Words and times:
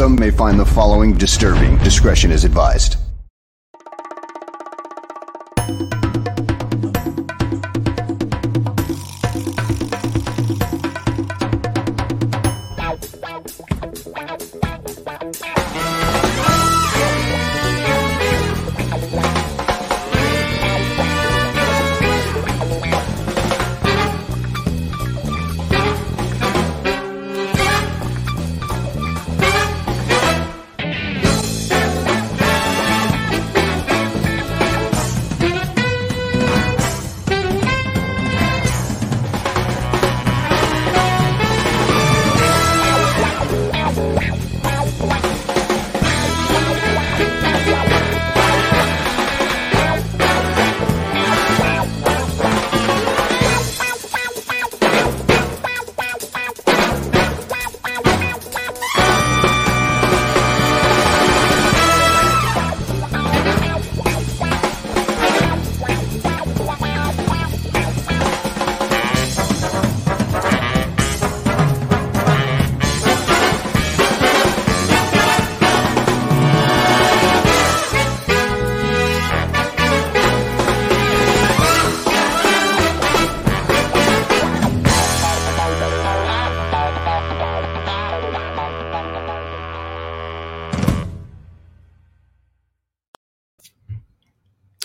Some 0.00 0.16
may 0.16 0.30
find 0.30 0.58
the 0.58 0.64
following 0.64 1.12
disturbing. 1.12 1.76
Discretion 1.84 2.30
is 2.30 2.44
advised. 2.44 2.99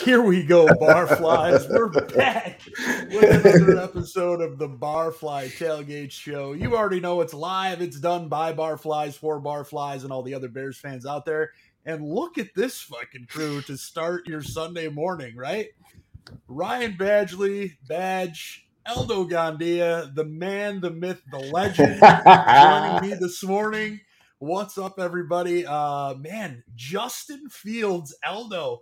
Here 0.06 0.22
we 0.22 0.44
go, 0.44 0.68
Barflies. 0.68 1.68
We're 1.68 1.90
back 2.16 2.62
with 3.10 3.44
another 3.44 3.80
episode 3.80 4.40
of 4.40 4.60
the 4.60 4.70
Barfly 4.70 5.48
Tailgate 5.58 6.12
Show. 6.12 6.54
You 6.54 6.78
already 6.78 7.00
know 7.00 7.22
it's 7.22 7.34
live. 7.34 7.82
It's 7.82 8.00
done 8.00 8.30
by 8.30 8.54
Barflies, 8.54 9.16
for 9.16 9.42
Barflies, 9.42 10.04
and 10.04 10.12
all 10.12 10.22
the 10.22 10.36
other 10.36 10.48
Bears 10.48 10.78
fans 10.78 11.08
out 11.08 11.26
there. 11.26 11.54
And 11.88 12.08
look 12.08 12.38
at 12.38 12.54
this 12.54 12.80
fucking 12.82 13.26
crew 13.32 13.64
to 13.64 13.76
start 13.78 14.28
your 14.28 14.44
Sunday 14.44 14.90
morning, 14.90 15.36
right? 15.36 15.70
Ryan 16.48 16.94
Badgley, 17.00 17.72
Badge, 17.90 18.68
Eldo 18.88 19.28
Gandia, 19.28 20.14
the 20.14 20.26
man, 20.26 20.82
the 20.82 20.92
myth, 20.92 21.24
the 21.32 21.40
legend, 21.40 22.00
joining 22.00 23.10
me 23.10 23.18
this 23.20 23.42
morning. 23.44 24.02
What's 24.38 24.78
up, 24.78 25.00
everybody? 25.00 25.66
Uh, 25.66 26.14
man, 26.14 26.64
Justin 26.76 27.50
Fields, 27.50 28.16
Eldo 28.24 28.82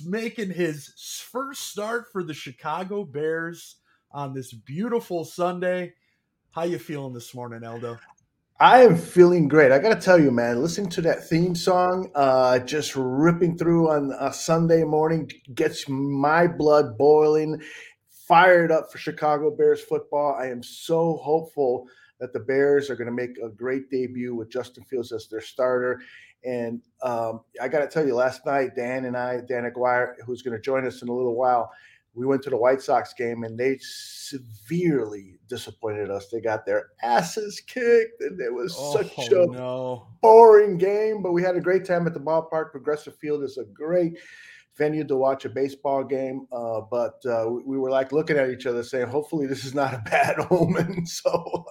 making 0.00 0.50
his 0.50 0.92
first 1.30 1.68
start 1.68 2.06
for 2.12 2.22
the 2.22 2.34
Chicago 2.34 3.04
Bears 3.04 3.76
on 4.10 4.32
this 4.32 4.52
beautiful 4.52 5.24
Sunday. 5.24 5.92
How 6.52 6.64
you 6.64 6.78
feeling 6.78 7.14
this 7.14 7.34
morning, 7.34 7.60
Eldo? 7.60 7.98
I 8.60 8.82
am 8.82 8.96
feeling 8.96 9.48
great. 9.48 9.72
I 9.72 9.78
got 9.80 9.94
to 9.94 10.00
tell 10.00 10.20
you, 10.20 10.30
man, 10.30 10.62
listening 10.62 10.90
to 10.90 11.00
that 11.02 11.28
theme 11.28 11.54
song, 11.54 12.10
uh, 12.14 12.60
just 12.60 12.94
ripping 12.94 13.58
through 13.58 13.90
on 13.90 14.12
a 14.20 14.32
Sunday 14.32 14.84
morning 14.84 15.28
gets 15.54 15.88
my 15.88 16.46
blood 16.46 16.96
boiling, 16.96 17.60
fired 18.28 18.70
up 18.70 18.92
for 18.92 18.98
Chicago 18.98 19.50
Bears 19.50 19.80
football. 19.80 20.36
I 20.38 20.46
am 20.46 20.62
so 20.62 21.16
hopeful 21.16 21.88
that 22.20 22.32
the 22.32 22.38
Bears 22.38 22.88
are 22.88 22.94
going 22.94 23.08
to 23.08 23.12
make 23.12 23.36
a 23.38 23.48
great 23.48 23.90
debut 23.90 24.32
with 24.32 24.48
Justin 24.48 24.84
Fields 24.84 25.10
as 25.10 25.26
their 25.26 25.40
starter. 25.40 26.00
And 26.44 26.80
um, 27.02 27.40
I 27.60 27.68
got 27.68 27.80
to 27.80 27.88
tell 27.88 28.06
you, 28.06 28.14
last 28.14 28.44
night, 28.46 28.74
Dan 28.74 29.04
and 29.04 29.16
I, 29.16 29.40
Dan 29.48 29.64
Aguirre, 29.64 30.16
who's 30.26 30.42
going 30.42 30.56
to 30.56 30.62
join 30.62 30.86
us 30.86 31.02
in 31.02 31.08
a 31.08 31.12
little 31.12 31.36
while, 31.36 31.70
we 32.14 32.26
went 32.26 32.42
to 32.42 32.50
the 32.50 32.56
White 32.56 32.82
Sox 32.82 33.14
game 33.14 33.42
and 33.44 33.58
they 33.58 33.78
severely 33.80 35.38
disappointed 35.48 36.10
us. 36.10 36.28
They 36.28 36.40
got 36.40 36.66
their 36.66 36.88
asses 37.02 37.60
kicked 37.66 38.20
and 38.20 38.38
it 38.40 38.52
was 38.52 38.76
oh, 38.78 39.02
such 39.02 39.28
a 39.28 39.46
no. 39.46 40.08
boring 40.20 40.76
game, 40.76 41.22
but 41.22 41.32
we 41.32 41.42
had 41.42 41.56
a 41.56 41.60
great 41.60 41.86
time 41.86 42.06
at 42.06 42.12
the 42.12 42.20
ballpark. 42.20 42.70
Progressive 42.70 43.16
Field 43.16 43.42
is 43.42 43.56
a 43.56 43.64
great 43.64 44.18
venue 44.76 45.04
to 45.04 45.16
watch 45.16 45.44
a 45.44 45.50
baseball 45.50 46.02
game. 46.02 46.46
Uh, 46.50 46.80
but 46.90 47.24
uh, 47.26 47.46
we, 47.64 47.76
were 47.76 47.90
like 47.90 48.12
looking 48.12 48.38
at 48.38 48.50
each 48.50 48.66
other 48.66 48.82
saying, 48.82 49.06
hopefully 49.06 49.46
this 49.46 49.64
is 49.64 49.74
not 49.74 49.94
a 49.94 49.98
bad 50.10 50.36
omen. 50.50 51.04
so, 51.06 51.64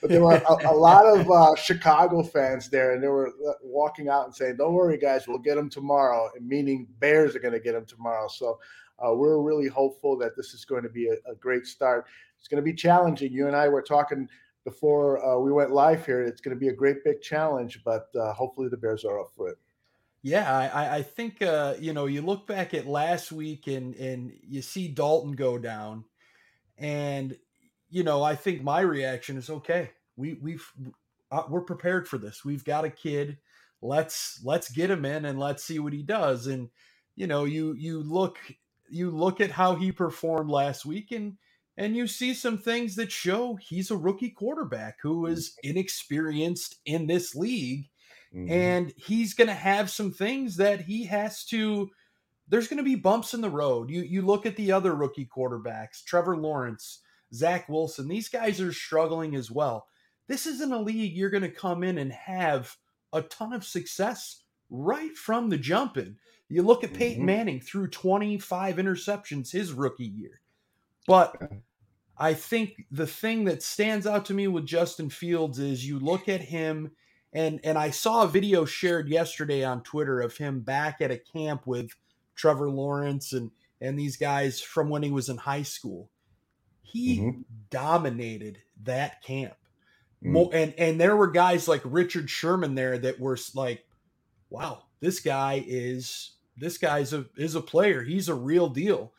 but 0.00 0.10
there 0.10 0.22
were 0.22 0.34
a, 0.34 0.70
a 0.70 0.74
lot 0.74 1.06
of 1.06 1.30
uh, 1.30 1.54
Chicago 1.54 2.22
fans 2.22 2.68
there, 2.68 2.94
and 2.94 3.02
they 3.02 3.08
were 3.08 3.28
uh, 3.28 3.52
walking 3.62 4.08
out 4.08 4.26
and 4.26 4.34
saying, 4.34 4.56
don't 4.56 4.74
worry, 4.74 4.98
guys, 4.98 5.28
we'll 5.28 5.38
get 5.38 5.56
them 5.56 5.70
tomorrow, 5.70 6.28
meaning 6.40 6.86
Bears 6.98 7.36
are 7.36 7.40
going 7.40 7.54
to 7.54 7.60
get 7.60 7.72
them 7.72 7.86
tomorrow. 7.86 8.28
So 8.28 8.58
uh, 8.98 9.14
we're 9.14 9.40
really 9.40 9.68
hopeful 9.68 10.16
that 10.18 10.36
this 10.36 10.54
is 10.54 10.64
going 10.64 10.82
to 10.82 10.88
be 10.88 11.08
a, 11.08 11.30
a, 11.30 11.34
great 11.36 11.66
start. 11.66 12.06
It's 12.38 12.48
going 12.48 12.62
to 12.62 12.64
be 12.64 12.74
challenging. 12.74 13.32
You 13.32 13.46
and 13.46 13.56
I 13.56 13.68
were 13.68 13.82
talking 13.82 14.28
before 14.64 15.24
uh, 15.24 15.38
we 15.38 15.52
went 15.52 15.70
live 15.70 16.04
here. 16.04 16.22
It's 16.22 16.40
going 16.40 16.54
to 16.54 16.60
be 16.60 16.68
a 16.68 16.72
great 16.72 17.04
big 17.04 17.20
challenge, 17.20 17.80
but 17.84 18.08
hopefully 18.14 18.68
the 18.68 18.76
Bears 18.76 19.04
are 19.04 19.20
up 19.20 19.30
for 19.36 19.48
it. 19.48 19.58
Yeah, 20.22 20.70
I, 20.72 20.98
I 20.98 21.02
think 21.02 21.42
uh, 21.42 21.74
you 21.80 21.92
know 21.92 22.06
you 22.06 22.22
look 22.22 22.46
back 22.46 22.74
at 22.74 22.86
last 22.86 23.32
week 23.32 23.66
and 23.66 23.94
and 23.96 24.32
you 24.46 24.62
see 24.62 24.86
Dalton 24.88 25.32
go 25.32 25.58
down, 25.58 26.04
and 26.78 27.36
you 27.90 28.04
know 28.04 28.22
I 28.22 28.36
think 28.36 28.62
my 28.62 28.80
reaction 28.80 29.36
is 29.36 29.50
okay. 29.50 29.90
We 30.16 30.34
we've 30.34 30.64
uh, 31.32 31.42
we're 31.48 31.62
prepared 31.62 32.06
for 32.06 32.18
this. 32.18 32.44
We've 32.44 32.64
got 32.64 32.84
a 32.84 32.90
kid. 32.90 33.38
Let's 33.80 34.40
let's 34.44 34.70
get 34.70 34.90
him 34.92 35.04
in 35.04 35.24
and 35.24 35.40
let's 35.40 35.64
see 35.64 35.80
what 35.80 35.92
he 35.92 36.02
does. 36.04 36.46
And 36.46 36.70
you 37.16 37.26
know 37.26 37.44
you 37.44 37.74
you 37.74 38.00
look 38.00 38.38
you 38.88 39.10
look 39.10 39.40
at 39.40 39.50
how 39.50 39.74
he 39.74 39.90
performed 39.90 40.50
last 40.50 40.86
week 40.86 41.10
and 41.10 41.36
and 41.76 41.96
you 41.96 42.06
see 42.06 42.34
some 42.34 42.58
things 42.58 42.94
that 42.96 43.10
show 43.10 43.56
he's 43.56 43.90
a 43.90 43.96
rookie 43.96 44.30
quarterback 44.30 44.98
who 45.02 45.26
is 45.26 45.56
inexperienced 45.62 46.76
in 46.84 47.06
this 47.06 47.34
league 47.34 47.88
Mm-hmm. 48.34 48.50
And 48.50 48.92
he's 48.96 49.34
going 49.34 49.48
to 49.48 49.54
have 49.54 49.90
some 49.90 50.10
things 50.10 50.56
that 50.56 50.82
he 50.82 51.04
has 51.04 51.44
to 51.46 51.90
there's 52.48 52.68
going 52.68 52.78
to 52.78 52.82
be 52.82 52.96
bumps 52.96 53.32
in 53.32 53.40
the 53.40 53.48
road. 53.48 53.90
You 53.90 54.02
you 54.02 54.22
look 54.22 54.44
at 54.44 54.56
the 54.56 54.72
other 54.72 54.94
rookie 54.94 55.28
quarterbacks, 55.34 56.04
Trevor 56.04 56.36
Lawrence, 56.36 57.00
Zach 57.32 57.68
Wilson. 57.68 58.08
These 58.08 58.28
guys 58.28 58.60
are 58.60 58.72
struggling 58.72 59.34
as 59.34 59.50
well. 59.50 59.86
This 60.28 60.46
isn't 60.46 60.72
a 60.72 60.80
league 60.80 61.16
you're 61.16 61.30
going 61.30 61.42
to 61.42 61.50
come 61.50 61.82
in 61.82 61.98
and 61.98 62.12
have 62.12 62.76
a 63.12 63.22
ton 63.22 63.52
of 63.52 63.64
success 63.64 64.42
right 64.70 65.16
from 65.16 65.48
the 65.48 65.56
jump 65.56 65.96
in. 65.96 66.16
You 66.48 66.62
look 66.62 66.84
at 66.84 66.92
Peyton 66.92 67.20
mm-hmm. 67.20 67.26
Manning 67.26 67.60
threw 67.60 67.88
25 67.88 68.76
interceptions 68.76 69.50
his 69.50 69.72
rookie 69.72 70.04
year. 70.04 70.40
But 71.06 71.34
I 72.18 72.34
think 72.34 72.84
the 72.90 73.06
thing 73.06 73.44
that 73.44 73.62
stands 73.62 74.06
out 74.06 74.26
to 74.26 74.34
me 74.34 74.48
with 74.48 74.66
Justin 74.66 75.08
Fields 75.08 75.58
is 75.58 75.86
you 75.86 75.98
look 75.98 76.28
at 76.28 76.42
him 76.42 76.90
and 77.32 77.60
and 77.64 77.78
I 77.78 77.90
saw 77.90 78.22
a 78.22 78.28
video 78.28 78.64
shared 78.64 79.08
yesterday 79.08 79.64
on 79.64 79.82
Twitter 79.82 80.20
of 80.20 80.36
him 80.36 80.60
back 80.60 81.00
at 81.00 81.10
a 81.10 81.18
camp 81.18 81.66
with 81.66 81.90
Trevor 82.34 82.70
Lawrence 82.70 83.32
and 83.32 83.50
and 83.80 83.98
these 83.98 84.16
guys 84.16 84.60
from 84.60 84.88
when 84.88 85.02
he 85.02 85.10
was 85.10 85.28
in 85.28 85.38
high 85.38 85.62
school. 85.62 86.10
He 86.82 87.18
mm-hmm. 87.18 87.40
dominated 87.70 88.58
that 88.84 89.22
camp. 89.22 89.54
Mm. 90.24 90.50
And 90.52 90.74
and 90.78 91.00
there 91.00 91.16
were 91.16 91.30
guys 91.30 91.66
like 91.66 91.82
Richard 91.84 92.30
Sherman 92.30 92.74
there 92.74 92.98
that 92.98 93.18
were 93.18 93.38
like, 93.54 93.84
wow, 94.50 94.84
this 95.00 95.20
guy 95.20 95.64
is 95.66 96.32
this 96.56 96.78
guy's 96.78 97.12
a 97.12 97.26
is 97.36 97.54
a 97.54 97.60
player. 97.60 98.02
He's 98.02 98.28
a 98.28 98.34
real 98.34 98.68
deal. 98.68 99.12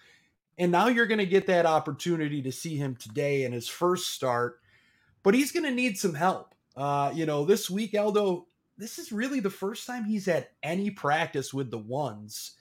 And 0.57 0.71
now 0.71 0.87
you're 0.87 1.07
going 1.07 1.19
to 1.19 1.25
get 1.25 1.47
that 1.47 1.65
opportunity 1.65 2.43
to 2.43 2.51
see 2.51 2.77
him 2.77 2.95
today 2.95 3.43
in 3.43 3.53
his 3.53 3.67
first 3.67 4.11
start, 4.11 4.59
but 5.23 5.33
he's 5.33 5.51
going 5.51 5.65
to 5.65 5.71
need 5.71 5.97
some 5.97 6.13
help. 6.13 6.52
Uh, 6.75 7.11
you 7.13 7.25
know, 7.25 7.45
this 7.45 7.69
week, 7.69 7.95
Aldo, 7.97 8.47
this 8.77 8.97
is 8.97 9.11
really 9.11 9.39
the 9.39 9.49
first 9.49 9.85
time 9.85 10.05
he's 10.05 10.25
had 10.25 10.47
any 10.63 10.89
practice 10.89 11.53
with 11.53 11.69
the 11.69 11.77
ones, 11.77 12.53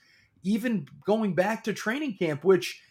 even 0.43 0.87
going 1.07 1.35
back 1.35 1.65
to 1.65 1.73
training 1.73 2.17
camp, 2.19 2.45
which 2.45 2.83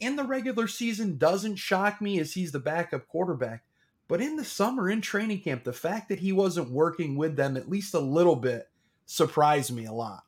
in 0.00 0.16
the 0.16 0.24
regular 0.24 0.68
season 0.68 1.16
doesn't 1.16 1.56
shock 1.56 2.00
me 2.00 2.18
as 2.20 2.34
he's 2.34 2.52
the 2.52 2.60
backup 2.60 3.08
quarterback. 3.08 3.64
But 4.06 4.20
in 4.20 4.36
the 4.36 4.44
summer, 4.44 4.88
in 4.88 5.00
training 5.00 5.40
camp, 5.40 5.64
the 5.64 5.72
fact 5.72 6.08
that 6.08 6.20
he 6.20 6.32
wasn't 6.32 6.70
working 6.70 7.16
with 7.16 7.36
them 7.36 7.56
at 7.56 7.68
least 7.68 7.94
a 7.94 8.00
little 8.00 8.36
bit 8.36 8.68
surprised 9.06 9.72
me 9.72 9.84
a 9.84 9.92
lot. 9.92 10.24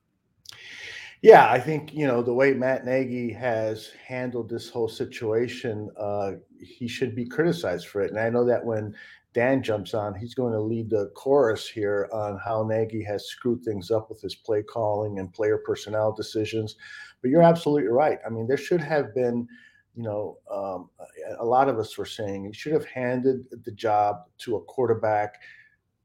Yeah, 1.23 1.51
I 1.51 1.61
think 1.61 1.93
you 1.93 2.07
know 2.07 2.23
the 2.23 2.33
way 2.33 2.55
Matt 2.55 2.87
Nagy 2.87 3.31
has 3.33 3.91
handled 4.07 4.49
this 4.49 4.71
whole 4.71 4.89
situation, 4.89 5.91
uh, 5.99 6.33
he 6.59 6.89
should 6.89 7.15
be 7.15 7.27
criticized 7.27 7.89
for 7.89 8.01
it. 8.01 8.11
And 8.11 8.19
I 8.19 8.31
know 8.31 8.47
that 8.47 8.65
when 8.65 8.95
Dan 9.33 9.63
jumps 9.63 9.95
on, 9.95 10.15
he's 10.15 10.35
going 10.35 10.53
to 10.53 10.61
lead 10.61 10.91
the 10.91 11.11
chorus 11.15 11.69
here 11.69 12.09
on 12.13 12.39
how 12.45 12.65
Nagy 12.65 13.03
has 13.05 13.27
screwed 13.27 13.63
things 13.63 13.91
up 13.91 14.09
with 14.09 14.21
his 14.21 14.35
play 14.35 14.63
calling 14.63 15.19
and 15.19 15.33
player 15.33 15.59
personnel 15.59 16.13
decisions. 16.13 16.77
But 17.23 17.31
you're 17.31 17.43
absolutely 17.43 17.89
right. 17.89 18.19
I 18.27 18.31
mean, 18.31 18.49
there 18.49 18.57
should 18.57 18.81
have 18.81 19.15
been, 19.15 19.47
you 19.95 20.03
know, 20.03 20.39
um, 20.51 20.91
a 21.39 21.45
lot 21.45 21.69
of 21.69 21.79
us 21.79 21.97
were 21.97 22.07
saying 22.07 22.45
he 22.45 22.53
should 22.53 22.73
have 22.73 22.87
handed 22.87 23.45
the 23.65 23.73
job 23.73 24.25
to 24.39 24.57
a 24.57 24.63
quarterback 24.63 25.37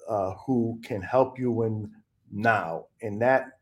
uh, 0.08 0.34
who 0.46 0.80
can 0.84 1.02
help 1.02 1.40
you 1.40 1.52
win 1.52 1.92
now, 2.32 2.86
and 3.02 3.22
that 3.22 3.55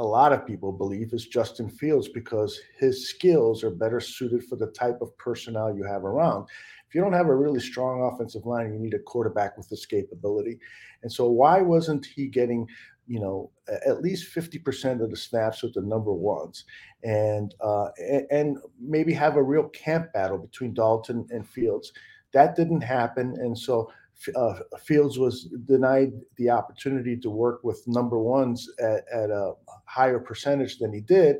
a 0.00 0.02
lot 0.02 0.32
of 0.32 0.46
people 0.46 0.72
believe 0.72 1.12
is 1.12 1.26
Justin 1.26 1.68
Fields 1.68 2.08
because 2.08 2.58
his 2.78 3.06
skills 3.06 3.62
are 3.62 3.70
better 3.70 4.00
suited 4.00 4.42
for 4.42 4.56
the 4.56 4.68
type 4.68 4.98
of 5.02 5.16
personnel 5.18 5.76
you 5.76 5.84
have 5.84 6.06
around. 6.06 6.48
If 6.88 6.94
you 6.94 7.02
don't 7.02 7.12
have 7.12 7.28
a 7.28 7.36
really 7.36 7.60
strong 7.60 8.10
offensive 8.10 8.46
line, 8.46 8.72
you 8.72 8.78
need 8.78 8.94
a 8.94 8.98
quarterback 8.98 9.58
with 9.58 9.68
escapability. 9.68 10.58
And 11.02 11.12
so, 11.12 11.28
why 11.28 11.60
wasn't 11.60 12.06
he 12.06 12.28
getting, 12.28 12.66
you 13.06 13.20
know, 13.20 13.50
at 13.86 14.00
least 14.00 14.34
50% 14.34 15.04
of 15.04 15.10
the 15.10 15.16
snaps 15.18 15.62
with 15.62 15.74
the 15.74 15.82
number 15.82 16.14
ones 16.14 16.64
and, 17.04 17.54
uh, 17.60 17.88
and 18.30 18.56
maybe 18.80 19.12
have 19.12 19.36
a 19.36 19.42
real 19.42 19.68
camp 19.68 20.14
battle 20.14 20.38
between 20.38 20.72
Dalton 20.72 21.26
and 21.30 21.46
Fields? 21.46 21.92
That 22.32 22.56
didn't 22.56 22.80
happen. 22.80 23.36
And 23.38 23.56
so, 23.56 23.92
uh, 24.36 24.54
Fields 24.78 25.18
was 25.18 25.44
denied 25.66 26.12
the 26.36 26.50
opportunity 26.50 27.16
to 27.16 27.30
work 27.30 27.64
with 27.64 27.82
number 27.86 28.18
ones 28.18 28.68
at, 28.78 29.04
at 29.12 29.30
a 29.30 29.54
higher 29.86 30.18
percentage 30.18 30.78
than 30.78 30.92
he 30.92 31.00
did, 31.00 31.36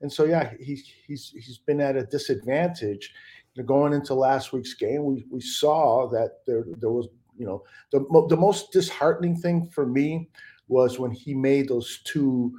and 0.00 0.12
so 0.12 0.24
yeah, 0.24 0.52
he's 0.60 0.90
he's 1.06 1.30
he's 1.30 1.58
been 1.58 1.80
at 1.80 1.96
a 1.96 2.04
disadvantage. 2.04 3.12
You 3.54 3.62
know, 3.62 3.66
going 3.66 3.92
into 3.92 4.14
last 4.14 4.52
week's 4.52 4.74
game, 4.74 5.04
we 5.04 5.24
we 5.30 5.40
saw 5.40 6.08
that 6.08 6.38
there 6.46 6.64
there 6.78 6.90
was 6.90 7.08
you 7.36 7.46
know 7.46 7.62
the 7.92 8.00
the 8.28 8.36
most 8.36 8.72
disheartening 8.72 9.36
thing 9.36 9.68
for 9.68 9.86
me 9.86 10.28
was 10.68 10.98
when 10.98 11.10
he 11.10 11.34
made 11.34 11.68
those 11.68 12.00
two 12.04 12.52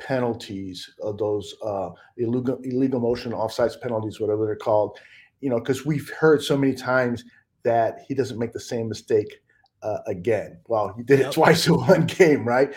penalties, 0.00 0.90
uh, 1.04 1.12
those 1.12 1.54
uh, 1.64 1.90
illegal 2.16 2.58
illegal 2.64 3.00
motion 3.00 3.32
offsides 3.32 3.80
penalties, 3.80 4.20
whatever 4.20 4.46
they're 4.46 4.56
called. 4.56 4.98
You 5.40 5.50
know, 5.50 5.58
because 5.58 5.86
we've 5.86 6.10
heard 6.10 6.42
so 6.42 6.56
many 6.56 6.74
times 6.74 7.24
that 7.62 8.00
he 8.06 8.14
doesn't 8.14 8.38
make 8.38 8.52
the 8.52 8.60
same 8.60 8.88
mistake 8.88 9.42
uh, 9.82 9.98
again. 10.06 10.58
Well, 10.68 10.94
he 10.96 11.02
did 11.02 11.20
yep. 11.20 11.28
it 11.28 11.32
twice 11.32 11.66
in 11.66 11.74
one 11.86 12.06
game, 12.06 12.46
right? 12.46 12.74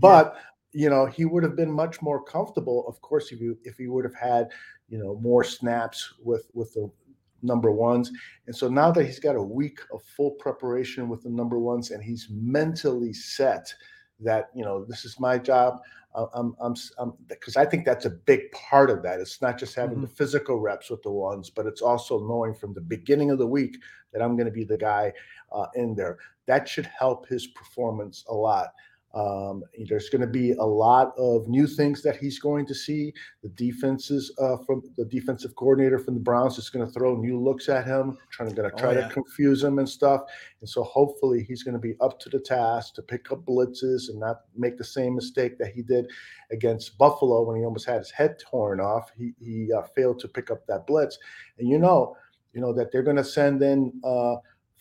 But 0.00 0.34
yeah. 0.72 0.82
you 0.82 0.90
know, 0.90 1.06
he 1.06 1.24
would 1.24 1.42
have 1.42 1.56
been 1.56 1.70
much 1.70 2.00
more 2.02 2.22
comfortable, 2.22 2.86
of 2.88 3.00
course, 3.00 3.32
if 3.32 3.40
you 3.40 3.58
if 3.64 3.76
he 3.76 3.88
would 3.88 4.04
have 4.04 4.14
had 4.14 4.48
you 4.88 4.98
know 4.98 5.18
more 5.20 5.44
snaps 5.44 6.14
with 6.22 6.48
with 6.54 6.72
the 6.74 6.90
number 7.42 7.70
ones. 7.70 8.10
And 8.46 8.56
so 8.56 8.68
now 8.68 8.90
that 8.90 9.04
he's 9.04 9.20
got 9.20 9.36
a 9.36 9.42
week 9.42 9.78
of 9.92 10.02
full 10.02 10.32
preparation 10.32 11.08
with 11.08 11.22
the 11.22 11.30
number 11.30 11.58
ones, 11.58 11.90
and 11.90 12.02
he's 12.02 12.28
mentally 12.30 13.12
set 13.12 13.72
that 14.20 14.50
you 14.54 14.64
know 14.64 14.84
this 14.84 15.04
is 15.04 15.20
my 15.20 15.38
job. 15.38 15.78
I'm, 16.34 16.56
I'm, 16.60 16.74
I'm, 16.98 17.12
because 17.28 17.56
I 17.56 17.64
think 17.64 17.84
that's 17.84 18.04
a 18.04 18.10
big 18.10 18.50
part 18.52 18.90
of 18.90 19.02
that. 19.02 19.20
It's 19.20 19.40
not 19.40 19.58
just 19.58 19.74
having 19.74 19.96
mm-hmm. 19.96 20.02
the 20.02 20.08
physical 20.08 20.58
reps 20.58 20.90
with 20.90 21.02
the 21.02 21.10
ones, 21.10 21.50
but 21.50 21.66
it's 21.66 21.82
also 21.82 22.26
knowing 22.26 22.54
from 22.54 22.74
the 22.74 22.80
beginning 22.80 23.30
of 23.30 23.38
the 23.38 23.46
week 23.46 23.78
that 24.12 24.22
I'm 24.22 24.36
going 24.36 24.46
to 24.46 24.52
be 24.52 24.64
the 24.64 24.78
guy 24.78 25.12
uh, 25.52 25.66
in 25.74 25.94
there. 25.94 26.18
That 26.46 26.68
should 26.68 26.86
help 26.86 27.28
his 27.28 27.46
performance 27.48 28.24
a 28.28 28.34
lot. 28.34 28.68
Um, 29.14 29.64
there's 29.88 30.10
going 30.10 30.20
to 30.20 30.26
be 30.26 30.52
a 30.52 30.64
lot 30.64 31.12
of 31.16 31.48
new 31.48 31.66
things 31.66 32.02
that 32.02 32.16
he's 32.16 32.38
going 32.38 32.66
to 32.66 32.74
see. 32.74 33.12
The 33.42 33.48
defenses 33.50 34.32
uh, 34.38 34.58
from 34.66 34.82
the 34.96 35.06
defensive 35.06 35.54
coordinator 35.56 35.98
from 35.98 36.14
the 36.14 36.20
Browns 36.20 36.58
is 36.58 36.68
going 36.68 36.86
to 36.86 36.92
throw 36.92 37.16
new 37.16 37.42
looks 37.42 37.68
at 37.68 37.86
him, 37.86 38.18
trying 38.30 38.54
to, 38.54 38.62
oh, 38.62 38.70
try 38.76 38.90
oh, 38.90 38.98
yeah. 38.98 39.08
to 39.08 39.14
confuse 39.14 39.64
him 39.64 39.78
and 39.78 39.88
stuff. 39.88 40.22
And 40.60 40.68
so 40.68 40.82
hopefully 40.82 41.42
he's 41.42 41.62
going 41.62 41.74
to 41.74 41.80
be 41.80 41.94
up 42.00 42.20
to 42.20 42.28
the 42.28 42.38
task 42.38 42.94
to 42.94 43.02
pick 43.02 43.32
up 43.32 43.44
blitzes 43.46 44.10
and 44.10 44.20
not 44.20 44.42
make 44.56 44.76
the 44.76 44.84
same 44.84 45.14
mistake 45.14 45.58
that 45.58 45.72
he 45.72 45.82
did 45.82 46.06
against 46.50 46.98
Buffalo 46.98 47.42
when 47.42 47.56
he 47.56 47.64
almost 47.64 47.86
had 47.86 47.98
his 47.98 48.10
head 48.10 48.38
torn 48.38 48.80
off. 48.80 49.10
He 49.16 49.32
he 49.40 49.70
uh, 49.72 49.82
failed 49.96 50.18
to 50.20 50.28
pick 50.28 50.50
up 50.50 50.66
that 50.66 50.86
blitz, 50.86 51.18
and 51.58 51.68
you 51.68 51.78
know, 51.78 52.16
you 52.52 52.60
know 52.60 52.72
that 52.74 52.92
they're 52.92 53.02
going 53.02 53.16
to 53.16 53.24
send 53.24 53.62
in. 53.62 53.92
Uh, 54.04 54.36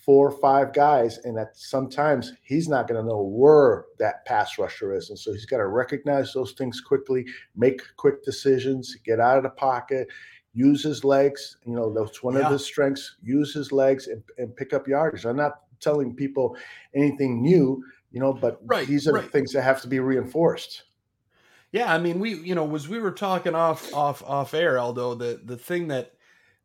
four 0.08 0.30
or 0.30 0.40
five 0.40 0.72
guys, 0.72 1.18
and 1.26 1.38
that 1.38 1.50
sometimes 1.58 2.32
he's 2.42 2.70
not 2.70 2.88
going 2.88 3.00
to 3.00 3.06
know 3.06 3.22
where 3.22 3.84
that 4.00 4.26
pass 4.26 4.58
rusher 4.58 4.96
is, 4.96 5.10
and 5.10 5.20
so 5.20 5.34
he's 5.34 5.46
got 5.46 5.58
to 5.58 5.68
recognize 5.68 6.32
those 6.32 6.54
things 6.54 6.80
quickly, 6.80 7.26
make 7.58 7.82
quick 7.98 8.24
decisions, 8.24 8.96
get 9.04 9.20
out 9.20 9.36
of 9.36 9.44
the 9.44 9.50
pocket, 9.50 10.08
use 10.54 10.82
his 10.82 11.04
legs. 11.04 11.58
You 11.66 11.76
know, 11.76 11.94
that's 11.94 12.24
one 12.24 12.36
yeah. 12.36 12.46
of 12.46 12.54
his 12.54 12.64
strengths. 12.64 13.18
Use 13.22 13.54
his 13.54 13.74
legs 13.74 14.08
and, 14.08 14.24
and 14.38 14.56
pick 14.56 14.72
up 14.72 14.88
yardage. 14.88 15.26
I'm 15.26 15.36
not 15.36 15.60
telling 15.82 16.16
people 16.16 16.56
anything 16.96 17.42
new, 17.42 17.84
you 18.12 18.22
know, 18.22 18.32
but 18.32 18.62
right, 18.66 18.88
these 18.88 19.10
are 19.10 19.14
right. 19.14 19.26
the 19.26 19.30
things 19.30 19.52
that 19.52 19.64
have 19.64 19.82
to 19.82 19.90
be 19.90 20.00
reinforced. 20.00 20.84
Yeah, 21.74 21.94
I 21.94 21.98
mean, 21.98 22.22
we 22.22 22.34
you 22.34 22.56
know, 22.56 22.64
was 22.64 22.88
we 22.88 23.00
were 23.00 23.12
talking 23.12 23.56
off 23.56 23.94
off 23.94 24.24
off 24.24 24.54
air, 24.54 24.80
Aldo, 24.80 25.16
the 25.16 25.42
the 25.44 25.58
thing 25.58 25.90
that 25.90 26.14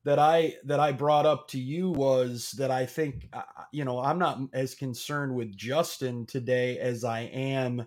that 0.05 0.19
I 0.19 0.55
that 0.65 0.81
I 0.81 0.93
brought 0.93 1.27
up 1.27 1.49
to 1.49 1.59
you 1.59 1.91
was 1.91 2.53
that 2.53 2.71
I 2.71 2.87
think 2.87 3.29
uh, 3.33 3.43
uh, 3.57 3.65
you 3.73 3.85
know 3.85 4.01
I'm 4.01 4.19
not 4.19 4.41
as 4.53 4.75
concerned 4.75 5.35
with 5.35 5.57
Justin 5.57 6.27
today 6.27 6.79
as 6.79 7.05
I 7.05 7.21
am 7.21 7.87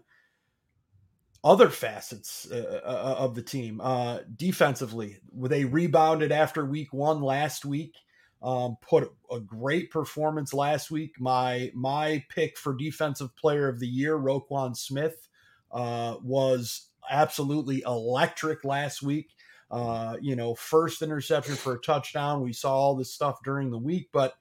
other 1.44 1.70
facets 1.70 2.50
uh, 2.50 2.82
uh, 2.84 2.88
uh 2.88 3.16
of 3.20 3.36
the 3.36 3.42
team. 3.42 3.82
Uh, 3.82 4.20
defensively, 4.36 5.18
they 5.34 5.66
rebounded 5.66 6.32
after 6.32 6.66
week 6.66 6.94
one 6.94 7.22
last 7.22 7.66
week. 7.66 7.96
Um, 8.42 8.78
put 8.82 9.12
a 9.32 9.40
great 9.40 9.90
performance 9.92 10.54
last 10.54 10.92
week. 10.92 11.16
My 11.20 11.72
my 11.74 12.24
pick 12.30 12.58
for 12.58 12.76
defensive 12.76 13.36
player 13.36 13.68
of 13.68 13.80
the 13.80 13.88
year, 13.88 14.18
Roquan 14.18 14.78
Smith, 14.78 15.28
was 15.72 16.88
absolutely 17.10 17.84
electric 17.86 18.64
last 18.64 19.04
week 19.04 19.30
uh, 19.76 20.16
you 20.22 20.38
know, 20.38 20.56
first 20.56 21.02
interception 21.02 21.56
for 21.56 21.74
a 21.74 21.82
touchdown. 21.82 22.42
We 22.42 22.54
saw 22.54 22.74
all 22.74 22.96
this 22.96 23.12
stuff 23.12 23.44
during 23.44 23.72
the 23.72 23.78
week, 23.78 24.08
but 24.14 24.36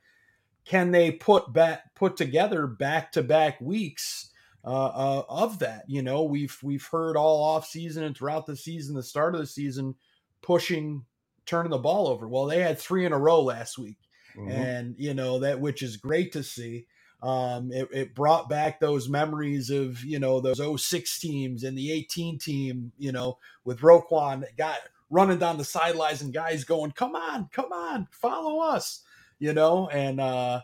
can 0.64 0.92
they 0.92 1.10
put 1.10 1.52
back 1.52 1.92
put 1.96 2.16
together 2.16 2.68
back 2.68 3.10
to 3.12 3.22
back 3.22 3.60
weeks 3.60 4.30
uh, 4.64 4.68
uh, 4.68 5.22
of 5.28 5.58
that? 5.58 5.86
You 5.88 6.02
know, 6.02 6.22
we've 6.22 6.56
we've 6.62 6.86
heard 6.86 7.16
all 7.16 7.42
off 7.42 7.66
season 7.66 8.04
and 8.04 8.16
throughout 8.16 8.46
the 8.46 8.54
season, 8.54 8.94
the 8.94 9.02
start 9.02 9.34
of 9.34 9.40
the 9.40 9.46
season, 9.48 9.96
pushing 10.40 11.04
turning 11.46 11.70
the 11.70 11.78
ball 11.78 12.06
over. 12.06 12.28
Well, 12.28 12.46
they 12.46 12.60
had 12.60 12.78
three 12.78 13.04
in 13.04 13.12
a 13.12 13.18
row 13.18 13.42
last 13.42 13.76
week, 13.76 13.98
mm-hmm. 14.36 14.52
and 14.52 14.94
you 14.98 15.14
know 15.14 15.40
that 15.40 15.60
which 15.60 15.82
is 15.82 15.96
great 15.96 16.32
to 16.34 16.44
see. 16.44 16.86
Um, 17.24 17.72
it, 17.72 17.88
it, 17.90 18.14
brought 18.14 18.50
back 18.50 18.78
those 18.78 19.08
memories 19.08 19.70
of 19.70 20.04
you 20.04 20.20
know 20.20 20.40
those 20.40 20.60
06 20.80 21.18
teams 21.18 21.64
and 21.64 21.76
the 21.76 21.90
18 21.90 22.38
team, 22.38 22.92
you 22.98 23.10
know, 23.10 23.38
with 23.64 23.80
Roquan 23.80 24.44
got 24.56 24.78
running 25.11 25.38
down 25.38 25.58
the 25.58 25.64
sidelines 25.64 26.23
and 26.23 26.32
guys 26.32 26.64
going, 26.64 26.92
"Come 26.92 27.14
on, 27.14 27.49
come 27.52 27.73
on, 27.73 28.08
follow 28.11 28.61
us," 28.61 29.02
you 29.38 29.52
know. 29.52 29.88
And 29.88 30.20
uh, 30.20 30.61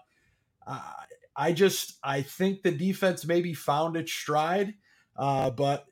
I 1.36 1.52
just 1.52 1.98
I 2.02 2.22
think 2.22 2.62
the 2.62 2.70
defense 2.70 3.24
maybe 3.24 3.54
found 3.54 3.96
its 3.96 4.12
stride, 4.12 4.74
uh, 5.16 5.50
but 5.50 5.86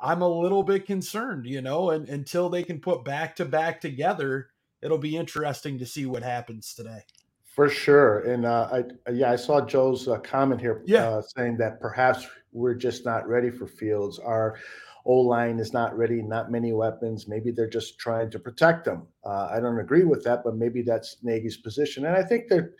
I'm 0.00 0.22
a 0.22 0.28
little 0.28 0.62
bit 0.62 0.86
concerned, 0.86 1.46
you 1.46 1.60
know. 1.60 1.90
And 1.90 2.08
until 2.08 2.48
they 2.48 2.62
can 2.62 2.80
put 2.80 3.04
back 3.04 3.36
to 3.36 3.44
back 3.44 3.80
together, 3.80 4.48
it'll 4.80 4.98
be 4.98 5.16
interesting 5.16 5.78
to 5.78 5.86
see 5.86 6.06
what 6.06 6.22
happens 6.22 6.74
today. 6.74 7.00
For 7.44 7.68
sure, 7.68 8.20
and 8.20 8.46
uh, 8.46 8.68
I 9.06 9.10
yeah 9.10 9.30
I 9.30 9.36
saw 9.36 9.60
Joe's 9.60 10.08
uh, 10.08 10.18
comment 10.20 10.60
here, 10.60 10.82
yeah. 10.86 11.08
Uh, 11.08 11.22
saying 11.36 11.58
that 11.58 11.80
perhaps 11.80 12.26
we're 12.52 12.74
just 12.74 13.04
not 13.04 13.28
ready 13.28 13.50
for 13.50 13.66
Fields. 13.66 14.18
Our 14.18 14.58
O 15.04 15.14
line 15.14 15.58
is 15.58 15.72
not 15.72 15.96
ready, 15.96 16.22
not 16.22 16.50
many 16.50 16.72
weapons. 16.72 17.26
Maybe 17.26 17.50
they're 17.50 17.68
just 17.68 17.98
trying 17.98 18.30
to 18.30 18.38
protect 18.38 18.84
them. 18.84 19.06
Uh, 19.24 19.48
I 19.50 19.60
don't 19.60 19.80
agree 19.80 20.04
with 20.04 20.22
that, 20.24 20.44
but 20.44 20.56
maybe 20.56 20.82
that's 20.82 21.16
Nagy's 21.22 21.56
position. 21.56 22.06
And 22.06 22.16
I 22.16 22.22
think 22.22 22.48
that, 22.48 22.70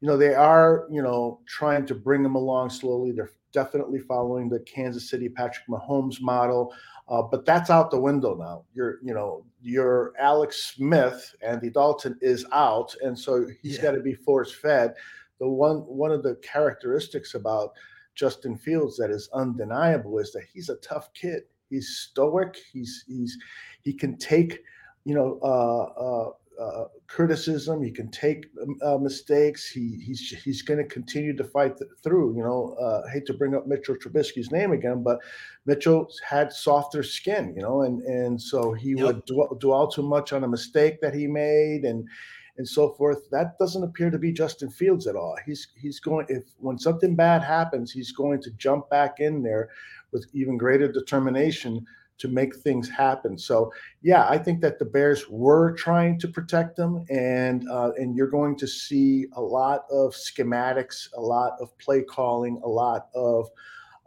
you 0.00 0.04
you 0.04 0.10
know, 0.10 0.18
they 0.18 0.34
are, 0.34 0.86
you 0.90 1.00
know, 1.00 1.40
trying 1.46 1.86
to 1.86 1.94
bring 1.94 2.22
them 2.22 2.34
along 2.34 2.68
slowly. 2.68 3.10
They're 3.10 3.30
definitely 3.52 4.00
following 4.00 4.50
the 4.50 4.60
Kansas 4.60 5.08
City 5.08 5.30
Patrick 5.30 5.66
Mahomes 5.66 6.20
model. 6.20 6.74
Uh, 7.08 7.22
but 7.22 7.46
that's 7.46 7.70
out 7.70 7.90
the 7.90 7.98
window 7.98 8.34
now. 8.34 8.64
You're, 8.74 8.98
you 9.02 9.14
know, 9.14 9.46
your 9.62 10.12
Alex 10.18 10.74
Smith, 10.74 11.34
Andy 11.40 11.70
Dalton 11.70 12.18
is 12.20 12.44
out, 12.52 12.94
and 13.02 13.18
so 13.18 13.46
he's 13.62 13.76
yeah. 13.76 13.82
got 13.82 13.92
to 13.92 14.00
be 14.00 14.12
force 14.12 14.52
fed. 14.52 14.92
The 15.40 15.48
one 15.48 15.78
one 15.78 16.12
of 16.12 16.22
the 16.22 16.36
characteristics 16.42 17.32
about 17.32 17.70
Justin 18.14 18.58
Fields 18.58 18.98
that 18.98 19.10
is 19.10 19.30
undeniable 19.32 20.18
is 20.18 20.32
that 20.32 20.44
he's 20.52 20.68
a 20.68 20.76
tough 20.76 21.12
kid. 21.14 21.44
He's 21.74 21.88
stoic. 21.88 22.56
He's 22.72 23.04
he's 23.08 23.36
he 23.82 23.92
can 23.92 24.16
take, 24.16 24.60
you 25.04 25.14
know, 25.14 25.40
uh, 25.42 26.00
uh, 26.00 26.30
uh, 26.62 26.84
criticism. 27.08 27.82
He 27.82 27.90
can 27.90 28.10
take 28.10 28.46
um, 28.62 28.76
uh, 28.82 28.98
mistakes. 28.98 29.68
He 29.68 30.00
he's 30.06 30.20
he's 30.44 30.62
going 30.62 30.78
to 30.78 30.84
continue 30.86 31.36
to 31.36 31.44
fight 31.44 31.76
th- 31.76 31.90
through. 32.02 32.36
You 32.36 32.44
know, 32.44 32.76
uh, 32.80 33.08
hate 33.12 33.26
to 33.26 33.34
bring 33.34 33.56
up 33.56 33.66
Mitchell 33.66 33.96
Trubisky's 33.96 34.52
name 34.52 34.72
again, 34.72 35.02
but 35.02 35.18
Mitchell 35.66 36.08
had 36.24 36.52
softer 36.52 37.02
skin. 37.02 37.54
You 37.56 37.62
know, 37.62 37.82
and 37.82 38.02
and 38.02 38.40
so 38.40 38.72
he 38.72 38.90
yep. 38.90 39.00
would 39.00 39.24
dwell, 39.26 39.56
dwell 39.60 39.88
too 39.88 40.02
much 40.02 40.32
on 40.32 40.44
a 40.44 40.48
mistake 40.48 41.00
that 41.00 41.14
he 41.14 41.26
made 41.26 41.82
and 41.84 42.08
and 42.56 42.68
so 42.68 42.90
forth. 42.90 43.28
That 43.30 43.58
doesn't 43.58 43.82
appear 43.82 44.10
to 44.10 44.18
be 44.18 44.32
Justin 44.32 44.70
Fields 44.70 45.06
at 45.06 45.16
all. 45.16 45.36
He's 45.44 45.68
he's 45.76 45.98
going 45.98 46.26
if 46.28 46.44
when 46.58 46.78
something 46.78 47.16
bad 47.16 47.42
happens, 47.42 47.90
he's 47.90 48.12
going 48.12 48.40
to 48.42 48.50
jump 48.52 48.88
back 48.90 49.18
in 49.18 49.42
there 49.42 49.70
with 50.14 50.26
even 50.32 50.56
greater 50.56 50.90
determination 50.90 51.84
to 52.16 52.28
make 52.28 52.54
things 52.56 52.88
happen. 52.88 53.36
So 53.36 53.72
yeah, 54.02 54.26
I 54.28 54.38
think 54.38 54.60
that 54.60 54.78
the 54.78 54.84
Bears 54.84 55.28
were 55.28 55.72
trying 55.72 56.18
to 56.20 56.28
protect 56.28 56.76
them, 56.76 57.04
and 57.10 57.68
uh, 57.68 57.90
and 57.96 58.16
you're 58.16 58.30
going 58.30 58.56
to 58.58 58.66
see 58.66 59.26
a 59.34 59.42
lot 59.42 59.84
of 59.90 60.12
schematics, 60.14 61.08
a 61.16 61.20
lot 61.20 61.52
of 61.60 61.76
play 61.78 62.02
calling, 62.02 62.60
a 62.64 62.68
lot 62.68 63.08
of 63.14 63.50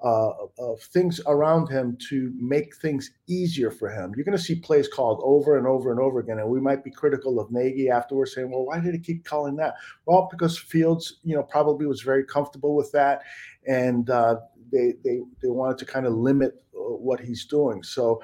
uh, 0.04 0.30
of 0.60 0.80
things 0.82 1.20
around 1.26 1.70
him 1.70 1.98
to 2.10 2.32
make 2.40 2.76
things 2.76 3.12
easier 3.28 3.72
for 3.72 3.90
him. 3.90 4.14
You're 4.16 4.26
going 4.26 4.38
to 4.38 4.44
see 4.44 4.56
plays 4.56 4.88
called 4.88 5.22
over 5.24 5.58
and 5.58 5.66
over 5.66 5.92
and 5.92 6.00
over 6.00 6.20
again, 6.20 6.40
and 6.40 6.50
we 6.50 6.62
might 6.62 6.84
be 6.84 6.92
critical 6.92 7.40
of 7.40 7.52
Nagy 7.52 7.90
afterwards, 7.90 8.34
saying, 8.36 8.52
"Well, 8.52 8.66
why 8.66 8.80
did 8.80 8.94
he 8.94 9.00
keep 9.00 9.26
calling 9.26 9.56
that?" 9.58 9.76
Well, 10.06 10.30
because 10.32 10.58
Fields, 10.58 11.20
you 11.24 11.36
know, 11.36 11.44
probably 11.44 11.88
was 11.88 12.02
very 12.02 12.24
comfortable 12.24 12.76
with 12.76 12.92
that, 12.92 13.24
and 13.68 14.10
uh, 14.10 14.38
they 14.72 14.94
they 15.04 15.22
they 15.42 15.50
wanted 15.50 15.78
to 15.80 15.86
kind 15.86 16.06
of 16.06 16.14
limit 16.14 16.64
what 16.74 17.20
he's 17.20 17.46
doing. 17.46 17.84
So, 17.84 18.22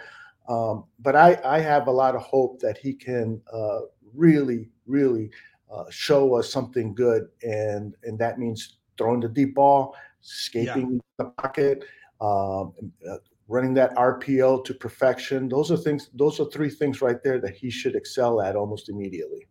um, 0.50 0.86
but 1.00 1.16
I, 1.16 1.40
I 1.44 1.60
have 1.60 1.88
a 1.88 1.92
lot 1.92 2.16
of 2.16 2.22
hope 2.22 2.60
that 2.60 2.78
he 2.78 2.94
can 2.94 3.42
uh, 3.52 3.82
really, 4.14 4.70
really 4.86 5.32
uh, 5.72 5.86
show 5.90 6.36
us 6.36 6.52
something 6.52 6.94
good, 6.94 7.28
and 7.42 7.96
and 8.04 8.18
that 8.20 8.40
means 8.40 8.78
throwing 8.98 9.20
the 9.20 9.30
deep 9.30 9.56
ball, 9.56 9.96
escaping 10.24 10.94
yeah. 10.94 11.00
the 11.18 11.26
pocket, 11.32 11.84
um, 12.22 12.74
uh, 13.10 13.18
running 13.48 13.74
that 13.74 13.96
RPO 13.96 14.66
to 14.66 14.74
perfection. 14.74 15.50
Those 15.50 15.72
are 15.72 15.78
things. 15.78 16.10
Those 16.14 16.40
are 16.40 16.46
three 16.46 16.70
things 16.70 17.02
right 17.02 17.24
there 17.24 17.40
that 17.42 17.56
he 17.56 17.70
should 17.70 17.96
excel 17.96 18.42
at 18.42 18.56
almost 18.56 18.90
immediately. 18.90 19.48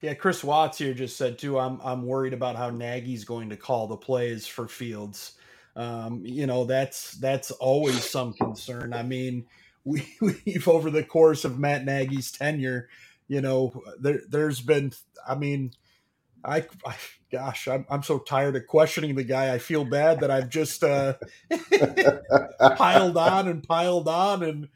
Yeah, 0.00 0.14
Chris 0.14 0.44
Watts 0.44 0.78
here 0.78 0.94
just 0.94 1.16
said 1.16 1.38
too. 1.38 1.58
I'm 1.58 1.80
I'm 1.82 2.06
worried 2.06 2.34
about 2.34 2.56
how 2.56 2.70
Nagy's 2.70 3.24
going 3.24 3.48
to 3.50 3.56
call 3.56 3.86
the 3.86 3.96
plays 3.96 4.46
for 4.46 4.68
Fields. 4.68 5.32
Um, 5.76 6.22
you 6.24 6.46
know, 6.46 6.64
that's 6.64 7.12
that's 7.12 7.50
always 7.50 8.02
some 8.02 8.32
concern. 8.32 8.94
I 8.94 9.02
mean, 9.02 9.46
we, 9.84 10.06
we've 10.20 10.66
over 10.66 10.90
the 10.90 11.04
course 11.04 11.44
of 11.44 11.58
Matt 11.58 11.84
Nagy's 11.84 12.32
tenure, 12.32 12.88
you 13.28 13.40
know, 13.40 13.82
there 14.00 14.20
there's 14.28 14.60
been, 14.60 14.92
I 15.28 15.34
mean, 15.34 15.72
I, 16.44 16.64
I 16.84 16.96
gosh, 17.30 17.68
I'm 17.68 17.86
I'm 17.90 18.02
so 18.02 18.18
tired 18.18 18.56
of 18.56 18.66
questioning 18.66 19.14
the 19.14 19.24
guy. 19.24 19.52
I 19.52 19.58
feel 19.58 19.84
bad 19.84 20.20
that 20.20 20.30
I've 20.30 20.48
just 20.48 20.82
uh, 20.82 21.14
piled 22.76 23.16
on 23.16 23.48
and 23.48 23.62
piled 23.62 24.08
on, 24.08 24.42
and 24.42 24.68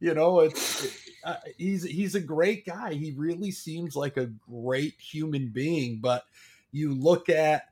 you 0.00 0.14
know, 0.14 0.40
it's. 0.40 0.84
It, 0.84 0.92
uh, 1.24 1.34
he's 1.56 1.82
he's 1.82 2.14
a 2.14 2.20
great 2.20 2.64
guy. 2.64 2.94
He 2.94 3.12
really 3.16 3.50
seems 3.50 3.96
like 3.96 4.16
a 4.16 4.26
great 4.26 4.94
human 5.00 5.48
being, 5.48 5.98
but 6.00 6.24
you 6.70 6.94
look 6.94 7.28
at 7.28 7.67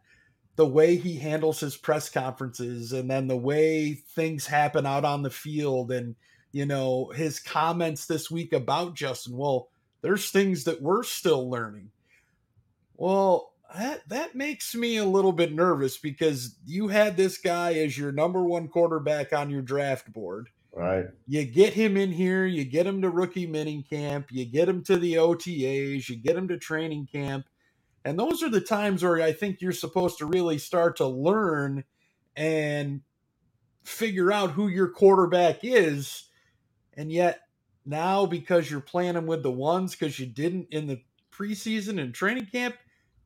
the 0.56 0.66
way 0.66 0.96
he 0.96 1.16
handles 1.16 1.60
his 1.60 1.76
press 1.76 2.08
conferences 2.08 2.92
and 2.92 3.10
then 3.10 3.28
the 3.28 3.36
way 3.36 3.92
things 3.92 4.46
happen 4.46 4.86
out 4.86 5.04
on 5.04 5.22
the 5.22 5.30
field 5.30 5.92
and 5.92 6.16
you 6.52 6.64
know 6.64 7.12
his 7.14 7.38
comments 7.38 8.06
this 8.06 8.30
week 8.30 8.52
about 8.52 8.94
Justin. 8.94 9.36
Well 9.36 9.68
there's 10.00 10.30
things 10.30 10.64
that 10.64 10.82
we're 10.82 11.02
still 11.02 11.48
learning. 11.48 11.90
Well 12.96 13.52
that 13.74 14.08
that 14.08 14.34
makes 14.34 14.74
me 14.74 14.96
a 14.96 15.04
little 15.04 15.32
bit 15.32 15.52
nervous 15.52 15.98
because 15.98 16.56
you 16.64 16.88
had 16.88 17.16
this 17.16 17.36
guy 17.36 17.74
as 17.74 17.98
your 17.98 18.12
number 18.12 18.42
one 18.42 18.68
quarterback 18.68 19.34
on 19.34 19.50
your 19.50 19.62
draft 19.62 20.10
board. 20.12 20.48
Right. 20.72 21.06
You 21.26 21.44
get 21.44 21.74
him 21.74 21.98
in 21.98 22.12
here 22.12 22.46
you 22.46 22.64
get 22.64 22.86
him 22.86 23.02
to 23.02 23.10
rookie 23.10 23.46
mini 23.46 23.82
camp 23.82 24.28
you 24.30 24.46
get 24.46 24.68
him 24.68 24.82
to 24.84 24.96
the 24.96 25.14
OTAs 25.14 26.08
you 26.08 26.16
get 26.16 26.36
him 26.36 26.48
to 26.48 26.56
training 26.56 27.08
camp 27.12 27.46
and 28.06 28.16
those 28.16 28.40
are 28.44 28.48
the 28.48 28.60
times 28.60 29.02
where 29.02 29.20
I 29.20 29.32
think 29.32 29.60
you're 29.60 29.72
supposed 29.72 30.18
to 30.18 30.26
really 30.26 30.58
start 30.58 30.98
to 30.98 31.06
learn 31.08 31.82
and 32.36 33.00
figure 33.82 34.30
out 34.30 34.52
who 34.52 34.68
your 34.68 34.88
quarterback 34.88 35.64
is. 35.64 36.28
And 36.94 37.10
yet 37.10 37.40
now, 37.84 38.24
because 38.24 38.70
you're 38.70 38.80
playing 38.80 39.14
them 39.14 39.26
with 39.26 39.42
the 39.42 39.50
ones 39.50 39.96
because 39.96 40.20
you 40.20 40.26
didn't 40.26 40.68
in 40.70 40.86
the 40.86 41.02
preseason 41.32 42.00
and 42.00 42.14
training 42.14 42.46
camp, 42.46 42.76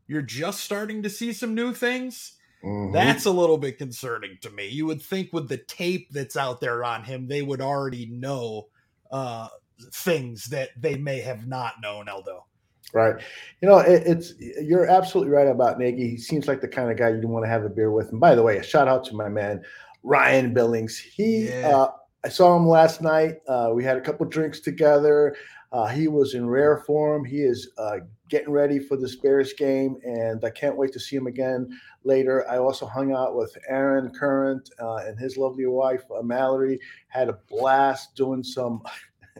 you're 0.06 0.22
just 0.22 0.60
starting 0.60 1.02
to 1.02 1.10
see 1.10 1.34
some 1.34 1.54
new 1.54 1.74
things. 1.74 2.38
Mm-hmm. 2.64 2.94
That's 2.94 3.26
a 3.26 3.30
little 3.30 3.58
bit 3.58 3.76
concerning 3.76 4.38
to 4.40 4.48
me. 4.48 4.68
You 4.68 4.86
would 4.86 5.02
think 5.02 5.30
with 5.30 5.50
the 5.50 5.58
tape 5.58 6.08
that's 6.10 6.38
out 6.38 6.62
there 6.62 6.84
on 6.84 7.04
him, 7.04 7.28
they 7.28 7.42
would 7.42 7.60
already 7.60 8.06
know 8.06 8.68
uh, 9.12 9.48
things 9.92 10.46
that 10.46 10.70
they 10.74 10.96
may 10.96 11.20
have 11.20 11.46
not 11.46 11.82
known, 11.82 12.06
Eldo. 12.06 12.44
Right. 12.92 13.14
You 13.60 13.68
know, 13.68 13.78
it, 13.78 14.02
it's 14.04 14.34
you're 14.38 14.86
absolutely 14.86 15.32
right 15.32 15.46
about 15.46 15.78
Nagy. 15.78 16.10
He 16.10 16.16
seems 16.16 16.48
like 16.48 16.60
the 16.60 16.68
kind 16.68 16.90
of 16.90 16.96
guy 16.96 17.10
you'd 17.10 17.24
want 17.24 17.44
to 17.44 17.48
have 17.48 17.64
a 17.64 17.68
beer 17.68 17.92
with. 17.92 18.10
And 18.10 18.20
by 18.20 18.34
the 18.34 18.42
way, 18.42 18.56
a 18.56 18.62
shout 18.62 18.88
out 18.88 19.04
to 19.04 19.14
my 19.14 19.28
man 19.28 19.62
Ryan 20.02 20.52
Billings. 20.52 20.98
He, 20.98 21.48
yeah. 21.48 21.68
uh, 21.68 21.92
I 22.24 22.28
saw 22.28 22.56
him 22.56 22.66
last 22.66 23.00
night. 23.00 23.36
Uh, 23.46 23.70
we 23.72 23.84
had 23.84 23.96
a 23.96 24.00
couple 24.00 24.26
drinks 24.26 24.60
together. 24.60 25.36
Uh, 25.72 25.86
he 25.86 26.08
was 26.08 26.34
in 26.34 26.48
rare 26.48 26.78
form. 26.78 27.24
He 27.24 27.42
is 27.42 27.70
uh, 27.78 27.98
getting 28.28 28.50
ready 28.50 28.80
for 28.80 28.96
this 28.96 29.16
Bears 29.16 29.52
game, 29.52 29.96
and 30.02 30.44
I 30.44 30.50
can't 30.50 30.76
wait 30.76 30.92
to 30.94 31.00
see 31.00 31.14
him 31.14 31.28
again 31.28 31.68
later. 32.02 32.48
I 32.50 32.58
also 32.58 32.86
hung 32.86 33.12
out 33.12 33.36
with 33.36 33.56
Aaron 33.68 34.10
Current 34.10 34.68
uh, 34.80 34.96
and 34.96 35.18
his 35.18 35.36
lovely 35.36 35.66
wife 35.66 36.02
uh, 36.16 36.22
Mallory. 36.22 36.80
Had 37.06 37.28
a 37.28 37.38
blast 37.48 38.16
doing 38.16 38.42
some 38.42 38.82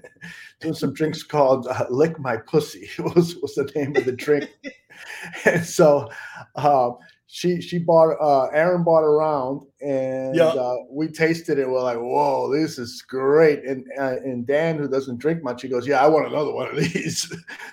doing 0.61 0.75
some 0.75 0.93
drinks 0.93 1.23
called 1.23 1.67
uh, 1.67 1.87
"Lick 1.91 2.19
My 2.19 2.37
Pussy" 2.37 2.89
was 2.99 3.37
was 3.37 3.55
the 3.55 3.71
name 3.75 3.97
of 3.97 4.05
the 4.05 4.13
drink, 4.13 4.51
and 5.45 5.65
so 5.65 6.09
uh, 6.57 6.91
she 7.33 7.61
she 7.61 7.79
bought 7.79 8.17
uh, 8.21 8.47
Aaron 8.47 8.83
bought 8.83 9.05
around, 9.05 9.63
and 9.81 10.35
yep. 10.35 10.57
uh, 10.57 10.75
we 10.91 11.07
tasted 11.07 11.59
it. 11.59 11.69
We're 11.69 11.81
like, 11.81 11.99
"Whoa, 11.99 12.53
this 12.53 12.77
is 12.77 13.03
great!" 13.03 13.65
And 13.65 13.87
uh, 13.97 14.17
and 14.25 14.45
Dan, 14.45 14.79
who 14.79 14.89
doesn't 14.89 15.19
drink 15.19 15.45
much, 15.45 15.63
he 15.63 15.69
goes, 15.69 15.87
"Yeah, 15.87 16.03
I 16.03 16.09
want 16.09 16.27
another 16.27 16.53
one 16.53 16.69
of 16.69 16.77
these." 16.77 17.33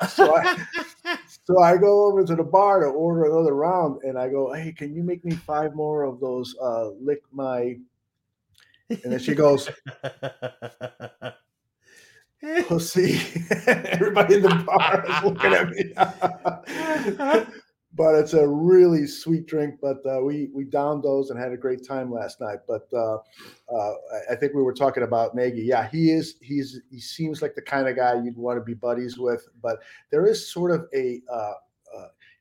so 0.09 0.35
I 0.35 0.63
so 1.43 1.59
I 1.59 1.77
go 1.77 2.05
over 2.05 2.23
to 2.23 2.35
the 2.35 2.43
bar 2.43 2.81
to 2.81 2.87
order 2.87 3.25
another 3.25 3.55
round, 3.55 4.03
and 4.03 4.19
I 4.19 4.29
go, 4.29 4.53
"Hey, 4.53 4.71
can 4.71 4.93
you 4.93 5.01
make 5.01 5.25
me 5.25 5.33
five 5.35 5.73
more 5.73 6.03
of 6.03 6.19
those 6.19 6.55
uh, 6.61 6.89
lick 7.01 7.23
my?" 7.31 7.77
And 8.89 9.11
then 9.11 9.19
she 9.19 9.33
goes 9.33 9.69
pussy. 12.67 13.19
Everybody 13.67 14.35
in 14.35 14.41
the 14.43 14.63
bar 14.65 15.05
is 15.07 15.23
looking 15.23 15.53
at 15.53 15.69
me. 15.69 15.93
but 17.93 18.13
it's 18.15 18.33
a 18.33 18.47
really 18.47 19.07
sweet 19.07 19.47
drink. 19.47 19.75
But 19.81 19.97
uh, 20.05 20.21
we 20.21 20.49
we 20.53 20.65
downed 20.65 21.03
those 21.03 21.29
and 21.29 21.39
had 21.39 21.51
a 21.51 21.57
great 21.57 21.85
time 21.85 22.11
last 22.11 22.39
night. 22.39 22.59
But 22.67 22.87
uh, 22.93 23.17
uh, 23.73 23.93
I 24.29 24.35
think 24.35 24.53
we 24.53 24.61
were 24.61 24.73
talking 24.73 25.03
about 25.03 25.35
Nagy. 25.35 25.63
Yeah, 25.63 25.87
he 25.89 26.11
is. 26.11 26.35
He's 26.41 26.79
he 26.91 26.99
seems 26.99 27.41
like 27.41 27.55
the 27.55 27.61
kind 27.61 27.87
of 27.87 27.95
guy 27.95 28.21
you'd 28.23 28.37
want 28.37 28.59
to 28.59 28.63
be 28.63 28.75
buddies 28.75 29.17
with. 29.17 29.47
But 29.61 29.79
there 30.11 30.27
is 30.27 30.51
sort 30.51 30.71
of 30.71 30.85
a 30.93 31.21
uh, 31.31 31.53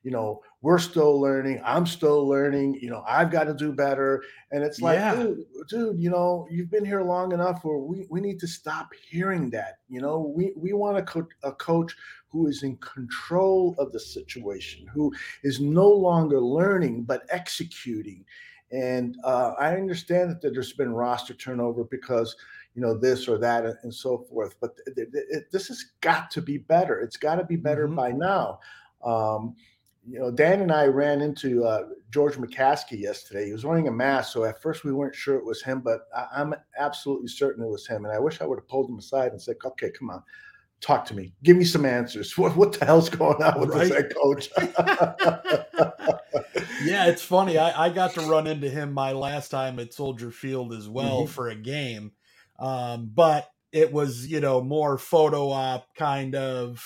you 0.07 0.13
know 0.15 0.41
we're 0.61 0.79
still 0.79 1.19
learning. 1.19 1.61
I'm 1.63 1.85
still 1.85 2.27
learning. 2.27 2.79
You 2.81 2.89
know, 2.89 3.03
I've 3.07 3.29
got 3.29 3.43
to 3.43 3.53
do 3.53 3.71
better. 3.71 4.23
And 4.51 4.63
it's 4.63 4.81
like, 4.81 4.97
yeah. 4.97 5.15
dude, 5.15 5.43
dude, 5.69 5.99
you 5.99 6.09
know, 6.09 6.47
you've 6.49 6.71
been 6.71 6.85
here 6.85 7.03
long 7.03 7.31
enough 7.31 7.63
where 7.63 7.77
we, 7.77 8.07
we 8.09 8.21
need 8.21 8.39
to 8.39 8.47
stop 8.47 8.89
hearing 9.09 9.49
that. 9.51 9.75
You 9.87 10.01
know, 10.01 10.31
we, 10.35 10.53
we 10.55 10.73
want 10.73 10.97
a, 10.97 11.03
co- 11.03 11.27
a 11.43 11.51
coach 11.51 11.95
who 12.29 12.47
is 12.47 12.63
in 12.63 12.75
control 12.77 13.75
of 13.77 13.91
the 13.91 13.99
situation, 13.99 14.87
who 14.93 15.13
is 15.43 15.59
no 15.59 15.87
longer 15.87 16.41
learning, 16.41 17.03
but 17.03 17.27
executing. 17.29 18.25
And 18.71 19.15
uh, 19.23 19.53
I 19.59 19.75
understand 19.75 20.31
that 20.31 20.41
there's 20.41 20.73
been 20.73 20.91
roster 20.91 21.35
turnover 21.35 21.83
because, 21.83 22.35
you 22.73 22.81
know, 22.81 22.97
this 22.97 23.27
or 23.27 23.37
that 23.37 23.63
and 23.83 23.93
so 23.93 24.25
forth. 24.29 24.55
But 24.59 24.75
th- 24.85 24.95
th- 24.95 25.25
th- 25.31 25.43
this 25.51 25.67
has 25.67 25.85
got 26.01 26.31
to 26.31 26.41
be 26.41 26.57
better. 26.57 26.99
It's 26.99 27.17
got 27.17 27.35
to 27.35 27.45
be 27.45 27.57
better 27.57 27.85
mm-hmm. 27.85 27.95
by 27.95 28.11
now. 28.11 28.59
Um, 29.03 29.55
you 30.07 30.19
know, 30.19 30.31
Dan 30.31 30.61
and 30.61 30.71
I 30.71 30.85
ran 30.85 31.21
into 31.21 31.65
uh, 31.65 31.83
George 32.11 32.35
McCaskey 32.35 32.99
yesterday. 32.99 33.47
He 33.47 33.51
was 33.51 33.65
wearing 33.65 33.89
a 33.89 33.91
mask, 33.91 34.31
so 34.31 34.45
at 34.45 34.61
first 34.61 34.85
we 34.85 34.93
weren't 34.93 35.15
sure 35.15 35.35
it 35.35 35.45
was 35.45 35.61
him, 35.61 35.81
but 35.81 36.07
I, 36.15 36.41
am 36.41 36.55
absolutely 36.79 37.27
certain 37.27 37.63
it 37.63 37.69
was 37.69 37.85
him. 37.85 38.05
And 38.05 38.13
I 38.13 38.19
wish 38.19 38.39
I 38.39 38.45
would 38.45 38.57
have 38.57 38.69
pulled 38.69 38.89
him 38.89 38.97
aside 38.97 39.31
and 39.31 39.41
said, 39.41 39.57
"Okay, 39.65 39.91
come 39.91 40.09
on, 40.09 40.23
talk 40.79 41.03
to 41.07 41.13
me. 41.13 41.33
Give 41.43 41.57
me 41.57 41.65
some 41.65 41.85
answers. 41.85 42.33
What 42.37 42.55
what 42.55 42.71
the 42.73 42.85
hell's 42.85 43.09
going 43.09 43.43
on 43.43 43.59
with 43.59 43.71
right? 43.71 43.89
this 43.89 43.97
head 43.97 44.13
coach?" 44.15 44.49
yeah, 46.85 47.07
it's 47.07 47.23
funny. 47.23 47.57
I, 47.57 47.87
I 47.87 47.89
got 47.89 48.13
to 48.13 48.21
run 48.21 48.47
into 48.47 48.69
him 48.69 48.93
my 48.93 49.11
last 49.11 49.49
time 49.49 49.77
at 49.79 49.93
Soldier 49.93 50.31
Field 50.31 50.73
as 50.73 50.87
well 50.87 51.23
mm-hmm. 51.23 51.33
for 51.33 51.49
a 51.49 51.55
game, 51.55 52.13
um, 52.59 53.11
but 53.13 53.49
it 53.73 53.91
was 53.91 54.25
you 54.25 54.39
know 54.39 54.61
more 54.61 54.97
photo 54.97 55.49
op 55.49 55.93
kind 55.95 56.33
of 56.33 56.81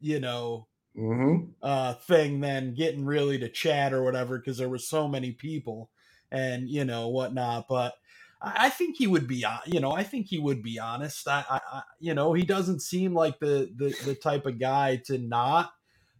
you 0.00 0.18
know 0.18 0.66
mm-hmm. 0.96 1.50
uh, 1.62 1.94
thing 1.94 2.40
than 2.40 2.74
getting 2.74 3.04
really 3.04 3.38
to 3.38 3.48
chat 3.48 3.92
or 3.92 4.02
whatever 4.02 4.38
because 4.38 4.58
there 4.58 4.68
were 4.68 4.78
so 4.78 5.08
many 5.08 5.32
people 5.32 5.90
and 6.30 6.68
you 6.68 6.84
know 6.84 7.08
whatnot. 7.08 7.66
But 7.68 7.94
I, 8.40 8.66
I, 8.66 8.70
think 8.70 8.96
he 8.96 9.06
would 9.06 9.26
be, 9.26 9.44
you 9.66 9.80
know, 9.80 9.92
I 9.92 10.02
think 10.02 10.26
he 10.26 10.38
would 10.38 10.62
be 10.62 10.78
honest. 10.78 11.28
I, 11.28 11.44
I, 11.48 11.82
you 12.00 12.14
know, 12.14 12.32
he 12.32 12.42
doesn't 12.42 12.80
seem 12.80 13.14
like 13.14 13.38
the 13.38 13.70
the, 13.76 13.94
the 14.04 14.14
type 14.14 14.46
of 14.46 14.58
guy 14.58 14.96
to 15.06 15.18
not 15.18 15.72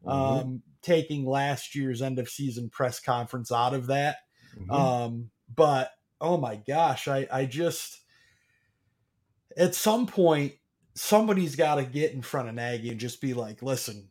mm-hmm. 0.04 0.10
um, 0.10 0.62
taking 0.82 1.26
last 1.26 1.74
year's 1.74 2.02
end 2.02 2.18
of 2.18 2.28
season 2.28 2.70
press 2.70 3.00
conference 3.00 3.50
out 3.50 3.74
of 3.74 3.86
that. 3.88 4.18
Mm-hmm. 4.58 4.70
Um, 4.70 5.30
but 5.54 5.90
oh 6.20 6.36
my 6.36 6.56
gosh, 6.56 7.08
I 7.08 7.26
I 7.30 7.44
just 7.46 8.00
at 9.56 9.74
some 9.74 10.06
point 10.06 10.54
somebody's 10.94 11.56
got 11.56 11.76
to 11.76 11.84
get 11.84 12.12
in 12.12 12.22
front 12.22 12.48
of 12.48 12.54
Nagy 12.54 12.90
and 12.90 13.00
just 13.00 13.20
be 13.20 13.34
like, 13.34 13.62
listen, 13.62 14.08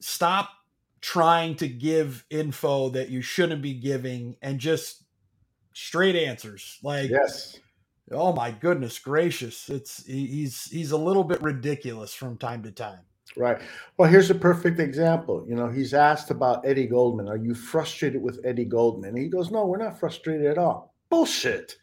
stop 0.00 0.50
trying 1.00 1.54
to 1.56 1.68
give 1.68 2.24
info 2.30 2.88
that 2.90 3.08
you 3.08 3.22
shouldn't 3.22 3.62
be 3.62 3.74
giving 3.74 4.36
and 4.42 4.58
just 4.58 5.04
straight 5.72 6.16
answers. 6.16 6.78
Like, 6.82 7.10
yes. 7.10 7.58
Oh 8.10 8.32
my 8.32 8.50
goodness 8.50 8.98
gracious. 8.98 9.68
It's 9.68 10.04
he's 10.06 10.64
he's 10.64 10.92
a 10.92 10.96
little 10.96 11.24
bit 11.24 11.42
ridiculous 11.42 12.14
from 12.14 12.38
time 12.38 12.62
to 12.62 12.70
time. 12.70 13.00
Right. 13.36 13.60
Well, 13.96 14.10
here's 14.10 14.30
a 14.30 14.34
perfect 14.34 14.80
example. 14.80 15.44
You 15.46 15.54
know, 15.54 15.68
he's 15.68 15.94
asked 15.94 16.30
about 16.30 16.66
Eddie 16.66 16.86
Goldman. 16.86 17.28
Are 17.28 17.36
you 17.36 17.54
frustrated 17.54 18.22
with 18.22 18.40
Eddie 18.44 18.64
Goldman? 18.64 19.10
And 19.10 19.18
he 19.18 19.28
goes, 19.28 19.50
No, 19.50 19.66
we're 19.66 19.78
not 19.78 20.00
frustrated 20.00 20.46
at 20.46 20.58
all. 20.58 20.94
Bullshit. 21.10 21.76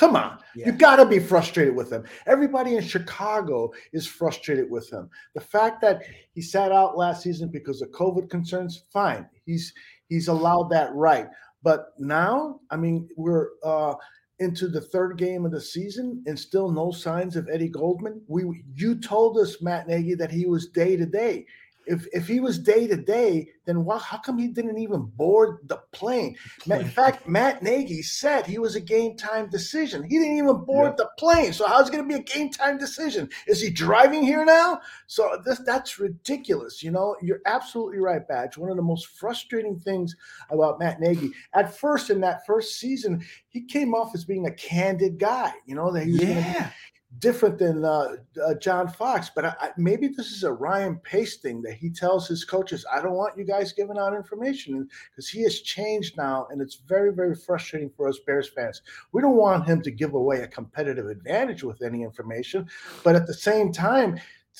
Come 0.00 0.16
on. 0.16 0.38
Yeah. 0.56 0.64
You 0.64 0.72
got 0.72 0.96
to 0.96 1.04
be 1.04 1.18
frustrated 1.18 1.76
with 1.76 1.92
him. 1.92 2.04
Everybody 2.26 2.76
in 2.76 2.82
Chicago 2.82 3.70
is 3.92 4.06
frustrated 4.06 4.70
with 4.70 4.90
him. 4.90 5.10
The 5.34 5.42
fact 5.42 5.82
that 5.82 6.04
he 6.32 6.40
sat 6.40 6.72
out 6.72 6.96
last 6.96 7.22
season 7.22 7.50
because 7.50 7.82
of 7.82 7.90
COVID 7.90 8.30
concerns, 8.30 8.84
fine. 8.90 9.28
He's 9.44 9.74
he's 10.08 10.28
allowed 10.28 10.70
that 10.70 10.90
right. 10.94 11.28
But 11.62 11.88
now, 11.98 12.60
I 12.70 12.78
mean, 12.78 13.10
we're 13.18 13.48
uh 13.62 13.92
into 14.38 14.68
the 14.68 14.80
third 14.80 15.18
game 15.18 15.44
of 15.44 15.52
the 15.52 15.60
season 15.60 16.24
and 16.24 16.38
still 16.38 16.70
no 16.70 16.90
signs 16.90 17.36
of 17.36 17.50
Eddie 17.52 17.68
Goldman. 17.68 18.22
We 18.26 18.64
you 18.74 18.98
told 18.98 19.36
us 19.36 19.60
Matt 19.60 19.86
Nagy 19.86 20.14
that 20.14 20.32
he 20.32 20.46
was 20.46 20.68
day 20.68 20.96
to 20.96 21.04
day 21.04 21.44
if 21.86 22.06
if 22.12 22.26
he 22.26 22.40
was 22.40 22.58
day 22.58 22.86
to 22.86 22.96
day, 22.96 23.48
then 23.64 23.84
why, 23.84 23.98
how 23.98 24.18
come 24.18 24.38
he 24.38 24.48
didn't 24.48 24.78
even 24.78 25.02
board 25.02 25.58
the 25.64 25.80
plane? 25.92 26.36
In 26.70 26.84
fact, 26.84 27.26
Matt 27.28 27.62
Nagy 27.62 28.02
said 28.02 28.46
he 28.46 28.58
was 28.58 28.76
a 28.76 28.80
game 28.80 29.16
time 29.16 29.48
decision. 29.48 30.02
He 30.02 30.18
didn't 30.18 30.36
even 30.36 30.64
board 30.64 30.96
the 30.96 31.08
plane. 31.18 31.52
So 31.52 31.66
how's 31.66 31.88
it 31.88 31.92
going 31.92 32.02
to 32.02 32.08
be 32.08 32.20
a 32.20 32.22
game 32.22 32.50
time 32.50 32.78
decision? 32.78 33.28
Is 33.46 33.60
he 33.60 33.70
driving 33.70 34.22
here 34.22 34.44
now? 34.44 34.80
So 35.06 35.40
this 35.44 35.60
that's 35.60 35.98
ridiculous. 35.98 36.82
You 36.82 36.90
know, 36.90 37.16
you're 37.22 37.42
absolutely 37.46 37.98
right, 37.98 38.26
Badge. 38.26 38.56
One 38.56 38.70
of 38.70 38.76
the 38.76 38.82
most 38.82 39.06
frustrating 39.06 39.78
things 39.78 40.14
about 40.50 40.78
Matt 40.78 41.00
Nagy 41.00 41.30
at 41.54 41.76
first 41.76 42.10
in 42.10 42.20
that 42.20 42.46
first 42.46 42.78
season, 42.78 43.24
he 43.48 43.62
came 43.62 43.94
off 43.94 44.14
as 44.14 44.24
being 44.24 44.46
a 44.46 44.52
candid 44.52 45.18
guy. 45.18 45.52
You 45.66 45.74
know 45.74 45.92
that 45.92 46.04
he 46.04 46.12
was 46.12 46.22
yeah 46.22 46.70
different 47.18 47.58
than 47.58 47.84
uh, 47.84 48.16
uh, 48.44 48.54
John 48.54 48.88
Fox, 48.88 49.30
but 49.34 49.44
I, 49.44 49.54
I, 49.60 49.70
maybe 49.76 50.08
this 50.08 50.30
is 50.30 50.44
a 50.44 50.52
Ryan 50.52 50.96
Pace 50.96 51.38
thing 51.38 51.60
that 51.62 51.74
he 51.74 51.90
tells 51.90 52.28
his 52.28 52.44
coaches, 52.44 52.86
"I 52.90 53.02
don't 53.02 53.14
want 53.14 53.36
you 53.36 53.44
guys 53.44 53.72
giving 53.72 53.98
out 53.98 54.14
information," 54.14 54.88
because 55.10 55.28
he 55.28 55.42
has 55.42 55.60
changed 55.60 56.16
now, 56.16 56.46
and 56.50 56.60
it's 56.62 56.76
very, 56.76 57.12
very 57.12 57.34
frustrating 57.34 57.90
for 57.90 58.08
us 58.08 58.18
Bears 58.26 58.48
fans. 58.48 58.82
We 59.12 59.22
don't 59.22 59.36
want 59.36 59.66
him 59.66 59.82
to 59.82 59.90
give 59.90 60.14
away 60.14 60.42
a 60.42 60.48
competitive 60.48 61.08
advantage 61.08 61.64
with 61.64 61.82
any 61.82 62.02
information, 62.02 62.68
but 63.02 63.16
at 63.16 63.26
the 63.26 63.34
same 63.34 63.72
time, 63.72 64.18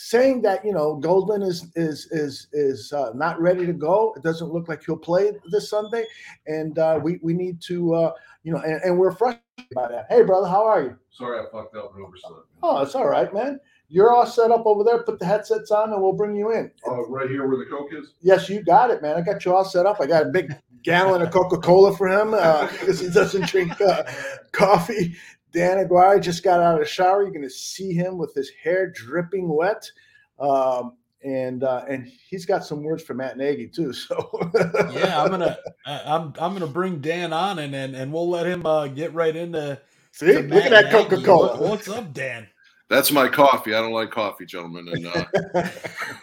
saying 0.09 0.43
that 0.43 0.65
you 0.65 0.73
know 0.73 0.97
Goldman 0.97 1.43
is 1.43 1.67
is 1.77 2.09
is 2.11 2.49
is 2.53 2.93
uh, 2.93 3.11
not 3.15 3.41
ready 3.41 3.67
to 3.67 3.73
go. 3.73 4.15
It 4.17 4.23
doesn't 4.23 4.51
look 4.51 4.69
like 4.69 4.83
he'll 4.85 4.97
play 4.97 5.33
this 5.51 5.71
Sunday, 5.71 6.05
and 6.47 6.79
uh, 6.79 6.99
we 7.03 7.19
we 7.23 7.35
need 7.35 7.61
to 7.63 7.95
uh, 7.95 8.13
you 8.43 8.53
know, 8.53 8.61
and, 8.61 8.81
and 8.83 8.99
we're 8.99 9.13
frustrated 9.13 9.75
by 9.75 9.89
that. 9.89 10.07
Hey, 10.09 10.23
brother, 10.23 10.49
how 10.49 10.65
are 10.65 10.83
you? 10.83 10.97
Sorry, 11.11 11.39
I 11.39 11.45
fucked 11.51 11.77
up 11.77 11.95
and 11.95 12.05
overslept. 12.05 12.47
Oh, 12.63 12.83
it's 12.83 12.95
all 12.95 13.09
right, 13.09 13.33
man. 13.33 13.61
You're 13.89 14.13
all 14.13 14.27
set 14.27 14.51
up 14.51 14.65
over 14.67 14.85
there. 14.85 15.03
Put 15.03 15.19
the 15.19 15.27
headsets 15.27 15.71
on, 15.71 15.93
and 15.93 16.01
we'll 16.01 16.13
bring 16.13 16.37
you 16.37 16.53
in. 16.53 16.71
Uh, 16.87 17.07
right 17.09 17.29
here 17.29 17.47
where 17.47 17.59
the 17.59 17.67
Coke 17.67 17.93
is. 17.93 18.15
Yes, 18.21 18.49
you 18.49 18.63
got 18.63 18.91
it, 18.91 19.03
man. 19.03 19.17
I 19.17 19.21
got 19.21 19.45
you 19.45 19.55
all 19.55 19.65
set 19.65 19.85
up. 19.85 20.01
I 20.01 20.07
got 20.07 20.27
a 20.27 20.31
big 20.31 20.55
gallon 20.83 21.23
of 21.23 21.31
Coca 21.33 21.59
Cola 21.59 21.95
for 21.97 22.09
him 22.09 22.31
because 22.31 23.01
uh, 23.01 23.05
he 23.05 23.11
doesn't 23.11 23.49
drink 23.49 23.79
uh, 23.81 24.05
coffee. 24.53 25.17
Dan 25.53 25.79
Aguirre 25.79 26.21
just 26.21 26.43
got 26.43 26.61
out 26.61 26.75
of 26.75 26.81
the 26.81 26.87
shower. 26.87 27.23
You're 27.23 27.33
going 27.33 27.43
to 27.43 27.51
see 27.51 27.93
him 27.93 28.19
with 28.19 28.35
his 28.35 28.51
hair 28.63 28.91
dripping 28.91 29.49
wet. 29.49 29.91
Um, 30.39 30.95
and 31.23 31.65
uh, 31.65 31.85
and 31.89 32.11
he's 32.29 32.47
got 32.47 32.65
some 32.65 32.83
words 32.83 33.03
for 33.03 33.15
Matt 33.15 33.37
Nagy 33.37 33.69
too. 33.69 33.93
So 34.11 34.51
yeah, 34.93 35.23
I'm 35.23 35.31
gonna 35.31 35.59
I'm 35.85 36.33
I'm 36.39 36.53
gonna 36.55 36.67
bring 36.67 37.01
Dan 37.01 37.33
on 37.33 37.59
and 37.59 37.75
and, 37.75 37.95
and 37.95 38.13
we'll 38.13 38.29
let 38.29 38.47
him 38.47 38.65
uh, 38.65 38.87
get 38.87 39.13
right 39.13 39.35
into. 39.35 39.79
See, 40.13 40.39
look 40.39 40.65
at 40.65 40.71
that 40.71 40.91
Coca 40.91 41.23
Cola. 41.23 41.61
What, 41.61 41.71
what's 41.71 41.89
up, 41.89 42.13
Dan? 42.13 42.49
That's 42.89 43.13
my 43.13 43.29
coffee. 43.29 43.75
I 43.75 43.81
don't 43.81 43.93
like 43.93 44.11
coffee, 44.11 44.47
gentlemen. 44.47 44.89
And 44.89 45.07
uh, 45.07 45.69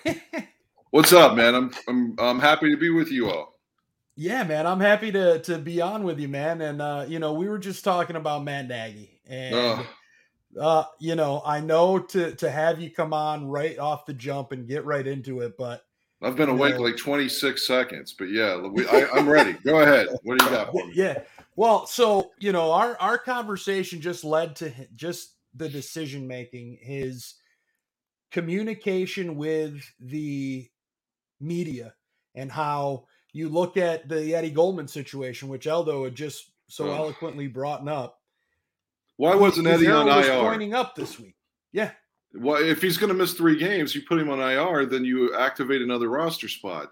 what's 0.90 1.14
up, 1.14 1.36
man? 1.36 1.54
I'm 1.54 1.72
I'm 1.88 2.16
I'm 2.18 2.40
happy 2.40 2.72
to 2.72 2.78
be 2.78 2.90
with 2.90 3.12
you 3.12 3.30
all. 3.30 3.60
Yeah, 4.16 4.44
man, 4.44 4.66
I'm 4.66 4.80
happy 4.80 5.12
to 5.12 5.40
to 5.42 5.60
be 5.60 5.80
on 5.80 6.04
with 6.04 6.20
you, 6.20 6.28
man. 6.28 6.62
And 6.62 6.82
uh, 6.82 7.06
you 7.08 7.20
know, 7.20 7.34
we 7.34 7.48
were 7.48 7.60
just 7.60 7.84
talking 7.84 8.16
about 8.16 8.44
Matt 8.44 8.68
Nagy 8.68 9.17
and 9.30 9.86
uh, 10.60 10.84
you 11.00 11.16
know, 11.16 11.42
I 11.46 11.60
know 11.60 12.00
to 12.00 12.34
to 12.36 12.50
have 12.50 12.82
you 12.82 12.90
come 12.92 13.14
on 13.14 13.48
right 13.48 13.78
off 13.78 14.06
the 14.06 14.14
jump 14.14 14.52
and 14.52 14.68
get 14.68 14.86
right 14.86 15.06
into 15.06 15.42
it, 15.42 15.58
but 15.58 15.84
I've 16.22 16.36
been 16.36 16.50
awake 16.50 16.76
know, 16.76 16.82
like 16.82 16.98
26 16.98 17.68
seconds, 17.68 18.14
but 18.18 18.26
yeah, 18.26 18.60
we, 18.60 18.88
I, 18.92 19.18
am 19.18 19.30
ready. 19.30 19.54
Go 19.64 19.82
ahead. 19.82 20.08
What 20.24 20.40
do 20.40 20.46
you 20.46 20.52
got? 20.52 20.74
Yeah. 20.96 21.20
Well, 21.56 21.86
so 21.86 22.32
you 22.40 22.52
know, 22.52 22.72
our 22.72 22.98
our 23.00 23.18
conversation 23.18 24.02
just 24.02 24.24
led 24.24 24.56
to 24.58 24.72
just 24.96 25.36
the 25.56 25.70
decision 25.70 26.28
making, 26.28 26.80
his 26.82 27.36
communication 28.32 29.36
with 29.36 29.82
the 30.00 30.68
media, 31.40 31.94
and 32.36 32.52
how 32.52 33.06
you 33.34 33.50
look 33.50 33.78
at 33.78 34.08
the 34.10 34.34
Eddie 34.34 34.50
Goldman 34.50 34.88
situation, 34.88 35.50
which 35.50 35.66
Eldo 35.66 36.06
had 36.06 36.16
just 36.16 36.52
so 36.68 36.90
oh. 36.90 36.96
eloquently 36.96 37.48
brought 37.48 37.88
up 37.88 38.17
why 39.18 39.36
wasn't 39.36 39.68
Eddie 39.68 39.88
on 39.88 40.06
was 40.06 40.28
IR? 40.28 40.40
Pointing 40.40 40.74
up 40.74 40.96
this 40.96 41.20
week. 41.20 41.36
Yeah. 41.74 41.92
Well, 42.34 42.62
if 42.64 42.82
he's 42.82 42.98
going 42.98 43.10
to 43.10 43.16
miss 43.16 43.34
three 43.34 43.58
games, 43.58 43.94
you 43.94 44.02
put 44.08 44.20
him 44.20 44.30
on 44.30 44.40
IR, 44.40 44.86
then 44.86 45.04
you 45.04 45.36
activate 45.36 45.82
another 45.82 46.10
roster 46.10 46.48
spot. 46.48 46.92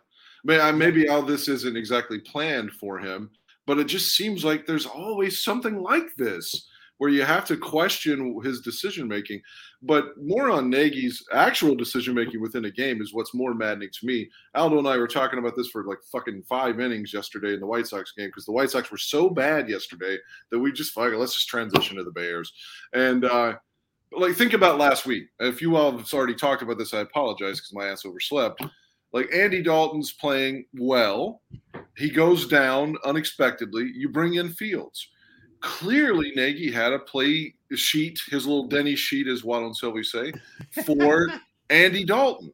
I 0.50 0.72
mean, 0.72 0.78
maybe 0.78 1.08
all 1.08 1.22
this 1.22 1.48
isn't 1.48 1.78
exactly 1.78 2.20
planned 2.20 2.72
for 2.74 3.00
him, 3.00 3.32
but 3.66 3.80
it 3.80 3.86
just 3.86 4.16
seems 4.16 4.46
like 4.46 4.66
there's 4.66 4.86
always 4.86 5.44
something 5.44 5.82
like 5.82 6.16
this 6.18 6.68
where 6.98 7.10
you 7.10 7.24
have 7.24 7.46
to 7.46 7.58
question 7.58 8.40
his 8.44 8.62
decision 8.62 9.08
making. 9.08 9.42
But 9.82 10.18
more 10.22 10.50
on 10.50 10.70
Nagy's 10.70 11.24
actual 11.32 11.76
decision 11.76 12.16
making 12.16 12.42
within 12.42 12.66
a 12.66 12.72
game 12.72 13.02
is 13.02 13.14
what's 13.14 13.34
more 13.34 13.54
maddening 13.54 13.90
to 14.00 14.06
me. 14.06 14.30
Aldo 14.56 14.80
and 14.80 14.88
I 14.88 14.98
were 14.98 15.08
talking 15.08 15.40
about 15.40 15.56
this 15.56 15.68
for 15.68 15.84
like 15.84 16.00
fucking 16.12 16.44
five 16.44 16.80
innings 16.80 17.14
yesterday 17.14 17.54
in 17.54 17.60
the 17.60 17.68
White 17.68 17.88
Sox 17.88 18.14
game 18.14 18.28
because 18.28 18.46
the 18.46 18.52
White 18.52 18.72
Sox 18.72 18.90
were 18.92 18.98
so 18.98 19.30
bad 19.30 19.70
yesterday 19.70 20.18
that 20.52 20.60
we 20.60 20.72
just 20.72 20.94
fuck 20.94 21.14
let's 21.14 21.34
just 21.34 21.50
transition 21.50 21.98
to 21.98 22.04
the 22.04 22.12
Bears. 22.12 22.54
And 22.94 23.26
uh, 23.26 23.56
like 24.12 24.36
think 24.36 24.54
about 24.54 24.80
last 24.80 25.06
week. 25.06 25.28
If 25.40 25.62
you 25.62 25.76
all 25.76 25.98
have 25.98 26.14
already 26.14 26.36
talked 26.36 26.62
about 26.62 26.78
this, 26.78 26.94
I 26.94 27.00
apologize 27.00 27.60
because 27.60 27.74
my 27.74 27.88
ass 27.88 28.06
overslept. 28.06 28.64
Like 29.12 29.30
Andy 29.34 29.62
Dalton's 29.62 30.14
playing 30.14 30.66
well. 30.74 31.42
He 31.96 32.10
goes 32.10 32.48
down 32.48 32.98
unexpectedly. 33.06 33.92
You 33.94 34.10
bring 34.10 34.36
in 34.36 34.50
Fields 34.50 35.08
clearly 35.66 36.32
Nagy 36.36 36.72
had 36.72 36.94
a 36.94 37.00
play 37.00 37.56
sheet, 37.74 38.22
his 38.30 38.46
little 38.46 38.68
Denny 38.68 38.96
sheet, 38.96 39.28
as 39.28 39.44
Waddle 39.44 39.68
and 39.68 39.76
Silvy 39.76 40.04
say, 40.04 40.32
for 40.86 41.28
Andy 41.72 42.06
Dalton. 42.06 42.54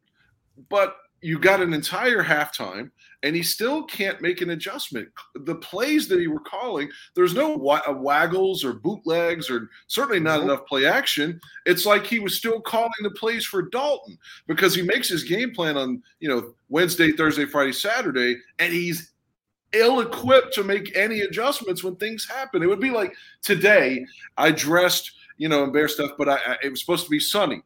But 0.69 0.95
you 1.21 1.37
got 1.37 1.61
an 1.61 1.73
entire 1.73 2.23
halftime, 2.23 2.89
and 3.21 3.35
he 3.35 3.43
still 3.43 3.83
can't 3.83 4.21
make 4.21 4.41
an 4.41 4.51
adjustment. 4.51 5.09
The 5.35 5.55
plays 5.55 6.07
that 6.07 6.21
he 6.21 6.27
were 6.27 6.39
calling, 6.39 6.89
there's 7.13 7.35
no 7.35 7.49
wa- 7.49 7.81
uh, 7.87 7.93
waggles 7.93 8.63
or 8.63 8.73
bootlegs 8.73 9.49
or 9.49 9.69
certainly 9.87 10.21
not 10.21 10.41
enough 10.41 10.65
play 10.65 10.85
action. 10.85 11.39
It's 11.65 11.85
like 11.85 12.07
he 12.07 12.19
was 12.19 12.37
still 12.37 12.61
calling 12.61 12.89
the 13.03 13.11
plays 13.11 13.45
for 13.45 13.63
Dalton 13.63 14.17
because 14.47 14.73
he 14.73 14.81
makes 14.81 15.09
his 15.09 15.23
game 15.23 15.53
plan 15.53 15.75
on 15.75 16.01
you 16.21 16.29
know 16.29 16.53
Wednesday, 16.69 17.11
Thursday, 17.11 17.45
Friday, 17.45 17.73
Saturday, 17.73 18.37
and 18.57 18.73
he's 18.73 19.10
ill-equipped 19.73 20.53
to 20.53 20.63
make 20.63 20.97
any 20.97 21.21
adjustments 21.21 21.83
when 21.83 21.95
things 21.95 22.27
happen. 22.27 22.61
It 22.61 22.67
would 22.67 22.79
be 22.79 22.89
like 22.89 23.15
today. 23.41 24.05
I 24.37 24.51
dressed, 24.51 25.11
you 25.37 25.49
know, 25.49 25.63
in 25.63 25.71
bear 25.71 25.87
stuff, 25.87 26.11
but 26.17 26.29
I, 26.29 26.35
I 26.35 26.57
it 26.63 26.69
was 26.69 26.79
supposed 26.79 27.05
to 27.05 27.09
be 27.09 27.19
sunny. 27.19 27.61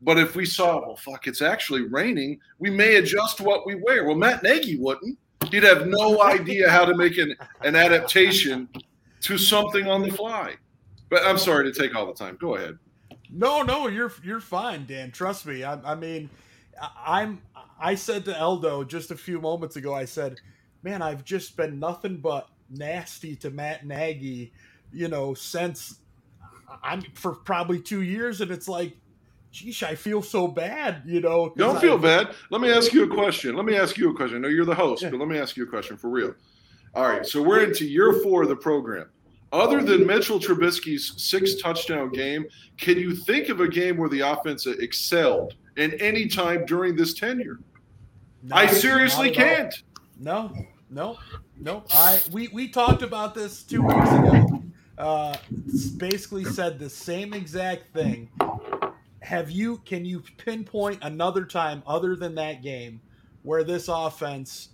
But 0.00 0.18
if 0.18 0.36
we 0.36 0.46
saw, 0.46 0.80
well, 0.80 0.96
fuck, 0.96 1.26
it's 1.26 1.42
actually 1.42 1.82
raining, 1.82 2.38
we 2.58 2.70
may 2.70 2.96
adjust 2.96 3.40
what 3.40 3.66
we 3.66 3.74
wear. 3.74 4.04
Well, 4.04 4.14
Matt 4.14 4.42
Nagy 4.42 4.78
wouldn't. 4.78 5.18
He'd 5.50 5.64
have 5.64 5.86
no 5.86 6.22
idea 6.22 6.70
how 6.70 6.84
to 6.84 6.96
make 6.96 7.18
an, 7.18 7.34
an 7.62 7.74
adaptation 7.74 8.68
to 9.22 9.38
something 9.38 9.88
on 9.88 10.02
the 10.02 10.10
fly. 10.10 10.54
But 11.08 11.24
I'm 11.24 11.38
sorry 11.38 11.72
to 11.72 11.76
take 11.76 11.94
all 11.94 12.06
the 12.06 12.12
time. 12.12 12.36
Go 12.40 12.56
ahead. 12.56 12.78
No, 13.30 13.62
no, 13.62 13.88
you're 13.88 14.12
you're 14.22 14.40
fine, 14.40 14.86
Dan. 14.86 15.10
Trust 15.10 15.46
me. 15.46 15.64
I, 15.64 15.74
I 15.92 15.94
mean, 15.94 16.30
I'm. 17.04 17.42
I 17.80 17.94
said 17.94 18.24
to 18.24 18.32
Eldo 18.32 18.86
just 18.86 19.10
a 19.10 19.16
few 19.16 19.40
moments 19.40 19.76
ago. 19.76 19.94
I 19.94 20.04
said, 20.04 20.40
"Man, 20.82 21.02
I've 21.02 21.24
just 21.24 21.56
been 21.56 21.78
nothing 21.78 22.16
but 22.18 22.48
nasty 22.70 23.34
to 23.36 23.50
Matt 23.50 23.86
Nagy, 23.86 24.52
you 24.92 25.08
know, 25.08 25.34
since 25.34 26.00
I'm 26.82 27.02
for 27.14 27.32
probably 27.32 27.80
two 27.80 28.02
years." 28.02 28.40
And 28.40 28.50
it's 28.50 28.68
like, 28.68 28.96
geez, 29.50 29.82
I 29.82 29.94
feel 29.94 30.22
so 30.22 30.46
bad, 30.48 31.02
you 31.06 31.20
know. 31.20 31.52
Don't 31.56 31.80
feel 31.80 31.94
I- 31.94 32.24
bad. 32.24 32.34
Let 32.50 32.60
me 32.60 32.70
ask 32.70 32.92
you 32.92 33.04
a 33.04 33.14
question. 33.14 33.56
Let 33.56 33.64
me 33.64 33.76
ask 33.76 33.96
you 33.96 34.10
a 34.10 34.14
question. 34.14 34.36
I 34.36 34.40
know 34.40 34.48
you're 34.48 34.64
the 34.66 34.74
host, 34.74 35.02
Yeah. 35.02 35.10
but 35.10 35.18
let 35.20 35.28
me 35.28 35.38
ask 35.38 35.56
you 35.56 35.64
a 35.64 35.66
question 35.68 35.96
for 35.96 36.08
real. 36.10 36.34
All 36.94 37.08
right, 37.08 37.24
so 37.26 37.42
we're 37.42 37.62
into 37.64 37.84
year 37.86 38.12
four 38.22 38.42
of 38.42 38.48
the 38.48 38.56
program. 38.56 39.06
Other 39.52 39.82
than 39.82 40.06
Mitchell 40.06 40.38
Trubisky's 40.38 41.14
six 41.22 41.54
touchdown 41.56 42.10
game, 42.10 42.46
can 42.76 42.98
you 42.98 43.14
think 43.14 43.48
of 43.48 43.60
a 43.60 43.68
game 43.68 43.96
where 43.96 44.08
the 44.10 44.20
offense 44.20 44.66
excelled 44.66 45.54
in 45.76 45.94
any 45.94 46.26
time 46.28 46.66
during 46.66 46.96
this 46.96 47.14
tenure? 47.14 47.58
No, 48.42 48.56
I 48.56 48.66
seriously 48.66 49.28
not 49.28 49.36
can't. 49.36 49.82
No, 50.18 50.52
no, 50.90 51.18
no. 51.58 51.84
I 51.92 52.20
we 52.32 52.48
we 52.48 52.68
talked 52.68 53.02
about 53.02 53.34
this 53.34 53.62
two 53.62 53.82
weeks 53.82 54.10
ago. 54.10 54.62
Uh, 54.96 55.36
basically 55.96 56.44
said 56.44 56.78
the 56.78 56.90
same 56.90 57.32
exact 57.32 57.92
thing. 57.92 58.28
Have 59.20 59.50
you? 59.50 59.78
Can 59.84 60.04
you 60.04 60.22
pinpoint 60.38 60.98
another 61.02 61.44
time 61.44 61.82
other 61.86 62.16
than 62.16 62.34
that 62.34 62.62
game 62.62 63.00
where 63.42 63.62
this 63.62 63.86
offense, 63.88 64.70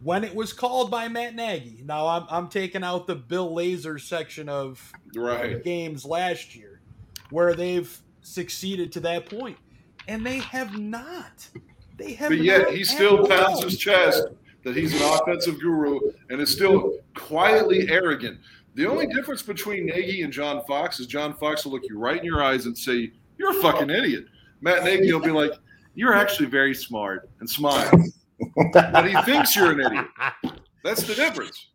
when 0.00 0.24
it 0.24 0.34
was 0.34 0.52
called 0.54 0.90
by 0.90 1.08
Matt 1.08 1.34
Nagy? 1.34 1.82
Now 1.84 2.06
I'm 2.06 2.24
I'm 2.30 2.48
taking 2.48 2.82
out 2.82 3.06
the 3.06 3.16
Bill 3.16 3.50
Lazor 3.54 4.00
section 4.00 4.48
of 4.48 4.92
Right. 5.14 5.62
games 5.62 6.04
last 6.06 6.54
year, 6.56 6.80
where 7.30 7.54
they've 7.54 7.94
succeeded 8.22 8.92
to 8.92 9.00
that 9.00 9.28
point, 9.28 9.58
and 10.08 10.24
they 10.24 10.38
have 10.38 10.78
not. 10.78 11.48
They 11.98 12.14
have. 12.14 12.30
But 12.30 12.38
yet 12.38 12.70
he 12.70 12.82
still 12.84 13.26
pounds 13.26 13.62
his 13.62 13.76
chest 13.78 14.26
that 14.66 14.74
he's 14.74 15.00
an 15.00 15.08
offensive 15.14 15.60
guru 15.60 16.00
and 16.28 16.40
is 16.40 16.50
still 16.50 16.98
quietly 17.14 17.88
arrogant. 17.88 18.40
The 18.74 18.84
only 18.84 19.06
difference 19.06 19.40
between 19.40 19.86
Nagy 19.86 20.22
and 20.22 20.32
John 20.32 20.64
Fox 20.66 20.98
is 20.98 21.06
John 21.06 21.34
Fox 21.34 21.64
will 21.64 21.72
look 21.72 21.84
you 21.88 21.96
right 22.00 22.18
in 22.18 22.24
your 22.24 22.42
eyes 22.42 22.66
and 22.66 22.76
say, 22.76 23.12
You're 23.38 23.56
a 23.56 23.62
fucking 23.62 23.90
idiot. 23.90 24.24
Matt 24.60 24.82
Nagy 24.82 25.12
will 25.12 25.20
be 25.20 25.30
like, 25.30 25.52
You're 25.94 26.14
actually 26.14 26.48
very 26.48 26.74
smart 26.74 27.30
and 27.38 27.48
smile. 27.48 27.88
but 28.72 29.08
he 29.08 29.14
thinks 29.22 29.54
you're 29.54 29.70
an 29.70 29.80
idiot. 29.80 30.06
That's 30.82 31.04
the 31.04 31.14
difference. 31.14 31.68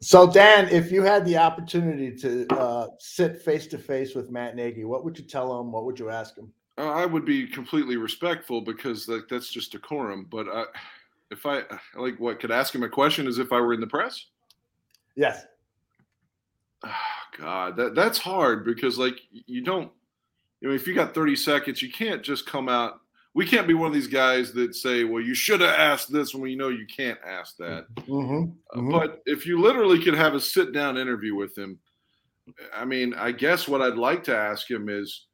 So, 0.00 0.30
Dan, 0.30 0.68
if 0.68 0.92
you 0.92 1.02
had 1.02 1.24
the 1.24 1.36
opportunity 1.36 2.16
to 2.18 2.46
uh, 2.56 2.86
sit 3.00 3.42
face 3.42 3.66
to 3.66 3.78
face 3.78 4.14
with 4.14 4.30
Matt 4.30 4.54
Nagy, 4.54 4.84
what 4.84 5.04
would 5.04 5.18
you 5.18 5.24
tell 5.24 5.60
him? 5.60 5.72
What 5.72 5.84
would 5.86 5.98
you 5.98 6.08
ask 6.08 6.38
him? 6.38 6.52
Uh, 6.78 6.90
I 6.90 7.04
would 7.04 7.24
be 7.24 7.48
completely 7.48 7.96
respectful 7.96 8.60
because 8.60 9.06
that, 9.06 9.28
that's 9.28 9.50
just 9.50 9.72
decorum. 9.72 10.28
But 10.30 10.46
I, 10.46 10.64
if 11.30 11.44
I 11.46 11.62
like, 11.94 12.18
what 12.18 12.40
could 12.40 12.50
ask 12.50 12.74
him 12.74 12.82
a 12.82 12.88
question 12.88 13.26
as 13.26 13.38
if 13.38 13.52
I 13.52 13.60
were 13.60 13.74
in 13.74 13.80
the 13.80 13.86
press? 13.86 14.24
Yes. 15.16 15.44
Oh, 16.84 16.90
God, 17.38 17.76
that 17.76 17.94
that's 17.94 18.18
hard 18.18 18.64
because 18.64 18.98
like 18.98 19.18
you 19.30 19.62
don't. 19.62 19.90
You 20.60 20.68
know, 20.68 20.74
if 20.74 20.88
you 20.88 20.94
got 20.94 21.14
30 21.14 21.36
seconds, 21.36 21.82
you 21.82 21.92
can't 21.92 22.22
just 22.22 22.44
come 22.44 22.68
out. 22.68 23.00
We 23.32 23.46
can't 23.46 23.68
be 23.68 23.74
one 23.74 23.86
of 23.86 23.94
these 23.94 24.08
guys 24.08 24.52
that 24.54 24.74
say, 24.74 25.04
"Well, 25.04 25.22
you 25.22 25.34
should 25.34 25.60
have 25.60 25.78
asked 25.78 26.12
this," 26.12 26.34
when 26.34 26.50
you 26.50 26.56
know 26.56 26.68
you 26.70 26.86
can't 26.86 27.18
ask 27.24 27.56
that. 27.58 27.86
Mm-hmm. 27.94 28.50
Uh, 28.72 28.82
Mhm. 28.82 28.90
But 28.90 29.22
if 29.24 29.46
you 29.46 29.60
literally 29.60 30.02
could 30.02 30.14
have 30.14 30.34
a 30.34 30.40
sit 30.40 30.72
down 30.72 30.96
interview 30.98 31.36
with 31.36 31.56
him, 31.56 31.78
I 32.74 32.84
mean, 32.84 33.14
I 33.14 33.30
guess 33.30 33.68
what 33.68 33.82
I'd 33.82 33.98
like 33.98 34.24
to 34.24 34.36
ask 34.36 34.68
him 34.68 34.88
is, 34.88 35.26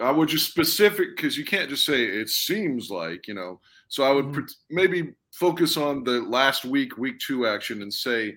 I 0.00 0.10
would 0.10 0.28
just 0.30 0.48
specific 0.48 1.16
because 1.16 1.36
you 1.36 1.44
can't 1.44 1.68
just 1.68 1.84
say 1.84 2.04
it 2.04 2.30
seems 2.30 2.90
like 2.90 3.28
you 3.28 3.34
know. 3.34 3.60
So 3.88 4.02
I 4.04 4.10
would 4.10 4.26
Mhm. 4.26 4.34
pret- 4.34 4.54
maybe 4.70 5.14
focus 5.32 5.76
on 5.76 6.02
the 6.04 6.20
last 6.22 6.64
week, 6.64 6.96
week 6.98 7.18
two 7.20 7.46
action, 7.46 7.82
and 7.82 7.92
say, 7.92 8.36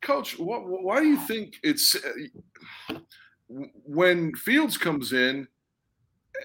Coach, 0.00 0.38
what, 0.38 0.66
why 0.66 1.00
do 1.00 1.06
you 1.06 1.18
think 1.26 1.58
it's 1.62 1.94
uh, 1.94 2.98
when 3.84 4.34
Fields 4.34 4.78
comes 4.78 5.12
in? 5.12 5.46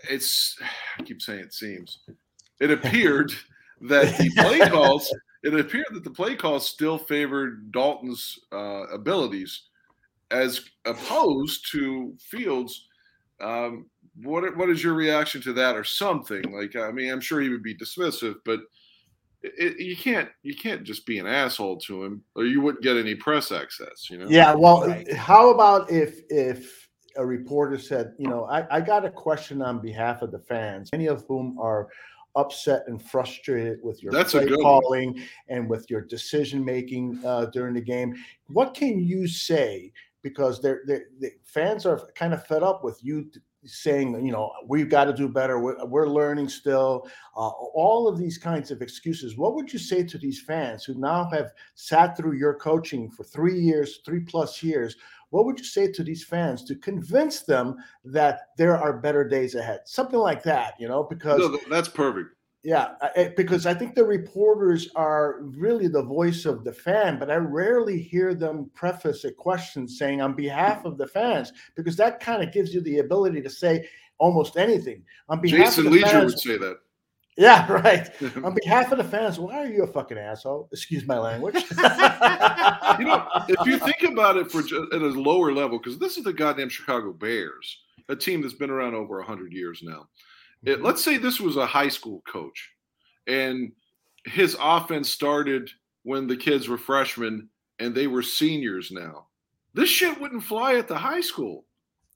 It's 0.10 0.58
I 0.98 1.04
keep 1.04 1.22
saying 1.22 1.40
it 1.40 1.54
seems. 1.54 2.00
It 2.60 2.72
appeared 2.72 3.32
that 3.82 4.18
the 4.18 4.30
play 4.32 4.60
calls. 4.60 5.14
It 5.44 5.54
appeared 5.58 5.88
that 5.92 6.04
the 6.04 6.10
play 6.12 6.36
calls 6.36 6.68
still 6.68 6.98
favored 6.98 7.72
Dalton's 7.72 8.40
uh, 8.52 8.88
abilities, 8.92 9.70
as 10.32 10.66
opposed 10.86 11.72
to 11.72 12.16
Fields. 12.20 12.88
Um, 13.42 13.88
what 14.24 14.56
what 14.56 14.70
is 14.70 14.84
your 14.84 14.94
reaction 14.94 15.42
to 15.42 15.54
that, 15.54 15.76
or 15.76 15.84
something 15.84 16.44
like? 16.54 16.76
I 16.76 16.92
mean, 16.92 17.12
I'm 17.12 17.22
sure 17.22 17.42
he 17.42 17.50
would 17.50 17.64
be 17.64 17.76
dismissive, 17.76 18.36
but 18.46 18.62
it, 19.42 19.80
you 19.80 19.96
can't 19.96 20.30
you 20.44 20.56
can't 20.56 20.84
just 20.84 21.06
be 21.06 21.20
an 21.20 21.28
asshole 21.28 21.78
to 21.82 22.04
him, 22.04 22.24
or 22.36 22.46
you 22.46 22.62
wouldn't 22.62 22.84
get 22.84 22.98
any 22.98 23.16
press 23.16 23.52
access. 23.52 24.10
You 24.10 24.20
know? 24.20 24.28
Yeah. 24.30 24.56
Well, 24.56 24.88
Right. 24.88 25.12
how 25.14 25.50
about 25.50 25.92
if 25.92 26.22
if 26.30 26.88
a 27.18 27.26
reporter 27.26 27.78
said, 27.78 28.14
you 28.18 28.28
know, 28.28 28.46
I, 28.46 28.66
I 28.78 28.82
got 28.82 29.06
a 29.06 29.10
question 29.10 29.62
on 29.62 29.80
behalf 29.82 30.22
of 30.22 30.32
the 30.32 30.40
fans, 30.40 30.90
many 30.92 31.08
of 31.08 31.24
whom 31.28 31.58
are 31.60 31.88
upset 32.36 32.84
and 32.88 33.02
frustrated 33.02 33.80
with 33.82 34.04
your 34.04 34.12
That's 34.12 34.32
play 34.34 34.46
good 34.46 34.58
one. 34.58 34.82
calling 34.82 35.22
and 35.48 35.70
with 35.70 35.90
your 35.90 36.02
decision 36.02 36.64
making 36.64 37.22
uh, 37.26 37.46
during 37.48 37.74
the 37.74 37.82
game. 37.82 38.16
What 38.48 38.74
can 38.74 39.00
you 39.00 39.28
say? 39.28 39.94
Because 40.26 40.60
they're, 40.60 40.82
they're, 40.88 41.06
the 41.20 41.30
fans 41.44 41.86
are 41.86 42.02
kind 42.16 42.34
of 42.34 42.44
fed 42.48 42.64
up 42.64 42.84
with 42.84 42.98
you 43.04 43.30
saying, 43.64 44.26
you 44.26 44.32
know, 44.32 44.52
we've 44.68 44.90
got 44.90 45.06
to 45.06 45.14
do 45.14 45.30
better. 45.30 45.60
We're, 45.60 45.86
we're 45.86 46.08
learning 46.08 46.50
still. 46.50 47.08
Uh, 47.38 47.50
all 47.50 48.08
of 48.08 48.18
these 48.18 48.40
kinds 48.40 48.72
of 48.72 48.82
excuses. 48.82 49.38
What 49.38 49.54
would 49.54 49.72
you 49.72 49.78
say 49.78 50.04
to 50.04 50.18
these 50.18 50.42
fans 50.42 50.84
who 50.84 50.96
now 50.96 51.30
have 51.32 51.52
sat 51.76 52.18
through 52.18 52.38
your 52.38 52.56
coaching 52.56 53.12
for 53.12 53.24
three 53.24 53.60
years, 53.60 54.00
three 54.04 54.22
plus 54.22 54.64
years? 54.64 54.96
What 55.30 55.46
would 55.46 55.60
you 55.60 55.66
say 55.66 55.92
to 55.92 56.04
these 56.04 56.24
fans 56.24 56.64
to 56.66 56.76
convince 56.76 57.42
them 57.42 57.76
that 58.04 58.40
there 58.58 58.78
are 58.78 59.00
better 59.00 59.28
days 59.28 59.54
ahead? 59.54 59.82
Something 59.86 60.20
like 60.20 60.42
that, 60.42 60.74
you 60.80 60.88
know, 60.88 61.04
because 61.04 61.40
No, 61.40 61.60
that's 61.70 61.90
perfect. 61.90 62.30
Yeah, 62.66 62.96
I- 63.00 63.12
I- 63.16 63.34
because 63.38 63.68
I 63.68 63.76
think 63.76 63.94
the 63.94 64.04
reporters 64.04 64.90
are 64.96 65.38
really 65.42 65.88
the 65.88 66.02
voice 66.02 66.46
of 66.46 66.64
the 66.64 66.74
fan, 66.74 67.20
but 67.20 67.30
I 67.30 67.36
rarely 67.36 68.02
hear 68.02 68.34
them 68.34 68.72
preface 68.74 69.24
a 69.24 69.32
question 69.32 69.88
saying 69.88 70.20
on 70.20 70.34
behalf 70.34 70.84
of 70.84 70.98
the 70.98 71.06
fans, 71.08 71.54
because 71.76 71.96
that 71.98 72.20
kind 72.20 72.42
of 72.42 72.52
gives 72.52 72.74
you 72.74 72.82
the 72.82 73.00
ability 73.00 73.42
to 73.44 73.50
say 73.52 73.88
almost 74.18 74.58
anything. 74.58 75.04
On 75.30 75.40
behalf 75.40 75.60
Jason 75.76 75.86
of 75.86 75.94
the 75.94 76.00
Leisure 76.00 76.08
fans, 76.08 76.26
would 76.34 76.40
say 76.40 76.58
that. 76.58 76.80
yeah, 77.38 77.72
right. 77.84 78.10
on 78.44 78.56
behalf 78.56 78.92
of 78.92 78.98
the 78.98 79.04
fans, 79.04 79.38
why 79.40 79.60
are 79.60 79.68
you 79.68 79.84
a 79.84 79.88
fucking 79.88 80.18
asshole? 80.18 80.68
Excuse 80.72 81.06
my 81.06 81.20
language. 81.20 81.54
you 83.00 83.06
know, 83.06 83.28
if 83.48 83.68
you 83.68 83.78
think 83.78 84.02
about 84.02 84.38
it 84.38 84.52
for 84.52 84.64
ju- 84.64 84.90
at 84.92 85.02
a 85.04 85.06
lower 85.06 85.54
level, 85.54 85.78
because 85.78 86.00
this 86.00 86.18
is 86.18 86.24
the 86.24 86.34
goddamn 86.34 86.70
Chicago 86.70 87.14
Bears, 87.14 87.78
a 88.10 88.16
team 88.16 88.42
that's 88.42 88.56
been 88.56 88.72
around 88.72 88.96
over 88.96 89.22
hundred 89.22 89.54
years 89.54 89.82
now. 89.84 90.08
It, 90.66 90.82
let's 90.82 91.04
say 91.04 91.18
this 91.18 91.40
was 91.40 91.58
a 91.58 91.66
high 91.66 91.90
school 91.90 92.22
coach, 92.28 92.72
and 93.28 93.72
his 94.26 94.58
offense 94.60 95.12
started 95.12 95.70
when 96.04 96.28
the 96.28 96.38
kids 96.38 96.68
were 96.68 96.78
freshmen 96.78 97.50
and 97.80 97.94
they 97.94 98.08
were 98.08 98.22
seniors 98.22 98.92
now. 98.92 99.28
This 99.74 99.90
shit 99.90 100.20
wouldn't 100.20 100.44
fly 100.44 100.76
at 100.76 100.88
the 100.88 100.98
high 100.98 101.22
school. 101.22 101.66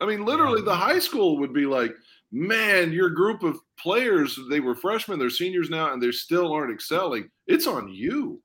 I 0.02 0.06
mean, 0.06 0.24
literally, 0.24 0.62
the 0.62 0.76
high 0.76 1.00
school 1.00 1.38
would 1.40 1.54
be 1.54 1.66
like, 1.66 1.94
"Man, 2.32 2.94
your 2.94 3.10
group 3.10 3.44
of 3.44 3.60
players, 3.78 4.40
they 4.50 4.62
were 4.62 4.76
freshmen, 4.76 5.20
they're 5.20 5.30
seniors 5.30 5.70
now, 5.70 5.92
and 5.92 6.02
they 6.02 6.12
still 6.12 6.54
aren't 6.54 6.74
excelling. 6.74 7.30
It's 7.48 7.68
on 7.68 7.90
you." 7.90 8.42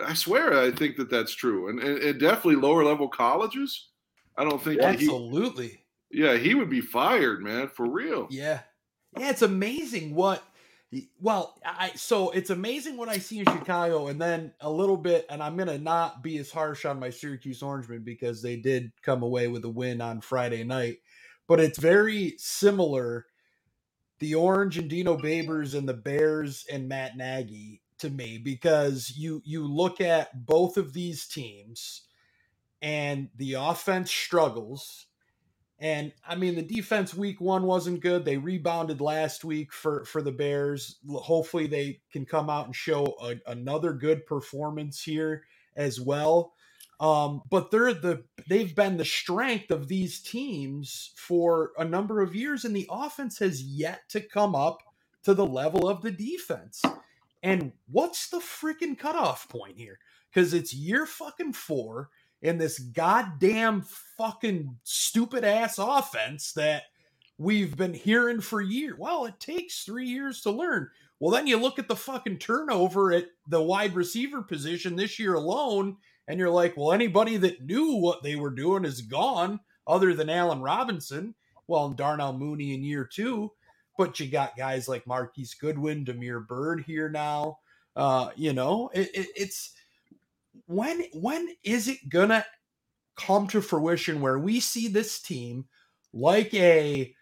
I 0.00 0.14
swear, 0.14 0.58
I 0.58 0.72
think 0.72 0.96
that 0.96 1.10
that's 1.10 1.32
true, 1.34 1.68
and, 1.68 1.78
and, 1.78 1.98
and 1.98 2.20
definitely 2.20 2.56
lower 2.56 2.84
level 2.84 3.08
colleges. 3.08 3.90
I 4.36 4.44
don't 4.44 4.62
think 4.62 4.80
that 4.80 4.98
he, 4.98 5.06
Absolutely. 5.06 5.81
Yeah, 6.12 6.36
he 6.36 6.54
would 6.54 6.70
be 6.70 6.80
fired, 6.80 7.42
man, 7.42 7.68
for 7.68 7.88
real. 7.88 8.28
Yeah. 8.30 8.60
Yeah, 9.18 9.30
it's 9.30 9.42
amazing 9.42 10.14
what 10.14 10.42
Well, 11.20 11.58
I 11.64 11.92
so 11.94 12.30
it's 12.30 12.50
amazing 12.50 12.96
what 12.96 13.08
I 13.08 13.18
see 13.18 13.40
in 13.40 13.46
Chicago, 13.46 14.08
and 14.08 14.20
then 14.20 14.52
a 14.60 14.70
little 14.70 14.96
bit, 14.96 15.26
and 15.30 15.42
I'm 15.42 15.56
gonna 15.56 15.78
not 15.78 16.22
be 16.22 16.38
as 16.38 16.50
harsh 16.50 16.84
on 16.84 17.00
my 17.00 17.10
Syracuse 17.10 17.62
Orangemen 17.62 18.04
because 18.04 18.42
they 18.42 18.56
did 18.56 18.92
come 19.02 19.22
away 19.22 19.48
with 19.48 19.64
a 19.64 19.70
win 19.70 20.00
on 20.00 20.20
Friday 20.20 20.64
night, 20.64 20.98
but 21.46 21.60
it's 21.60 21.78
very 21.78 22.34
similar. 22.38 23.26
The 24.18 24.34
Orange 24.36 24.78
and 24.78 24.88
Dino 24.88 25.16
Babers 25.16 25.74
and 25.74 25.88
the 25.88 25.94
Bears 25.94 26.64
and 26.70 26.88
Matt 26.88 27.16
Nagy 27.16 27.82
to 27.98 28.10
me 28.10 28.38
because 28.38 29.12
you 29.16 29.42
you 29.44 29.66
look 29.66 30.00
at 30.00 30.46
both 30.46 30.76
of 30.76 30.92
these 30.92 31.26
teams 31.26 32.02
and 32.82 33.28
the 33.36 33.54
offense 33.54 34.10
struggles 34.10 35.06
and 35.82 36.12
I 36.24 36.36
mean, 36.36 36.54
the 36.54 36.62
defense 36.62 37.12
week 37.12 37.40
one 37.40 37.64
wasn't 37.64 38.02
good. 38.02 38.24
They 38.24 38.36
rebounded 38.36 39.00
last 39.00 39.44
week 39.44 39.72
for 39.72 40.04
for 40.04 40.22
the 40.22 40.30
Bears. 40.30 40.98
Hopefully, 41.10 41.66
they 41.66 41.98
can 42.12 42.24
come 42.24 42.48
out 42.48 42.66
and 42.66 42.76
show 42.76 43.16
a, 43.20 43.34
another 43.50 43.92
good 43.92 44.24
performance 44.24 45.02
here 45.02 45.42
as 45.74 46.00
well. 46.00 46.52
Um, 47.00 47.42
but 47.50 47.72
they're 47.72 47.94
the 47.94 48.22
they've 48.48 48.72
been 48.72 48.96
the 48.96 49.04
strength 49.04 49.72
of 49.72 49.88
these 49.88 50.20
teams 50.20 51.10
for 51.16 51.72
a 51.76 51.84
number 51.84 52.22
of 52.22 52.36
years, 52.36 52.64
and 52.64 52.76
the 52.76 52.86
offense 52.88 53.40
has 53.40 53.60
yet 53.60 54.08
to 54.10 54.20
come 54.20 54.54
up 54.54 54.78
to 55.24 55.34
the 55.34 55.46
level 55.46 55.88
of 55.88 56.00
the 56.02 56.12
defense. 56.12 56.80
And 57.42 57.72
what's 57.90 58.28
the 58.28 58.38
freaking 58.38 58.96
cutoff 58.96 59.48
point 59.48 59.78
here? 59.78 59.98
Because 60.32 60.54
it's 60.54 60.72
year 60.72 61.06
fucking 61.06 61.54
four 61.54 62.10
in 62.42 62.58
this 62.58 62.78
goddamn 62.78 63.82
fucking 64.18 64.76
stupid 64.82 65.44
ass 65.44 65.78
offense 65.78 66.52
that 66.52 66.82
we've 67.38 67.76
been 67.76 67.94
hearing 67.94 68.40
for 68.40 68.60
years. 68.60 68.98
Well, 68.98 69.24
it 69.24 69.40
takes 69.40 69.84
three 69.84 70.06
years 70.06 70.42
to 70.42 70.50
learn. 70.50 70.88
Well, 71.20 71.30
then 71.30 71.46
you 71.46 71.56
look 71.56 71.78
at 71.78 71.86
the 71.86 71.96
fucking 71.96 72.38
turnover 72.38 73.12
at 73.12 73.26
the 73.46 73.62
wide 73.62 73.94
receiver 73.94 74.42
position 74.42 74.96
this 74.96 75.20
year 75.20 75.34
alone, 75.34 75.96
and 76.26 76.38
you're 76.38 76.50
like, 76.50 76.76
well, 76.76 76.92
anybody 76.92 77.36
that 77.36 77.64
knew 77.64 77.94
what 77.94 78.22
they 78.24 78.34
were 78.34 78.50
doing 78.50 78.84
is 78.84 79.00
gone, 79.00 79.60
other 79.86 80.14
than 80.14 80.28
Allen 80.28 80.60
Robinson. 80.60 81.34
Well, 81.68 81.86
and 81.86 81.96
Darnell 81.96 82.32
Mooney 82.32 82.74
in 82.74 82.82
year 82.82 83.04
two. 83.04 83.52
But 83.96 84.18
you 84.18 84.26
got 84.26 84.56
guys 84.56 84.88
like 84.88 85.06
Marquise 85.06 85.54
Goodwin, 85.54 86.04
Damiere 86.04 86.40
Byrd 86.40 86.82
here 86.84 87.08
now. 87.08 87.58
Uh, 87.94 88.30
you 88.36 88.52
know, 88.52 88.90
it, 88.94 89.10
it, 89.14 89.28
it's 89.36 89.74
when 90.66 91.02
when 91.12 91.48
is 91.64 91.88
it 91.88 91.98
gonna 92.08 92.44
come 93.16 93.46
to 93.48 93.60
fruition 93.60 94.20
where 94.20 94.38
we 94.38 94.60
see 94.60 94.88
this 94.88 95.20
team 95.20 95.66
like 96.12 96.52
a 96.54 97.14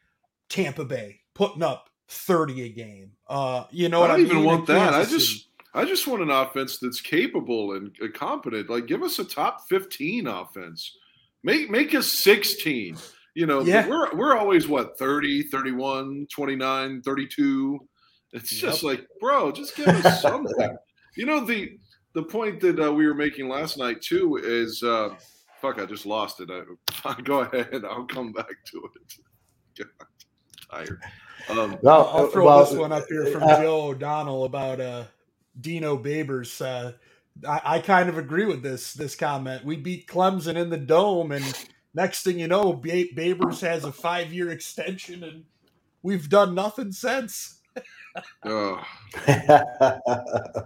Tampa 0.49 0.85
Bay 0.85 1.21
putting 1.35 1.63
up 1.63 1.89
30 2.09 2.63
a 2.63 2.69
game? 2.71 3.13
Uh, 3.29 3.65
you 3.71 3.89
know, 3.89 4.03
I 4.03 4.09
don't 4.09 4.21
I 4.21 4.23
even 4.23 4.37
mean? 4.39 4.45
want 4.45 4.67
that. 4.67 4.95
I 4.95 5.05
just 5.05 5.29
City. 5.29 5.47
I 5.73 5.85
just 5.85 6.07
want 6.09 6.23
an 6.23 6.31
offense 6.31 6.79
that's 6.79 7.01
capable 7.01 7.75
and 7.75 7.97
competent. 8.15 8.69
Like 8.69 8.87
give 8.87 9.03
us 9.05 9.19
a 9.21 9.25
top 9.25 9.69
15 9.69 10.27
offense. 10.27 10.97
Make 11.45 11.71
make 11.71 11.95
us 11.95 12.23
16. 12.25 12.97
You 13.35 13.47
know, 13.47 13.61
Yeah. 13.61 13.89
we're 13.89 14.13
we're 14.17 14.37
always 14.37 14.67
what 14.67 14.99
30, 14.99 15.45
31, 15.45 16.27
29, 16.35 17.03
32. 17.03 17.79
It's 18.33 18.51
just 18.51 18.83
like, 18.83 19.07
bro, 19.21 19.51
just 19.53 19.77
give 19.77 19.87
us 19.89 20.21
something. 20.23 20.77
you 21.17 21.27
know 21.27 21.45
the 21.45 21.79
the 22.13 22.23
point 22.23 22.61
that 22.61 22.81
uh, 22.81 22.93
we 22.93 23.07
were 23.07 23.15
making 23.15 23.49
last 23.49 23.79
night 23.79 24.01
too 24.01 24.37
is 24.43 24.83
uh 24.83 25.11
fuck, 25.61 25.79
I 25.79 25.85
just 25.85 26.07
lost 26.07 26.41
it. 26.41 26.49
I, 27.05 27.21
go 27.25 27.41
ahead, 27.41 27.85
I'll 27.85 28.07
come 28.07 28.33
back 28.33 28.65
to 28.73 28.89
it. 28.95 29.15
God, 29.99 30.07
tired. 30.71 31.01
Um, 31.49 31.79
Well, 31.83 32.09
I'll 32.13 32.27
throw 32.29 32.47
well, 32.47 32.65
this 32.65 32.75
one 32.77 32.93
up 32.93 33.05
here 33.09 33.27
from 33.27 33.43
uh, 33.45 33.61
Joe 33.61 33.83
O'Donnell 33.89 34.45
about 34.45 34.81
uh, 34.81 35.05
Dino 35.61 35.97
Babers. 35.97 36.65
Uh, 36.65 36.93
I, 37.49 37.77
I 37.77 37.79
kind 37.81 38.09
of 38.09 38.19
agree 38.19 38.47
with 38.47 38.63
this 38.63 38.95
this 38.95 39.15
comment. 39.15 39.65
We 39.65 39.77
beat 39.77 40.07
Clemson 40.07 40.57
in 40.57 40.71
the 40.71 40.79
dome, 40.79 41.33
and 41.33 41.45
next 41.95 42.23
thing 42.23 42.39
you 42.39 42.49
know, 42.49 42.75
Babers 42.75 43.61
has 43.61 43.85
a 43.85 43.93
five 43.93 44.33
year 44.33 44.51
extension, 44.51 45.25
and 45.25 45.45
we've 46.03 46.29
done 46.29 46.55
nothing 46.55 46.93
since. 46.93 47.60
Oh, 48.45 48.83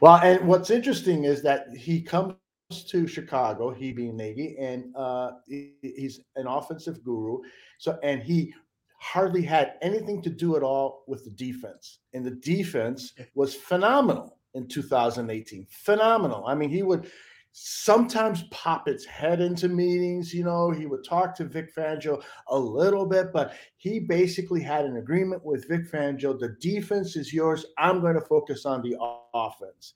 well, 0.00 0.16
and 0.22 0.46
what's 0.46 0.70
interesting 0.70 1.24
is 1.24 1.42
that 1.42 1.66
he 1.76 2.00
comes 2.00 2.34
to 2.88 3.06
Chicago, 3.06 3.70
he 3.72 3.92
being 3.92 4.16
Nagy, 4.16 4.56
and 4.58 4.94
uh, 4.96 5.32
he- 5.46 5.74
he's 5.82 6.20
an 6.36 6.46
offensive 6.46 7.02
guru. 7.02 7.38
So, 7.78 7.98
and 8.02 8.22
he 8.22 8.52
hardly 9.00 9.42
had 9.42 9.74
anything 9.80 10.20
to 10.22 10.30
do 10.30 10.56
at 10.56 10.62
all 10.62 11.04
with 11.06 11.24
the 11.24 11.30
defense, 11.30 12.00
and 12.14 12.24
the 12.24 12.32
defense 12.32 13.12
was 13.34 13.54
phenomenal 13.54 14.38
in 14.54 14.66
2018. 14.66 15.66
Phenomenal. 15.70 16.44
I 16.46 16.54
mean, 16.54 16.70
he 16.70 16.82
would 16.82 17.10
sometimes 17.52 18.44
pop 18.50 18.88
its 18.88 19.04
head 19.04 19.40
into 19.40 19.68
meetings. 19.68 20.32
You 20.32 20.44
know, 20.44 20.70
he 20.70 20.86
would 20.86 21.04
talk 21.04 21.34
to 21.36 21.44
Vic 21.44 21.74
Fangio 21.74 22.22
a 22.48 22.58
little 22.58 23.06
bit, 23.06 23.32
but 23.32 23.54
he 23.76 23.98
basically 24.00 24.60
had 24.62 24.84
an 24.84 24.96
agreement 24.96 25.44
with 25.44 25.68
Vic 25.68 25.90
Fangio. 25.90 26.38
The 26.38 26.56
defense 26.60 27.16
is 27.16 27.32
yours. 27.32 27.66
I'm 27.78 28.00
going 28.00 28.14
to 28.14 28.20
focus 28.20 28.64
on 28.66 28.82
the 28.82 28.96
offense. 29.34 29.94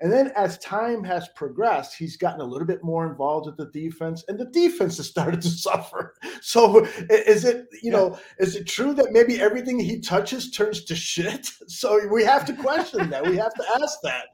And 0.00 0.12
then 0.12 0.32
as 0.34 0.58
time 0.58 1.04
has 1.04 1.28
progressed, 1.36 1.94
he's 1.96 2.16
gotten 2.16 2.40
a 2.40 2.44
little 2.44 2.66
bit 2.66 2.82
more 2.82 3.06
involved 3.08 3.46
with 3.46 3.56
the 3.56 3.66
defense, 3.66 4.24
and 4.26 4.36
the 4.38 4.46
defense 4.46 4.96
has 4.96 5.08
started 5.10 5.40
to 5.42 5.48
suffer. 5.48 6.14
So 6.40 6.84
is 7.08 7.44
it, 7.44 7.68
you 7.82 7.90
Yeah. 7.92 7.98
know, 7.98 8.18
is 8.38 8.56
it 8.56 8.66
true 8.66 8.94
that 8.94 9.12
maybe 9.12 9.40
everything 9.40 9.78
he 9.78 10.00
touches 10.00 10.50
turns 10.50 10.84
to 10.84 10.96
shit? 10.96 11.48
So 11.68 12.06
we 12.08 12.24
have 12.24 12.44
to 12.46 12.52
question 12.54 13.08
that. 13.10 13.26
We 13.26 13.36
have 13.36 13.54
to 13.54 13.64
ask 13.80 13.98
that 14.02 14.26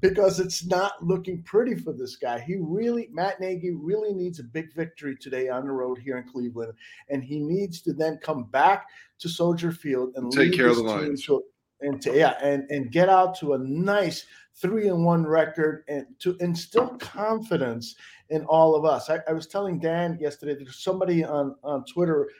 because 0.00 0.40
it's 0.40 0.66
not 0.66 1.04
looking 1.04 1.42
pretty 1.42 1.74
for 1.74 1.92
this 1.92 2.16
guy. 2.16 2.40
He 2.40 2.56
really, 2.60 3.08
Matt 3.12 3.40
Nagy 3.40 3.70
really 3.72 4.12
needs 4.12 4.38
a 4.38 4.44
big 4.44 4.74
victory 4.74 5.16
today 5.16 5.48
on 5.48 5.64
the 5.64 5.72
road 5.72 5.98
here 5.98 6.18
in 6.18 6.28
Cleveland, 6.28 6.74
and 7.08 7.22
he 7.22 7.40
needs 7.40 7.80
to 7.82 7.92
then 7.92 8.18
come 8.22 8.44
back 8.44 8.86
to 9.20 9.28
Soldier 9.28 9.72
Field 9.72 10.12
and 10.16 10.30
Take 10.32 10.52
care 10.52 10.68
of 10.68 10.76
the 10.76 10.82
Lions. 10.82 11.24
to- 11.26 11.44
and 11.80 12.00
to, 12.02 12.16
yeah, 12.16 12.34
and 12.42 12.70
and 12.70 12.90
get 12.90 13.08
out 13.08 13.34
to 13.40 13.54
a 13.54 13.58
nice 13.58 14.24
three 14.54 14.88
and 14.88 15.04
one 15.04 15.26
record 15.26 15.84
and 15.88 16.06
to 16.20 16.36
instill 16.40 16.88
confidence 16.98 17.96
in 18.30 18.44
all 18.44 18.74
of 18.74 18.84
us. 18.84 19.10
I, 19.10 19.18
I 19.28 19.32
was 19.32 19.46
telling 19.46 19.80
Dan 19.80 20.16
yesterday 20.20 20.54
that 20.54 20.72
somebody 20.72 21.24
on 21.24 21.56
on 21.62 21.84
Twitter 21.84 22.30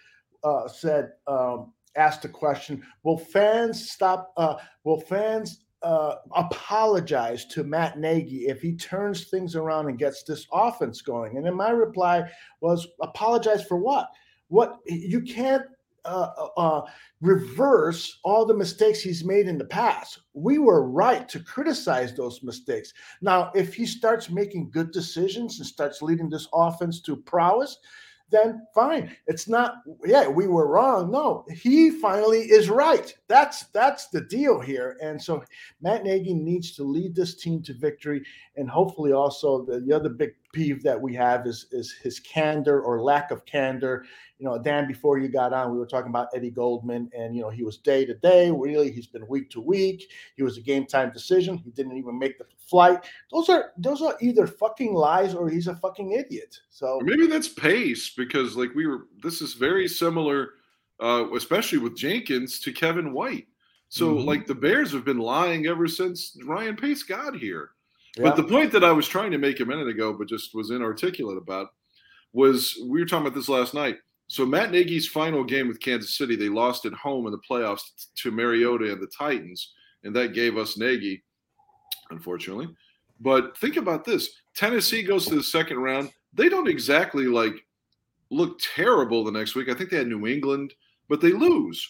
uh, 0.45 0.69
said 0.69 1.13
um, 1.27 1.73
asked 1.97 2.25
a 2.25 2.29
question: 2.29 2.83
Will 3.03 3.19
fans 3.19 3.91
stop? 3.91 4.33
Uh, 4.37 4.57
will 4.85 5.01
fans 5.01 5.64
uh, 5.85 6.17
apologize 6.35 7.45
to 7.47 7.63
Matt 7.63 7.99
Nagy 7.99 8.47
if 8.47 8.63
he 8.63 8.75
turns 8.75 9.25
things 9.27 9.55
around 9.55 9.89
and 9.89 9.99
gets 9.99 10.23
this 10.23 10.47
offense 10.53 11.03
going? 11.03 11.37
And 11.37 11.47
then 11.47 11.55
my 11.55 11.71
reply 11.71 12.31
was, 12.61 12.89
apologize 13.01 13.65
for 13.65 13.77
what? 13.77 14.09
What 14.49 14.79
you 14.87 15.21
can't 15.21 15.65
uh, 16.05 16.49
uh, 16.57 16.83
reverse 17.21 18.21
all 18.25 18.45
the 18.45 18.55
mistakes 18.55 19.01
he's 19.01 19.25
made 19.25 19.49
in 19.49 19.57
the 19.57 19.65
past. 19.65 20.21
We 20.35 20.59
were 20.59 20.89
right 20.89 21.29
to 21.31 21.41
criticize 21.41 22.15
those 22.15 22.43
mistakes. 22.43 22.93
Now, 23.23 23.51
if 23.55 23.75
he 23.75 23.87
starts 23.87 24.29
making 24.29 24.71
good 24.71 24.91
decisions 24.91 25.59
and 25.59 25.67
starts 25.67 26.03
leading 26.03 26.29
this 26.29 26.49
offense 26.53 27.01
to 27.03 27.17
prowess, 27.17 27.79
then 28.35 28.67
fine. 28.75 29.15
It's 29.27 29.49
not, 29.49 29.77
yeah, 30.05 30.27
we 30.27 30.49
were 30.49 30.67
wrong. 30.67 31.11
No, 31.11 31.45
he 31.51 31.91
finally 31.91 32.41
is 32.41 32.69
right. 32.69 33.15
That's 33.29 33.67
that's 33.69 34.09
the 34.09 34.23
deal 34.23 34.61
here. 34.61 34.97
And 35.01 35.23
so 35.23 35.43
Matt 35.81 36.05
Nagy 36.05 36.35
needs 36.35 36.73
to 36.77 36.83
lead 36.83 37.15
this 37.15 37.37
team 37.37 37.63
to 37.63 37.73
victory. 37.75 38.25
And 38.57 38.69
hopefully 38.69 39.13
also 39.13 39.65
the, 39.65 39.81
the 39.81 39.93
other 39.93 40.09
big 40.09 40.35
peeve 40.55 40.83
that 40.83 41.01
we 41.01 41.15
have 41.15 41.47
is 41.47 41.67
is 41.73 41.93
his 41.93 42.21
candor 42.21 42.81
or 42.81 43.03
lack 43.03 43.31
of 43.31 43.45
candor. 43.45 44.05
You 44.39 44.47
know, 44.47 44.59
Dan, 44.59 44.87
before 44.89 45.19
you 45.19 45.29
got 45.29 45.53
on, 45.53 45.73
we 45.73 45.79
were 45.79 45.87
talking 45.87 46.11
about 46.11 46.29
Eddie 46.35 46.51
Goldman, 46.51 47.11
and 47.17 47.35
you 47.37 47.43
know, 47.43 47.51
he 47.51 47.63
was 47.63 47.79
day 47.79 48.05
to 48.05 48.15
day, 48.15 48.51
really, 48.51 48.91
he's 48.91 49.07
been 49.07 49.27
week 49.29 49.51
to 49.51 49.61
week. 49.61 50.11
He 50.37 50.43
was 50.43 50.57
a 50.59 50.61
game 50.61 50.87
time 50.87 51.13
decision. 51.13 51.57
He 51.57 51.71
didn't 51.71 51.97
even 51.97 52.19
make 52.19 52.39
the 52.39 52.47
flight. 52.69 53.05
Those 53.31 53.49
are 53.49 53.73
those 53.79 54.01
are 54.03 54.17
either 54.21 54.47
fucking 54.47 54.95
lies 54.95 55.35
or 55.35 55.49
he's 55.49 55.69
a 55.69 55.77
fucking 55.77 56.13
idiot. 56.13 56.59
So 56.71 57.01
maybe 57.03 57.27
that's 57.27 57.49
pace 57.49 58.11
because 58.15 58.57
like 58.57 58.75
we 58.75 58.87
were 58.87 59.07
this 59.23 59.41
is 59.41 59.55
very 59.55 59.89
similar 59.89 60.51
uh 61.01 61.27
especially 61.35 61.79
with 61.79 61.97
Jenkins 61.97 62.61
to 62.61 62.73
Kevin 62.73 63.13
White. 63.13 63.47
So 63.89 64.15
Mhm. 64.15 64.25
like 64.25 64.47
the 64.47 64.55
Bears 64.55 64.93
have 64.93 65.05
been 65.05 65.19
lying 65.19 65.67
ever 65.67 65.87
since 65.87 66.37
Ryan 66.45 66.77
Pace 66.77 67.03
got 67.03 67.37
here. 67.37 67.71
Yeah. 68.17 68.25
But 68.25 68.37
the 68.37 68.45
point 68.45 68.73
that 68.73 68.85
I 68.85 68.93
was 68.93 69.09
trying 69.09 69.31
to 69.33 69.39
make 69.39 69.61
a 69.61 69.65
minute 69.65 69.89
ago 69.89 70.13
but 70.13 70.29
just 70.29 70.55
was 70.55 70.71
inarticulate 70.71 71.39
about 71.39 71.69
was 72.33 72.79
we 72.87 73.01
were 73.01 73.07
talking 73.07 73.27
about 73.27 73.37
this 73.37 73.49
last 73.49 73.75
night. 73.75 73.97
So 74.27 74.47
Matt 74.47 74.73
Nagy's 74.73 75.07
final 75.07 75.45
game 75.45 75.69
with 75.69 75.81
Kansas 75.81 76.17
City, 76.17 76.35
they 76.35 76.49
lost 76.49 76.87
at 76.87 76.93
home 76.95 77.27
in 77.27 77.33
the 77.33 77.41
playoffs 77.49 77.83
to 78.17 78.31
Mariota 78.31 78.93
and 78.93 79.03
the 79.03 79.07
Titans, 79.07 79.73
and 80.03 80.17
that 80.17 80.33
gave 80.33 80.57
us 80.57 80.79
Nagy, 80.79 81.23
unfortunately. 82.11 82.69
But 83.21 83.57
think 83.59 83.77
about 83.77 84.05
this: 84.05 84.31
Tennessee 84.57 85.03
goes 85.03 85.27
to 85.27 85.35
the 85.35 85.43
second 85.43 85.79
round. 85.79 86.11
They 86.33 86.49
don't 86.49 86.69
exactly 86.69 87.27
like 87.27 87.55
look 88.31 88.59
terrible 88.75 89.25
the 89.25 89.31
next 89.31 89.55
week. 89.55 89.69
I 89.69 89.75
think 89.75 89.91
they 89.91 89.99
had 89.99 90.09
New 90.09 90.27
England, 90.27 90.75
but 91.09 91.21
they 91.21 91.33
lose. 91.33 91.87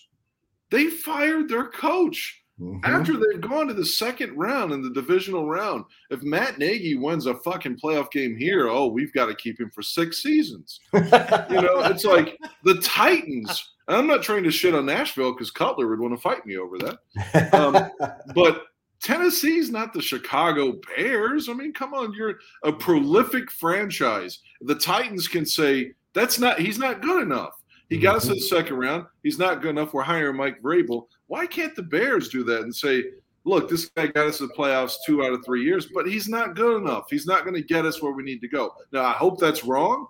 They 0.70 0.88
fired 0.88 1.48
their 1.48 1.68
coach. 1.68 2.43
Mm-hmm. 2.60 2.84
After 2.84 3.14
they've 3.14 3.40
gone 3.40 3.66
to 3.66 3.74
the 3.74 3.84
second 3.84 4.36
round 4.36 4.72
in 4.72 4.80
the 4.80 4.90
divisional 4.90 5.48
round, 5.48 5.84
if 6.10 6.22
Matt 6.22 6.58
Nagy 6.58 6.94
wins 6.94 7.26
a 7.26 7.34
fucking 7.34 7.78
playoff 7.82 8.12
game 8.12 8.36
here, 8.36 8.68
oh, 8.68 8.86
we've 8.86 9.12
got 9.12 9.26
to 9.26 9.34
keep 9.34 9.58
him 9.58 9.70
for 9.70 9.82
six 9.82 10.22
seasons. 10.22 10.80
you 10.92 11.00
know, 11.00 11.80
it's 11.80 12.04
like 12.04 12.38
the 12.62 12.76
Titans. 12.80 13.72
I'm 13.88 14.06
not 14.06 14.22
trying 14.22 14.44
to 14.44 14.52
shit 14.52 14.74
on 14.74 14.86
Nashville 14.86 15.32
because 15.32 15.50
Cutler 15.50 15.88
would 15.88 16.00
want 16.00 16.14
to 16.14 16.20
fight 16.20 16.46
me 16.46 16.56
over 16.56 16.78
that. 16.78 17.52
Um, 17.54 17.90
but 18.34 18.66
Tennessee's 19.02 19.70
not 19.70 19.92
the 19.92 20.00
Chicago 20.00 20.80
Bears. 20.96 21.48
I 21.48 21.54
mean, 21.54 21.72
come 21.72 21.92
on, 21.92 22.14
you're 22.14 22.38
a 22.62 22.72
prolific 22.72 23.50
franchise. 23.50 24.38
The 24.62 24.76
Titans 24.76 25.28
can 25.28 25.44
say 25.44 25.92
that's 26.14 26.38
not 26.38 26.60
he's 26.60 26.78
not 26.78 27.02
good 27.02 27.22
enough. 27.22 27.60
He 27.94 28.00
got 28.00 28.16
us 28.16 28.22
to 28.22 28.30
the 28.30 28.34
mm-hmm. 28.34 28.56
second 28.56 28.76
round. 28.76 29.06
He's 29.22 29.38
not 29.38 29.62
good 29.62 29.70
enough. 29.70 29.94
We're 29.94 30.02
hiring 30.02 30.36
Mike 30.36 30.60
Vrabel. 30.60 31.06
Why 31.28 31.46
can't 31.46 31.76
the 31.76 31.82
Bears 31.84 32.28
do 32.28 32.42
that 32.42 32.62
and 32.62 32.74
say, 32.74 33.04
look, 33.44 33.70
this 33.70 33.84
guy 33.90 34.08
got 34.08 34.26
us 34.26 34.38
to 34.38 34.48
the 34.48 34.52
playoffs 34.52 34.96
two 35.06 35.24
out 35.24 35.32
of 35.32 35.44
three 35.44 35.62
years, 35.62 35.86
but 35.94 36.04
he's 36.04 36.28
not 36.28 36.56
good 36.56 36.76
enough. 36.82 37.04
He's 37.08 37.24
not 37.24 37.44
going 37.44 37.54
to 37.54 37.62
get 37.62 37.86
us 37.86 38.02
where 38.02 38.10
we 38.10 38.24
need 38.24 38.40
to 38.40 38.48
go. 38.48 38.74
Now, 38.90 39.04
I 39.04 39.12
hope 39.12 39.38
that's 39.38 39.62
wrong. 39.62 40.08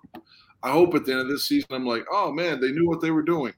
I 0.63 0.71
hope 0.71 0.95
at 0.95 1.05
the 1.05 1.11
end 1.11 1.21
of 1.21 1.27
this 1.27 1.47
season, 1.47 1.67
I'm 1.75 1.85
like, 1.85 2.07
oh 2.11 2.31
man, 2.31 2.59
they 2.59 2.71
knew 2.71 2.87
what 2.87 3.01
they 3.01 3.11
were 3.11 3.21
doing. 3.21 3.53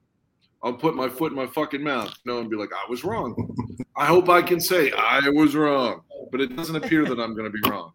I'll 0.62 0.74
put 0.74 0.94
my 0.94 1.08
foot 1.08 1.32
in 1.32 1.38
my 1.38 1.48
fucking 1.48 1.82
mouth, 1.82 2.14
you 2.26 2.34
know, 2.34 2.42
and 2.42 2.50
be 2.50 2.58
like, 2.58 2.74
I 2.74 2.86
was 2.90 3.06
wrong. 3.06 3.56
I 3.96 4.08
hope 4.08 4.28
I 4.28 4.42
can 4.42 4.60
say 4.60 4.92
I 4.92 5.30
was 5.30 5.56
wrong, 5.56 6.02
but 6.34 6.42
it 6.42 6.54
doesn't 6.54 6.76
appear 6.76 7.06
that 7.06 7.18
I'm 7.18 7.34
going 7.34 7.50
to 7.50 7.58
be 7.62 7.70
wrong, 7.70 7.94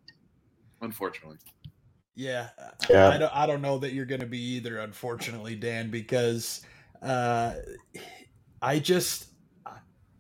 unfortunately. 0.81 1.37
Yeah, 2.15 2.51
yeah. 2.91 3.09
I, 3.09 3.19
don't. 3.19 3.37
I 3.37 3.47
don't 3.47 3.63
know 3.63 3.79
that 3.79 3.95
you're 3.95 4.05
going 4.05 4.21
to 4.21 4.27
be 4.27 4.41
either, 4.57 4.79
unfortunately, 4.79 5.57
Dan, 5.57 5.91
because 5.91 6.61
uh, 7.01 7.55
I 8.61 8.79
just 8.79 9.29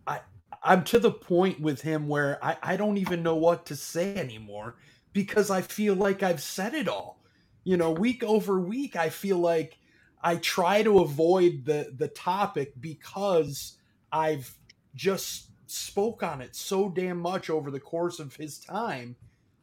I 0.06 0.20
I'm 0.62 0.84
to 0.84 0.98
the 0.98 1.10
point 1.10 1.60
with 1.60 1.82
him 1.82 2.08
where 2.08 2.42
I 2.42 2.56
I 2.62 2.76
don't 2.76 2.96
even 2.98 3.22
know 3.22 3.36
what 3.36 3.66
to 3.66 3.76
say 3.76 4.16
anymore 4.16 4.76
because 5.12 5.50
I 5.50 5.60
feel 5.60 5.94
like 5.94 6.22
I've 6.22 6.42
said 6.42 6.74
it 6.74 6.88
all. 6.88 7.22
You 7.64 7.76
know, 7.76 7.90
week 7.92 8.24
over 8.24 8.58
week, 8.60 8.96
I 8.96 9.10
feel 9.10 9.38
like 9.38 9.78
I 10.22 10.36
try 10.36 10.82
to 10.82 11.00
avoid 11.00 11.64
the 11.64 11.92
the 11.96 12.08
topic 12.08 12.72
because 12.80 13.76
I've 14.10 14.50
just 14.94 15.50
spoke 15.66 16.22
on 16.22 16.40
it 16.42 16.54
so 16.54 16.88
damn 16.88 17.18
much 17.18 17.48
over 17.50 17.70
the 17.70 17.80
course 17.80 18.18
of 18.18 18.36
his 18.36 18.58
time 18.58 19.16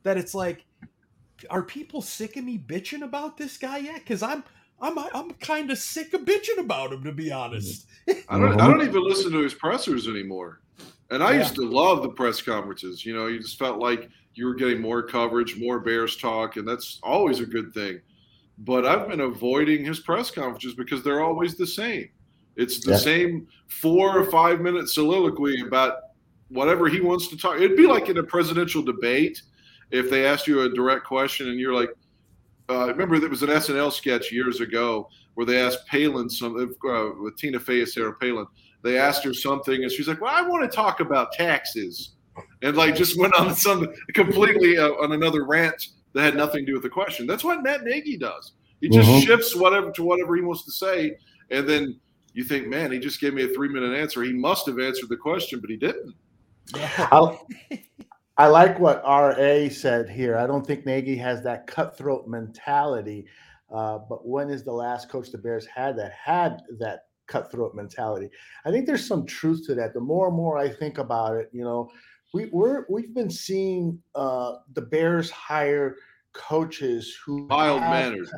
that 0.03 0.17
it's 0.17 0.33
like 0.33 0.65
are 1.49 1.63
people 1.63 2.01
sick 2.01 2.37
of 2.37 2.43
me 2.43 2.57
bitching 2.57 3.03
about 3.03 3.37
this 3.37 3.57
guy 3.57 3.77
yet? 3.77 3.99
Because 3.99 4.23
I'm 4.23 4.43
I'm 4.81 4.97
I'm 4.97 5.31
kind 5.35 5.71
of 5.71 5.77
sick 5.77 6.13
of 6.13 6.21
bitching 6.21 6.59
about 6.59 6.93
him 6.93 7.03
to 7.03 7.11
be 7.11 7.31
honest. 7.31 7.87
I 8.29 8.39
don't 8.39 8.59
I 8.59 8.67
don't 8.67 8.81
even 8.81 9.03
listen 9.03 9.31
to 9.31 9.39
his 9.39 9.53
pressers 9.53 10.07
anymore. 10.07 10.61
And 11.11 11.23
I 11.23 11.33
yeah. 11.33 11.39
used 11.39 11.55
to 11.55 11.67
love 11.67 12.03
the 12.03 12.09
press 12.09 12.41
conferences. 12.41 13.05
You 13.05 13.15
know, 13.15 13.27
you 13.27 13.39
just 13.39 13.57
felt 13.57 13.79
like 13.79 14.09
you 14.35 14.45
were 14.45 14.53
getting 14.53 14.79
more 14.79 15.01
coverage, 15.01 15.57
more 15.57 15.79
Bears 15.79 16.15
talk, 16.15 16.55
and 16.55 16.67
that's 16.67 16.99
always 17.01 17.39
a 17.39 17.45
good 17.45 17.73
thing. 17.73 17.99
But 18.59 18.85
I've 18.85 19.07
been 19.07 19.21
avoiding 19.21 19.83
his 19.83 19.99
press 19.99 20.29
conferences 20.29 20.75
because 20.75 21.03
they're 21.03 21.23
always 21.23 21.55
the 21.55 21.65
same. 21.65 22.09
It's 22.55 22.83
the 22.85 22.91
yeah. 22.91 22.97
same 22.97 23.47
four 23.67 24.17
or 24.17 24.29
five 24.29 24.61
minute 24.61 24.89
soliloquy 24.89 25.61
about 25.61 25.95
whatever 26.49 26.87
he 26.87 26.99
wants 26.99 27.27
to 27.29 27.37
talk. 27.37 27.55
It'd 27.55 27.77
be 27.77 27.87
like 27.87 28.09
in 28.09 28.17
a 28.17 28.23
presidential 28.23 28.81
debate 28.81 29.41
if 29.91 30.09
they 30.09 30.25
asked 30.25 30.47
you 30.47 30.61
a 30.61 30.69
direct 30.73 31.05
question 31.05 31.49
and 31.49 31.59
you're 31.59 31.73
like, 31.73 31.89
uh, 32.69 32.87
remember 32.87 33.19
there 33.19 33.29
was 33.29 33.43
an 33.43 33.49
SNL 33.49 33.91
sketch 33.91 34.31
years 34.31 34.61
ago 34.61 35.09
where 35.33 35.45
they 35.45 35.59
asked 35.59 35.87
Palin 35.87 36.29
something 36.29 36.73
uh, 36.87 37.09
with 37.19 37.35
Tina 37.37 37.59
Fey 37.59 37.79
and 37.79 37.89
Sarah 37.89 38.13
Palin. 38.13 38.45
They 38.83 38.97
asked 38.97 39.23
her 39.23 39.33
something 39.33 39.83
and 39.83 39.91
she's 39.91 40.07
like, 40.07 40.21
"Well, 40.21 40.33
I 40.33 40.41
want 40.41 40.69
to 40.69 40.75
talk 40.75 40.99
about 40.99 41.31
taxes," 41.31 42.11
and 42.61 42.77
like 42.77 42.95
just 42.95 43.17
went 43.17 43.33
on 43.39 43.55
some 43.67 43.87
completely 44.13 44.77
uh, 44.77 44.89
on 44.91 45.13
another 45.13 45.45
rant 45.45 45.87
that 46.13 46.21
had 46.21 46.35
nothing 46.35 46.65
to 46.65 46.65
do 46.67 46.73
with 46.73 46.83
the 46.83 46.89
question. 46.89 47.25
That's 47.25 47.43
what 47.43 47.63
Matt 47.63 47.83
Nagy 47.83 48.17
does. 48.17 48.53
He 48.81 48.89
just 48.89 49.09
mm-hmm. 49.09 49.25
shifts 49.25 49.55
whatever 49.55 49.91
to 49.91 50.03
whatever 50.03 50.35
he 50.35 50.41
wants 50.41 50.63
to 50.65 50.71
say, 50.71 51.17
and 51.49 51.67
then 51.67 51.99
you 52.33 52.43
think, 52.43 52.67
man, 52.67 52.91
he 52.91 52.99
just 52.99 53.19
gave 53.19 53.33
me 53.33 53.43
a 53.43 53.47
three 53.49 53.69
minute 53.69 53.97
answer. 53.97 54.23
He 54.23 54.33
must 54.33 54.65
have 54.67 54.79
answered 54.79 55.09
the 55.09 55.17
question, 55.17 55.59
but 55.59 55.69
he 55.69 55.77
didn't. 55.77 56.13
Yeah. 56.75 57.35
I 58.39 58.47
like 58.47 58.79
what 58.79 59.03
RA 59.03 59.67
said 59.67 60.09
here. 60.09 60.37
I 60.37 60.47
don't 60.47 60.65
think 60.65 60.85
Nagy 60.85 61.17
has 61.17 61.43
that 61.43 61.67
cutthroat 61.67 62.25
mentality. 62.25 63.25
Uh, 63.69 63.99
but 64.09 64.25
when 64.25 64.49
is 64.49 64.63
the 64.63 64.71
last 64.71 65.09
coach 65.09 65.29
the 65.29 65.37
Bears 65.37 65.65
had 65.65 65.97
that 65.97 66.13
had 66.13 66.61
that 66.79 67.07
cutthroat 67.27 67.75
mentality? 67.75 68.29
I 68.63 68.71
think 68.71 68.85
there's 68.85 69.05
some 69.05 69.25
truth 69.25 69.67
to 69.67 69.75
that. 69.75 69.93
The 69.93 69.99
more 69.99 70.27
and 70.29 70.37
more 70.37 70.57
I 70.57 70.69
think 70.69 70.99
about 70.99 71.35
it, 71.35 71.49
you 71.51 71.65
know, 71.65 71.91
we, 72.33 72.45
we're 72.53 72.85
we've 72.89 73.13
been 73.13 73.29
seeing 73.29 74.01
uh, 74.15 74.59
the 74.73 74.83
Bears 74.83 75.29
hire 75.29 75.97
coaches 76.31 77.17
who 77.25 77.45
mild 77.47 77.81
mannered, 77.81 78.29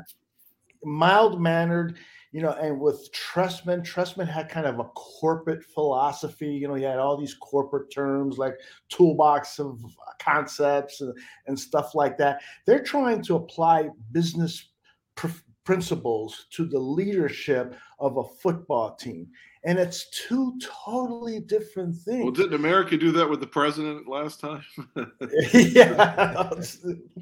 mild 0.84 1.40
mannered 1.40 2.00
you 2.32 2.42
know, 2.42 2.52
and 2.54 2.80
with 2.80 3.10
Trestman, 3.12 3.84
Trestman 3.84 4.28
had 4.28 4.50
kind 4.50 4.66
of 4.66 4.80
a 4.80 4.86
corporate 4.86 5.66
philosophy. 5.66 6.48
You 6.48 6.68
know, 6.70 6.76
he 6.76 6.84
had 6.84 6.98
all 6.98 7.18
these 7.18 7.34
corporate 7.34 7.92
terms 7.92 8.38
like 8.38 8.56
toolbox 8.90 9.60
of 9.60 9.80
concepts 10.20 11.02
and, 11.02 11.14
and 11.48 11.60
stuff 11.60 11.94
like 11.94 12.18
that. 12.20 12.42
They're 12.66 12.84
trying 12.84 13.22
to 13.24 13.36
apply 13.36 13.90
business 14.14 14.70
pr- 15.16 15.28
principles 15.66 16.46
to 16.52 16.66
the 16.66 16.80
leadership 16.80 17.76
of 18.00 18.18
a 18.18 18.24
football 18.42 18.96
team 18.96 19.28
and 19.64 19.78
it's 19.78 20.10
two 20.10 20.58
totally 20.60 21.40
different 21.40 21.96
things. 21.96 22.24
Well, 22.24 22.32
didn't 22.32 22.56
America 22.56 22.98
do 22.98 23.12
that 23.12 23.30
with 23.30 23.40
the 23.40 23.48
president 23.48 24.08
last 24.08 24.40
time? 24.40 24.64
yeah, 25.54 26.50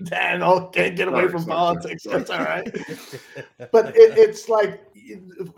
Dan, 0.05 0.41
I 0.41 0.67
can't 0.71 0.95
get 0.95 1.09
away 1.09 1.21
sorry, 1.21 1.29
from 1.29 1.41
sorry, 1.41 1.55
politics. 1.55 2.03
Sorry. 2.03 2.17
That's 2.17 2.29
all 2.29 2.39
right. 2.39 2.75
but 3.71 3.95
it, 3.95 4.17
it's 4.17 4.47
like 4.47 4.81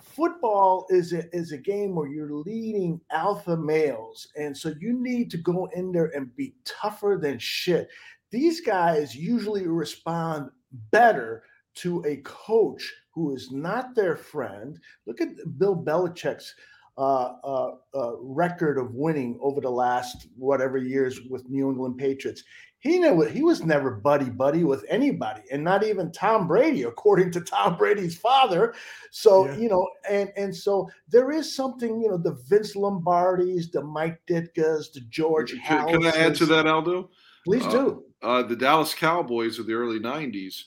football 0.02 0.88
is 0.89 1.13
a, 1.13 1.34
is 1.36 1.52
a 1.52 1.58
game 1.58 1.94
where 1.94 2.08
you're 2.08 2.34
leading 2.34 3.00
alpha 3.12 3.56
males, 3.56 4.28
and 4.36 4.58
so 4.58 4.74
you 4.80 4.94
need 4.94 5.30
to 5.32 5.38
go 5.38 5.70
in 5.76 5.91
there 5.91 6.12
and 6.15 6.36
be 6.36 6.56
tougher 6.65 7.20
than 7.22 7.38
shit. 7.38 7.89
These 8.32 8.62
guys 8.62 9.15
usually 9.15 9.67
respond 9.67 10.50
better 10.91 11.44
to 11.74 12.04
a 12.08 12.17
coach 12.17 12.91
who 13.13 13.36
is 13.36 13.52
not 13.52 13.95
their 13.95 14.15
friend. 14.15 14.80
Look 15.06 15.21
at 15.21 15.30
Bill 15.58 15.76
Belichick's 15.76 16.56
uh, 16.97 17.34
uh, 17.43 17.71
uh, 17.95 18.15
record 18.19 18.78
of 18.78 18.93
winning 18.93 19.39
over 19.41 19.62
the 19.62 19.69
last 19.69 20.28
whatever 20.38 20.78
years 20.78 21.21
with 21.30 21.50
New 21.50 21.69
England 21.69 21.97
Patriots. 21.97 22.43
He 22.80 22.97
knew 22.97 23.21
he 23.21 23.43
was 23.43 23.63
never 23.63 23.91
buddy 23.91 24.30
buddy 24.30 24.63
with 24.63 24.84
anybody, 24.89 25.41
and 25.52 25.63
not 25.63 25.84
even 25.84 26.12
Tom 26.12 26.47
Brady, 26.47 26.84
according 26.84 27.32
to 27.32 27.41
Tom 27.41 27.78
Brady's 27.78 28.17
father. 28.17 28.74
So 29.12 29.45
yeah. 29.45 29.58
you 29.58 29.69
know, 29.69 29.88
and 30.10 30.32
and 30.36 30.56
so 30.56 30.89
there 31.08 31.32
is 31.32 31.56
something, 31.56 32.02
you 32.02 32.10
know, 32.10 32.17
the 32.17 32.39
Vince 32.50 32.76
Lombardis, 32.76 33.71
the 33.71 33.84
Mike 33.84 34.19
Ditkas, 34.28 34.91
the 34.93 35.02
George. 35.10 35.54
Can, 35.63 35.88
can 35.88 36.06
I 36.06 36.10
add 36.10 36.36
to 36.36 36.45
that, 36.47 36.65
Aldo? 36.65 37.12
Please 37.45 37.65
do. 37.67 38.04
Uh, 38.21 38.26
uh, 38.26 38.43
the 38.43 38.56
Dallas 38.56 38.95
Cowboys 38.95 39.60
of 39.60 39.67
the 39.67 39.74
early 39.74 40.00
'90s 40.00 40.63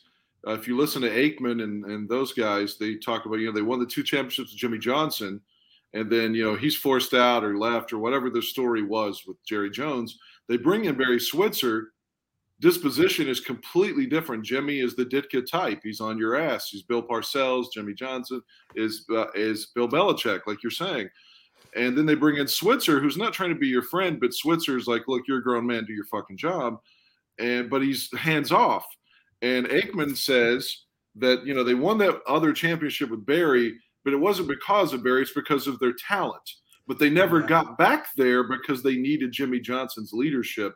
uh, 0.47 0.53
if 0.53 0.69
you 0.69 0.77
listen 0.77 1.03
to 1.03 1.11
Aikman 1.11 1.63
and, 1.63 1.85
and 1.85 2.09
those 2.09 2.33
guys, 2.33 2.77
they 2.77 2.97
talk 2.97 3.27
about, 3.27 3.37
you 3.37 3.47
know, 3.47 3.53
they 3.53 3.63
won 3.63 3.81
the 3.81 3.87
two 3.87 4.03
championships 4.03 4.51
with 4.51 4.59
Jimmy 4.59 4.79
Johnson. 4.79 5.41
And 5.95 6.11
then, 6.11 6.35
you 6.35 6.45
know, 6.45 6.57
he's 6.57 6.77
forced 6.77 7.15
out 7.15 7.45
or 7.45 7.57
left 7.57 7.93
or 7.93 7.99
whatever 7.99 8.29
the 8.29 8.43
story 8.43 8.83
was 8.83 9.23
with 9.27 9.37
Jerry 9.45 9.71
Jones. 9.71 10.19
They 10.49 10.57
bring 10.57 10.87
in 10.87 10.97
Barry 10.97 11.21
Switzer. 11.21 11.93
Disposition 12.61 13.29
is 13.29 13.41
completely 13.41 14.07
different. 14.07 14.45
Jimmy 14.45 14.81
is 14.81 14.97
the 14.97 15.05
Ditka 15.05 15.49
type. 15.49 15.81
He's 15.83 16.01
on 16.01 16.19
your 16.19 16.37
ass. 16.37 16.69
He's 16.69 16.83
Bill 16.83 17.03
Parcells. 17.03 17.67
Jimmy 17.73 17.95
Johnson 17.95 18.43
is 18.75 19.07
uh, 19.15 19.27
is 19.35 19.67
Bill 19.75 19.89
Belichick, 19.89 20.43
like 20.47 20.63
you're 20.63 20.71
saying. 20.71 21.09
And 21.77 21.97
then 21.97 22.07
they 22.07 22.15
bring 22.15 22.37
in 22.37 22.47
Switzer, 22.47 23.01
who's 23.01 23.17
not 23.17 23.33
trying 23.33 23.51
to 23.51 23.59
be 23.59 23.67
your 23.67 23.83
friend, 23.83 24.21
but 24.21 24.33
Switzer's 24.33 24.87
like, 24.87 25.03
look, 25.09 25.23
you're 25.27 25.39
a 25.39 25.43
grown 25.43 25.67
man, 25.67 25.85
do 25.85 25.93
your 25.93 26.05
fucking 26.07 26.37
job. 26.37 26.79
And 27.39 27.69
but 27.69 27.83
he's 27.83 28.13
hands 28.17 28.53
off. 28.53 28.87
And 29.45 29.67
Aikman 29.67 30.17
says 30.17 30.85
that 31.17 31.45
you 31.45 31.53
know 31.53 31.63
they 31.63 31.75
won 31.75 31.99
that 31.99 32.23
other 32.27 32.55
championship 32.55 33.11
with 33.11 33.27
Barry, 33.27 33.75
but 34.03 34.15
it 34.15 34.17
wasn't 34.17 34.49
because 34.49 34.95
of 34.95 35.05
Barry; 35.05 35.21
it's 35.21 35.33
because 35.33 35.67
of 35.67 35.79
their 35.79 35.93
talent. 35.93 36.51
But 36.87 36.99
they 36.99 37.11
never 37.11 37.43
got 37.43 37.77
back 37.77 38.07
there 38.17 38.45
because 38.45 38.83
they 38.83 38.97
needed 38.97 39.33
Jimmy 39.33 39.61
Johnson's 39.61 40.15
leadership. 40.15 40.75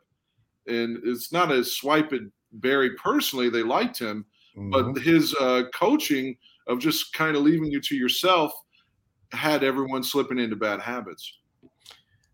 And 0.66 0.98
it's 1.04 1.32
not 1.32 1.50
a 1.50 1.64
swipe 1.64 2.12
at 2.12 2.20
Barry 2.52 2.90
personally; 2.96 3.48
they 3.48 3.62
liked 3.62 3.98
him, 3.98 4.26
mm-hmm. 4.54 4.70
but 4.70 5.02
his 5.02 5.34
uh, 5.40 5.62
coaching 5.74 6.36
of 6.66 6.78
just 6.78 7.14
kind 7.14 7.36
of 7.36 7.42
leaving 7.42 7.72
you 7.72 7.80
to 7.80 7.96
yourself 7.96 8.52
had 9.32 9.64
everyone 9.64 10.02
slipping 10.02 10.38
into 10.38 10.56
bad 10.56 10.80
habits. 10.80 11.38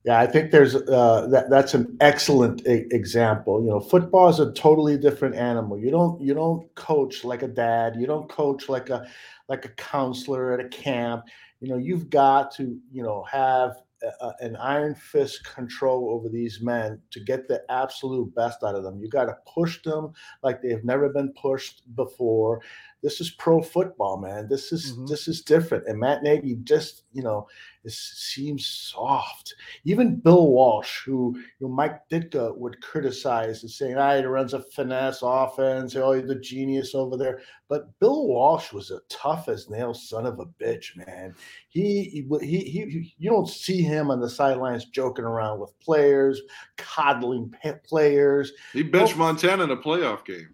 Yeah, 0.05 0.21
I 0.21 0.27
think 0.27 0.51
there's 0.51 0.75
uh, 0.75 1.29
that. 1.31 1.49
That's 1.49 1.73
an 1.73 1.97
excellent 2.01 2.61
example. 2.67 3.63
You 3.65 3.71
know, 3.71 3.81
football 3.81 4.29
is 4.29 4.39
a 4.39 4.53
totally 4.53 4.99
different 4.99 5.35
animal. 5.35 5.79
You 5.79 5.91
don't 5.91 6.21
you 6.21 6.35
don't 6.35 6.73
coach 6.75 7.25
like 7.25 7.43
a 7.43 7.49
dad. 7.49 7.95
You 7.99 8.07
don't 8.07 8.29
coach 8.29 8.69
like 8.69 8.91
a 8.91 9.07
like 9.49 9.65
a 9.65 9.71
counselor 9.71 10.53
at 10.53 10.61
a 10.65 10.69
camp. 10.69 11.25
You 11.61 11.69
know, 11.71 11.79
you've 11.79 12.11
got 12.11 12.51
to 12.57 12.79
you 12.93 13.03
know 13.03 13.25
have 13.31 13.77
a, 14.21 14.33
an 14.41 14.57
iron 14.57 14.95
fist 14.95 15.45
control 15.55 16.11
over 16.11 16.29
these 16.29 16.61
men 16.61 17.01
to 17.11 17.21
get 17.21 17.49
the 17.49 17.63
absolute 17.71 18.35
best 18.35 18.63
out 18.63 18.75
of 18.75 18.83
them. 18.83 19.01
You 19.01 19.09
got 19.09 19.25
to 19.27 19.37
push 19.53 19.83
them 19.83 20.13
like 20.43 20.61
they've 20.61 20.85
never 20.85 21.09
been 21.09 21.33
pushed 21.33 21.83
before. 21.97 22.61
This 23.05 23.21
is 23.21 23.33
pro 23.33 23.61
football, 23.61 24.17
man. 24.17 24.49
This 24.49 24.73
is 24.73 24.95
mm-hmm. 24.95 25.05
this 25.05 25.29
is 25.29 25.43
different. 25.43 25.87
And 25.87 26.01
Matt 26.01 26.23
Nagy 26.23 26.57
just, 26.65 27.03
you 27.13 27.23
know, 27.23 27.47
it 27.85 27.93
seems 27.93 28.65
soft. 28.67 29.55
Even 29.85 30.17
Bill 30.17 30.49
Walsh, 30.49 31.05
who 31.05 31.37
you 31.37 31.67
know, 31.67 31.69
Mike 31.69 32.09
Ditka 32.11 32.57
would 32.57 32.81
criticize 32.81 33.63
and 33.63 33.71
saying, 33.71 33.99
"Ah, 33.99 34.17
he 34.17 34.25
runs 34.25 34.55
a 34.55 34.63
finesse 34.63 35.19
offense. 35.23 35.95
Oh, 35.97 36.13
he's 36.13 36.27
the 36.27 36.37
genius 36.37 36.95
over 36.95 37.19
there." 37.19 37.43
But 37.69 37.91
Bill 38.01 38.27
Walsh 38.27 38.73
was 38.73 38.91
a 38.91 39.01
tough 39.11 39.51
as 39.51 39.69
nails 39.69 40.09
son 40.09 40.25
of 40.25 40.41
a 40.41 40.47
bitch, 40.47 40.97
man. 41.07 41.35
He, 41.69 42.05
he, 42.05 42.27
he, 42.41 42.59
he 42.71 43.15
you 43.19 43.31
don't 43.31 43.51
see 43.51 43.83
him 43.83 44.11
on 44.11 44.21
the 44.21 44.31
sidelines 44.31 44.87
joking 44.87 45.27
around 45.27 45.61
with 45.61 45.79
players, 45.79 46.41
coddling 46.79 47.53
players. 47.87 48.53
He 48.73 48.83
benched 48.83 49.19
well, 49.19 49.27
Montana 49.27 49.65
in 49.65 49.71
a 49.73 49.77
playoff 49.77 50.25
game. 50.25 50.49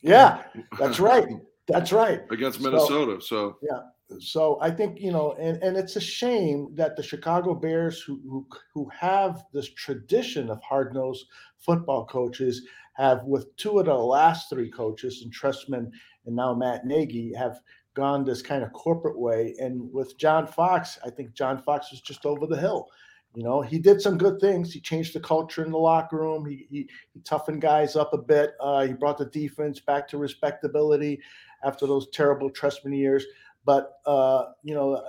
Yeah, 0.00 0.42
that's 0.80 0.98
right. 0.98 1.28
That's 1.72 1.92
right. 1.92 2.22
Against 2.30 2.60
Minnesota. 2.60 3.20
So, 3.20 3.26
so 3.26 3.58
yeah 3.62 3.80
so 4.18 4.58
I 4.60 4.70
think 4.70 5.00
you 5.00 5.12
know, 5.12 5.32
and, 5.32 5.62
and 5.62 5.76
it's 5.76 5.96
a 5.96 6.00
shame 6.00 6.68
that 6.74 6.96
the 6.96 7.02
Chicago 7.02 7.54
Bears, 7.54 8.00
who 8.00 8.20
who, 8.28 8.46
who 8.74 8.88
have 8.88 9.44
this 9.52 9.72
tradition 9.72 10.50
of 10.50 10.62
hard 10.62 10.94
nosed 10.94 11.26
football 11.58 12.06
coaches, 12.06 12.62
have 12.94 13.24
with 13.24 13.54
two 13.56 13.78
of 13.78 13.86
the 13.86 13.94
last 13.94 14.50
three 14.50 14.70
coaches, 14.70 15.22
and 15.22 15.32
Trestman 15.32 15.90
and 16.26 16.36
now 16.36 16.54
Matt 16.54 16.86
Nagy, 16.86 17.32
have 17.34 17.60
gone 17.94 18.24
this 18.24 18.42
kind 18.42 18.62
of 18.62 18.72
corporate 18.72 19.18
way. 19.18 19.54
And 19.58 19.92
with 19.92 20.18
John 20.18 20.46
Fox, 20.46 20.98
I 21.04 21.10
think 21.10 21.34
John 21.34 21.62
Fox 21.62 21.90
was 21.90 22.00
just 22.00 22.24
over 22.24 22.46
the 22.46 22.56
hill. 22.56 22.88
You 23.34 23.44
know, 23.44 23.62
he 23.62 23.78
did 23.78 24.00
some 24.02 24.18
good 24.18 24.40
things. 24.40 24.72
He 24.72 24.80
changed 24.80 25.14
the 25.14 25.20
culture 25.20 25.64
in 25.64 25.70
the 25.70 25.78
locker 25.78 26.18
room. 26.18 26.44
He 26.44 26.66
he, 26.70 26.88
he 27.14 27.20
toughened 27.20 27.62
guys 27.62 27.96
up 27.96 28.12
a 28.12 28.18
bit. 28.18 28.54
Uh, 28.60 28.86
he 28.86 28.92
brought 28.92 29.18
the 29.18 29.26
defense 29.26 29.80
back 29.80 30.06
to 30.08 30.18
respectability 30.18 31.20
after 31.64 31.86
those 31.86 32.08
terrible 32.10 32.50
Trestman 32.50 32.96
years 32.96 33.24
but 33.64 34.00
uh, 34.06 34.46
you 34.62 34.74
know 34.74 35.02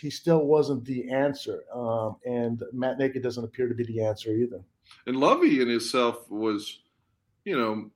he 0.00 0.10
still 0.10 0.44
wasn't 0.44 0.84
the 0.84 1.10
answer, 1.10 1.64
um, 1.74 2.16
and 2.24 2.62
Matt 2.72 2.98
Nagy 2.98 3.18
doesn't 3.18 3.44
appear 3.44 3.68
to 3.68 3.74
be 3.74 3.84
the 3.84 4.02
answer 4.02 4.30
either. 4.32 4.60
And 5.06 5.16
Lovie 5.16 5.60
in 5.60 5.68
himself 5.68 6.30
was, 6.30 6.80
you 7.44 7.58
know, 7.58 7.90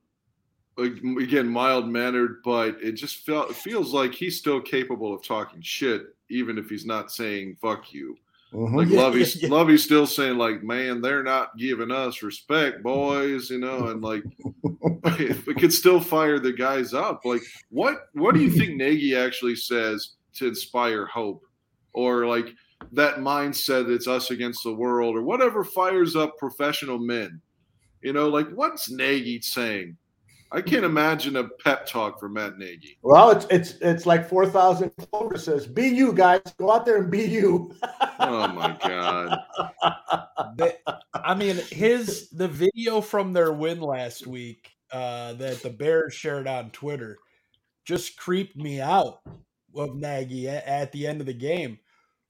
again 0.79 1.49
mild 1.49 1.89
mannered, 1.89 2.43
but 2.45 2.77
it 2.83 2.93
just 2.93 3.25
felt 3.25 3.51
it 3.51 3.57
feels 3.57 3.93
like 3.93 4.15
he's 4.15 4.39
still 4.39 4.61
capable 4.61 5.15
of 5.15 5.25
talking 5.25 5.61
shit, 5.63 6.03
even 6.29 6.59
if 6.59 6.69
he's 6.69 6.87
not 6.87 7.13
saying 7.13 7.57
"fuck 7.61 7.93
you." 7.93 8.17
Mm-hmm. 8.55 8.77
Like 8.77 8.89
Lovie's, 8.89 9.43
yeah, 9.43 9.49
yeah. 9.49 9.55
Lovie's 9.55 9.83
still 9.83 10.07
saying 10.07 10.39
like, 10.39 10.63
"Man, 10.63 11.01
they're 11.01 11.25
not 11.25 11.57
giving 11.59 11.91
us 11.91 12.23
respect, 12.23 12.83
boys," 12.85 13.51
you 13.51 13.59
know, 13.59 13.89
and 13.89 14.01
like, 14.01 14.23
we 15.47 15.55
could 15.55 15.73
still 15.73 16.01
fire 16.01 16.39
the 16.39 16.53
guys 16.53 16.95
up. 16.95 17.25
Like, 17.25 17.43
what 17.71 17.97
what 18.13 18.35
do 18.35 18.41
you 18.41 18.51
think 18.51 18.77
Nagy 18.77 19.17
actually 19.17 19.57
says 19.57 20.13
to 20.35 20.47
inspire 20.47 21.05
hope, 21.07 21.45
or 21.95 22.27
like 22.27 22.47
that 22.93 23.17
mindset 23.17 23.89
that's 23.89 24.07
us 24.07 24.31
against 24.31 24.63
the 24.63 24.73
world, 24.73 25.17
or 25.17 25.23
whatever 25.23 25.65
fires 25.65 26.15
up 26.15 26.39
professional 26.39 26.99
men? 26.99 27.41
You 28.03 28.13
know, 28.13 28.29
like 28.29 28.49
what's 28.51 28.89
Nagy 28.89 29.41
saying? 29.41 29.97
I 30.55 30.63
can't 30.63 30.85
imagine 30.85 31.35
a 31.35 31.49
pep 31.49 31.85
talk 31.85 32.21
for 32.21 32.29
Matt 32.29 32.59
Nagy. 32.59 32.97
Well, 33.03 33.33
it's 33.33 33.45
it's 33.51 33.73
it's 33.81 34.07
like 34.07 34.29
four 34.29 34.47
thousand 34.47 34.93
Clover 34.97 35.37
says, 35.37 35.67
"Be 35.67 35.89
you 35.89 36.13
guys, 36.13 36.43
go 36.59 36.71
out 36.71 36.87
there 36.87 36.99
and 36.99 37.11
be 37.11 37.25
you." 37.25 37.75
oh 38.21 38.47
my 38.49 38.79
god! 38.81 39.37
I 41.13 41.35
mean, 41.35 41.57
his 41.57 42.31
the 42.31 42.47
video 42.47 43.01
from 43.01 43.33
their 43.33 43.53
win 43.53 43.81
last 43.81 44.29
week 44.29 44.71
uh, 44.93 45.33
that 45.35 45.61
the 45.61 45.71
Bears 45.71 46.15
shared 46.15 46.47
on 46.47 46.71
Twitter 46.71 47.19
just 47.85 48.17
creeped 48.17 48.57
me 48.57 48.81
out 48.81 49.23
of 49.75 49.97
Nagy 49.97 50.49
at, 50.49 50.65
at 50.67 50.93
the 50.93 51.09
end 51.09 51.21
of 51.21 51.27
the 51.27 51.35
game. 51.35 51.81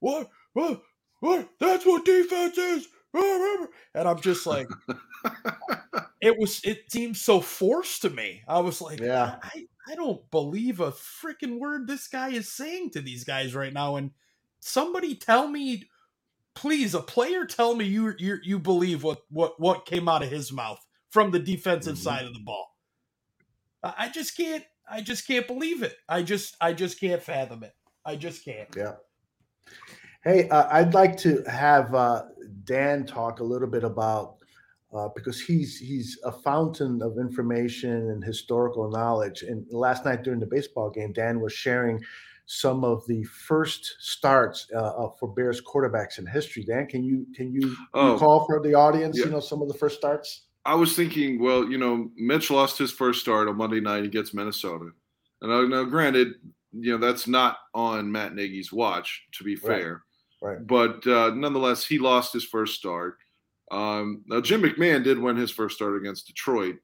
What? 0.00 0.30
What? 0.54 0.82
What? 1.20 1.50
That's 1.60 1.84
what 1.84 2.06
defense 2.06 2.56
is. 2.56 2.88
And 3.14 4.08
I'm 4.08 4.20
just 4.20 4.46
like, 4.46 4.66
it 6.20 6.36
was 6.38 6.60
it 6.64 6.90
seemed 6.90 7.16
so 7.16 7.40
forced 7.40 8.02
to 8.02 8.10
me. 8.10 8.42
I 8.48 8.60
was 8.60 8.80
like, 8.80 9.00
yeah, 9.00 9.36
I, 9.42 9.66
I 9.88 9.94
don't 9.94 10.28
believe 10.30 10.80
a 10.80 10.90
freaking 10.90 11.58
word 11.58 11.86
this 11.86 12.08
guy 12.08 12.30
is 12.30 12.50
saying 12.50 12.90
to 12.90 13.00
these 13.00 13.24
guys 13.24 13.54
right 13.54 13.72
now. 13.72 13.96
And 13.96 14.10
somebody 14.60 15.14
tell 15.14 15.46
me, 15.46 15.84
please, 16.54 16.94
a 16.94 17.00
player 17.00 17.44
tell 17.44 17.74
me 17.74 17.84
you 17.84 18.14
you 18.18 18.38
you 18.42 18.58
believe 18.58 19.02
what 19.04 19.22
what 19.30 19.60
what 19.60 19.86
came 19.86 20.08
out 20.08 20.22
of 20.22 20.30
his 20.30 20.52
mouth 20.52 20.84
from 21.10 21.30
the 21.30 21.38
defensive 21.38 21.94
mm-hmm. 21.94 22.02
side 22.02 22.24
of 22.24 22.34
the 22.34 22.40
ball. 22.40 22.74
I 23.82 24.08
just 24.08 24.36
can't 24.36 24.64
I 24.90 25.02
just 25.02 25.26
can't 25.26 25.46
believe 25.46 25.82
it. 25.82 25.96
I 26.08 26.22
just 26.22 26.56
I 26.60 26.72
just 26.72 26.98
can't 26.98 27.22
fathom 27.22 27.62
it. 27.62 27.74
I 28.04 28.16
just 28.16 28.44
can't. 28.44 28.68
Yeah. 28.76 28.94
Hey, 30.24 30.48
uh, 30.48 30.66
I'd 30.70 30.94
like 30.94 31.18
to 31.18 31.42
have 31.42 31.94
uh, 31.94 32.22
Dan 32.64 33.06
talk 33.06 33.40
a 33.40 33.44
little 33.44 33.68
bit 33.68 33.84
about 33.84 34.36
uh, 34.94 35.08
because 35.14 35.40
he's 35.40 35.78
he's 35.78 36.18
a 36.24 36.32
fountain 36.32 37.02
of 37.02 37.18
information 37.18 38.10
and 38.10 38.22
historical 38.22 38.90
knowledge. 38.90 39.42
And 39.42 39.66
last 39.70 40.04
night 40.04 40.22
during 40.22 40.40
the 40.40 40.46
baseball 40.46 40.90
game, 40.90 41.12
Dan 41.12 41.40
was 41.40 41.52
sharing 41.52 42.00
some 42.46 42.84
of 42.84 43.04
the 43.06 43.24
first 43.24 43.96
starts 44.00 44.68
uh, 44.74 44.78
uh 44.78 45.10
for 45.18 45.28
Bears 45.28 45.60
quarterbacks 45.60 46.18
in 46.18 46.26
history. 46.26 46.62
Dan, 46.62 46.86
can 46.86 47.02
you 47.02 47.26
can 47.34 47.52
you 47.52 47.76
oh, 47.94 48.12
recall 48.12 48.46
for 48.46 48.60
the 48.60 48.74
audience, 48.74 49.18
yeah. 49.18 49.26
you 49.26 49.30
know, 49.30 49.40
some 49.40 49.62
of 49.62 49.68
the 49.68 49.74
first 49.74 49.96
starts? 49.98 50.42
I 50.66 50.74
was 50.76 50.96
thinking, 50.96 51.42
well, 51.42 51.68
you 51.68 51.76
know, 51.76 52.10
Mitch 52.16 52.50
lost 52.50 52.78
his 52.78 52.90
first 52.90 53.20
start 53.20 53.48
on 53.48 53.56
Monday 53.56 53.80
night 53.80 54.04
against 54.04 54.34
Minnesota, 54.34 54.90
and 55.42 55.52
I 55.52 55.62
know, 55.64 55.84
granted, 55.84 56.34
you 56.72 56.92
know, 56.92 56.98
that's 56.98 57.26
not 57.26 57.58
on 57.74 58.10
Matt 58.10 58.34
Nagy's 58.34 58.72
watch, 58.72 59.24
to 59.32 59.44
be 59.44 59.56
fair. 59.56 59.92
Right. 59.92 60.00
Right. 60.44 60.66
But 60.66 61.06
uh, 61.06 61.30
nonetheless, 61.34 61.86
he 61.86 61.98
lost 61.98 62.32
his 62.32 62.44
first 62.44 62.74
start. 62.74 63.18
Um, 63.70 64.22
now 64.26 64.40
Jim 64.40 64.62
McMahon 64.62 65.02
did 65.02 65.18
win 65.18 65.36
his 65.36 65.50
first 65.50 65.76
start 65.76 65.96
against 65.96 66.26
Detroit, 66.26 66.76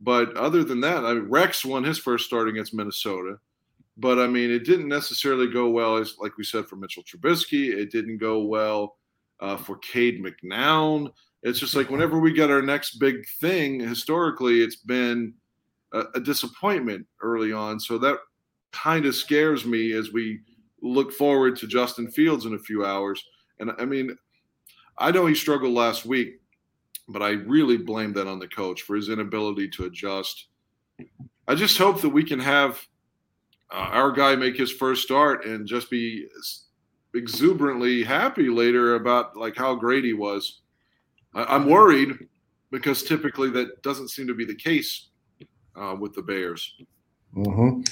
but 0.00 0.36
other 0.36 0.62
than 0.64 0.80
that, 0.82 1.04
I 1.04 1.14
mean, 1.14 1.28
Rex 1.28 1.64
won 1.64 1.84
his 1.84 1.98
first 1.98 2.26
start 2.26 2.48
against 2.48 2.74
Minnesota. 2.74 3.38
But 3.96 4.20
I 4.20 4.28
mean, 4.28 4.50
it 4.50 4.64
didn't 4.64 4.88
necessarily 4.88 5.48
go 5.48 5.68
well, 5.68 5.96
as 5.96 6.14
like 6.20 6.38
we 6.38 6.44
said 6.44 6.66
for 6.66 6.76
Mitchell 6.76 7.02
Trubisky. 7.02 7.74
It 7.76 7.90
didn't 7.90 8.18
go 8.18 8.44
well 8.44 8.96
uh, 9.40 9.56
for 9.56 9.76
Cade 9.78 10.24
McNown. 10.24 11.12
It's 11.42 11.58
just 11.58 11.74
like 11.74 11.90
whenever 11.90 12.18
we 12.18 12.32
get 12.32 12.50
our 12.50 12.62
next 12.62 12.98
big 12.98 13.26
thing, 13.40 13.80
historically, 13.80 14.60
it's 14.60 14.76
been 14.76 15.34
a, 15.92 16.04
a 16.14 16.20
disappointment 16.20 17.06
early 17.20 17.52
on. 17.52 17.80
So 17.80 17.98
that 17.98 18.18
kind 18.72 19.06
of 19.06 19.14
scares 19.14 19.64
me 19.64 19.92
as 19.92 20.12
we 20.12 20.40
look 20.82 21.12
forward 21.12 21.56
to 21.56 21.66
Justin 21.66 22.10
Fields 22.10 22.46
in 22.46 22.54
a 22.54 22.58
few 22.58 22.84
hours. 22.84 23.22
And 23.60 23.72
I 23.78 23.84
mean, 23.84 24.16
I 24.98 25.10
know 25.10 25.26
he 25.26 25.34
struggled 25.34 25.72
last 25.72 26.04
week, 26.04 26.40
but 27.08 27.22
I 27.22 27.30
really 27.30 27.76
blame 27.76 28.12
that 28.14 28.26
on 28.26 28.38
the 28.38 28.48
coach 28.48 28.82
for 28.82 28.96
his 28.96 29.08
inability 29.08 29.68
to 29.70 29.84
adjust. 29.84 30.46
I 31.46 31.54
just 31.54 31.78
hope 31.78 32.00
that 32.02 32.08
we 32.08 32.24
can 32.24 32.40
have 32.40 32.80
uh, 33.72 33.88
our 33.92 34.12
guy 34.12 34.34
make 34.36 34.56
his 34.56 34.72
first 34.72 35.02
start 35.02 35.44
and 35.44 35.66
just 35.66 35.90
be 35.90 36.26
exuberantly 37.14 38.02
happy 38.02 38.48
later 38.48 38.94
about 38.94 39.36
like 39.36 39.56
how 39.56 39.74
great 39.74 40.04
he 40.04 40.12
was. 40.12 40.60
I, 41.34 41.56
am 41.56 41.68
worried 41.68 42.18
because 42.70 43.02
typically 43.02 43.50
that 43.50 43.82
doesn't 43.82 44.08
seem 44.08 44.26
to 44.26 44.34
be 44.34 44.44
the 44.44 44.54
case 44.54 45.08
uh, 45.76 45.96
with 45.98 46.14
the 46.14 46.22
Bears. 46.22 46.74
Mm-hmm. 47.34 47.82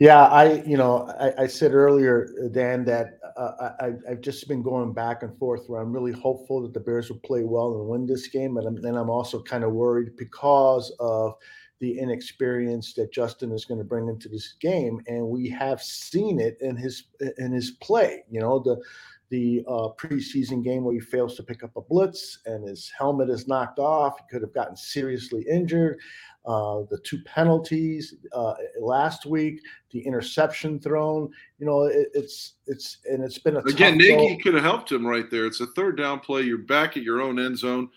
Yeah, 0.00 0.24
I 0.24 0.62
you 0.62 0.78
know 0.78 1.12
I, 1.20 1.42
I 1.42 1.46
said 1.46 1.74
earlier, 1.74 2.32
Dan, 2.52 2.86
that 2.86 3.18
uh, 3.36 3.72
I, 3.80 3.92
have 4.08 4.22
just 4.22 4.48
been 4.48 4.62
going 4.62 4.94
back 4.94 5.22
and 5.22 5.38
forth 5.38 5.68
where 5.68 5.82
I'm 5.82 5.92
really 5.92 6.12
hopeful 6.12 6.62
that 6.62 6.72
the 6.72 6.80
Bears 6.80 7.10
will 7.10 7.18
play 7.18 7.44
well 7.44 7.74
and 7.74 7.86
win 7.86 8.06
this 8.06 8.26
game, 8.28 8.56
and 8.56 8.82
then 8.82 8.96
I'm 8.96 9.10
also 9.10 9.42
kind 9.42 9.62
of 9.62 9.72
worried 9.72 10.16
because 10.16 10.90
of 11.00 11.34
the 11.80 11.98
inexperience 11.98 12.94
that 12.94 13.12
Justin 13.12 13.52
is 13.52 13.66
going 13.66 13.76
to 13.76 13.84
bring 13.84 14.08
into 14.08 14.30
this 14.30 14.54
game, 14.58 15.02
and 15.06 15.28
we 15.28 15.50
have 15.50 15.82
seen 15.82 16.40
it 16.40 16.56
in 16.62 16.76
his 16.76 17.04
in 17.36 17.52
his 17.52 17.72
play. 17.72 18.24
You 18.30 18.40
know 18.40 18.58
the 18.58 18.80
the 19.28 19.62
uh, 19.68 19.88
preseason 19.98 20.64
game 20.64 20.82
where 20.82 20.94
he 20.94 21.00
fails 21.00 21.36
to 21.36 21.42
pick 21.42 21.62
up 21.62 21.76
a 21.76 21.80
blitz 21.80 22.40
and 22.46 22.66
his 22.66 22.90
helmet 22.98 23.30
is 23.30 23.46
knocked 23.46 23.78
off. 23.78 24.18
He 24.18 24.24
could 24.30 24.42
have 24.42 24.52
gotten 24.52 24.76
seriously 24.76 25.44
injured 25.48 25.98
uh, 26.46 26.82
the 26.90 26.98
two 27.04 27.20
penalties 27.24 28.14
uh, 28.32 28.54
last 28.80 29.26
week, 29.26 29.60
the 29.90 30.00
interception 30.00 30.80
thrown. 30.80 31.30
You 31.58 31.66
know, 31.66 31.82
it, 31.84 32.08
it's 32.14 32.54
it's 32.66 32.98
and 33.04 33.22
it's 33.22 33.38
been 33.38 33.56
a 33.56 33.60
again. 33.60 33.98
Nagy 33.98 34.38
could 34.38 34.54
have 34.54 34.62
helped 34.62 34.90
him 34.90 35.06
right 35.06 35.30
there. 35.30 35.46
It's 35.46 35.60
a 35.60 35.66
third 35.68 35.96
down 35.96 36.20
play. 36.20 36.42
You're 36.42 36.58
back 36.58 36.96
at 36.96 37.02
your 37.02 37.20
own 37.20 37.38
end 37.38 37.58
zone. 37.58 37.90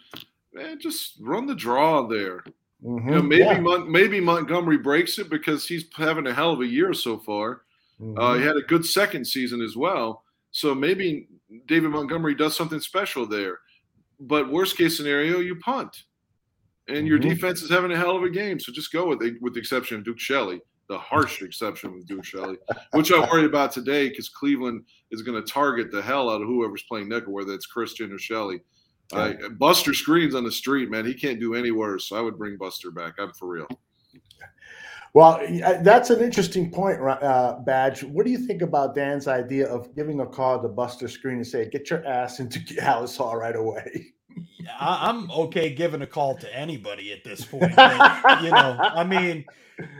Man, 0.53 0.79
just 0.79 1.17
run 1.21 1.45
the 1.45 1.55
draw 1.55 2.05
there. 2.07 2.43
Mm-hmm. 2.83 3.09
You 3.09 3.15
know, 3.15 3.21
maybe 3.21 3.43
yeah. 3.43 3.59
Mon- 3.59 3.91
maybe 3.91 4.19
Montgomery 4.19 4.77
breaks 4.77 5.17
it 5.19 5.29
because 5.29 5.67
he's 5.67 5.85
having 5.95 6.27
a 6.27 6.33
hell 6.33 6.51
of 6.51 6.61
a 6.61 6.67
year 6.67 6.93
so 6.93 7.17
far. 7.17 7.61
Mm-hmm. 8.01 8.19
Uh, 8.19 8.33
he 8.35 8.43
had 8.43 8.57
a 8.57 8.61
good 8.61 8.85
second 8.85 9.25
season 9.25 9.61
as 9.61 9.77
well. 9.77 10.23
So 10.51 10.75
maybe 10.75 11.27
David 11.65 11.91
Montgomery 11.91 12.35
does 12.35 12.55
something 12.55 12.79
special 12.79 13.25
there. 13.25 13.59
But 14.19 14.51
worst 14.51 14.77
case 14.77 14.97
scenario, 14.97 15.39
you 15.39 15.55
punt, 15.55 16.03
and 16.87 17.07
your 17.07 17.17
Mhm. 17.19 17.29
defense 17.29 17.61
is 17.61 17.69
having 17.69 17.91
a 17.91 17.97
hell 17.97 18.15
of 18.15 18.23
a 18.23 18.29
game. 18.29 18.59
So 18.59 18.71
just 18.71 18.91
go 18.91 19.07
with 19.07 19.21
it, 19.23 19.41
with 19.41 19.53
the 19.53 19.59
exception 19.59 19.97
of 19.97 20.03
Duke 20.03 20.19
Shelley, 20.19 20.61
the 20.89 20.97
harsh 20.97 21.41
exception 21.41 21.93
with 21.93 22.05
Duke 22.07 22.25
Shelley, 22.25 22.57
which 22.91 23.11
I'm 23.11 23.29
worried 23.29 23.45
about 23.45 23.71
today 23.71 24.09
because 24.09 24.29
Cleveland 24.29 24.83
is 25.11 25.21
going 25.21 25.41
to 25.41 25.49
target 25.51 25.91
the 25.91 26.01
hell 26.01 26.29
out 26.29 26.41
of 26.41 26.47
whoever's 26.47 26.83
playing 26.83 27.09
nickel, 27.09 27.33
whether 27.33 27.53
it's 27.53 27.65
Christian 27.65 28.11
or 28.11 28.19
Shelley. 28.19 28.61
I, 29.13 29.33
Buster 29.59 29.91
Skrine's 29.91 30.33
on 30.33 30.43
the 30.43 30.51
street, 30.51 30.89
man. 30.89 31.05
He 31.05 31.13
can't 31.13 31.39
do 31.39 31.53
any 31.53 31.69
worse. 31.71 32.09
So 32.09 32.15
I 32.15 32.21
would 32.21 32.37
bring 32.37 32.57
Buster 32.57 32.89
back. 32.89 33.13
I'm 33.19 33.31
for 33.33 33.47
real. 33.47 33.67
Well, 35.13 35.39
that's 35.83 36.09
an 36.09 36.21
interesting 36.23 36.71
point, 36.71 36.99
uh, 36.99 37.59
Badge. 37.63 38.03
What 38.03 38.25
do 38.25 38.31
you 38.31 38.39
think 38.39 38.63
about 38.63 38.95
Dan's 38.95 39.27
idea 39.27 39.67
of 39.67 39.93
giving 39.95 40.21
a 40.21 40.25
call 40.25 40.59
to 40.59 40.67
Buster 40.67 41.05
Skrine 41.05 41.33
and 41.33 41.45
say, 41.45 41.69
"Get 41.69 41.91
your 41.91 42.03
ass 42.07 42.39
into 42.39 42.57
Halas 42.81 43.15
Hall 43.15 43.37
right 43.37 43.55
away"? 43.55 44.07
I, 44.79 45.09
I'm 45.09 45.29
okay 45.31 45.73
giving 45.73 46.01
a 46.01 46.07
call 46.07 46.37
to 46.37 46.55
anybody 46.55 47.11
at 47.13 47.23
this 47.23 47.45
point. 47.45 47.75
but, 47.75 48.41
you 48.43 48.51
know, 48.51 48.79
I 48.81 49.03
mean, 49.03 49.45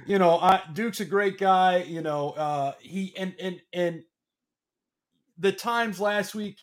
you 0.06 0.20
know, 0.20 0.38
I, 0.40 0.62
Duke's 0.74 1.00
a 1.00 1.06
great 1.06 1.38
guy. 1.38 1.84
You 1.84 2.02
know, 2.02 2.32
uh, 2.32 2.74
he 2.80 3.14
and 3.18 3.36
and 3.40 3.62
and 3.74 4.04
the 5.38 5.52
times 5.52 6.00
last 6.00 6.36
week, 6.36 6.60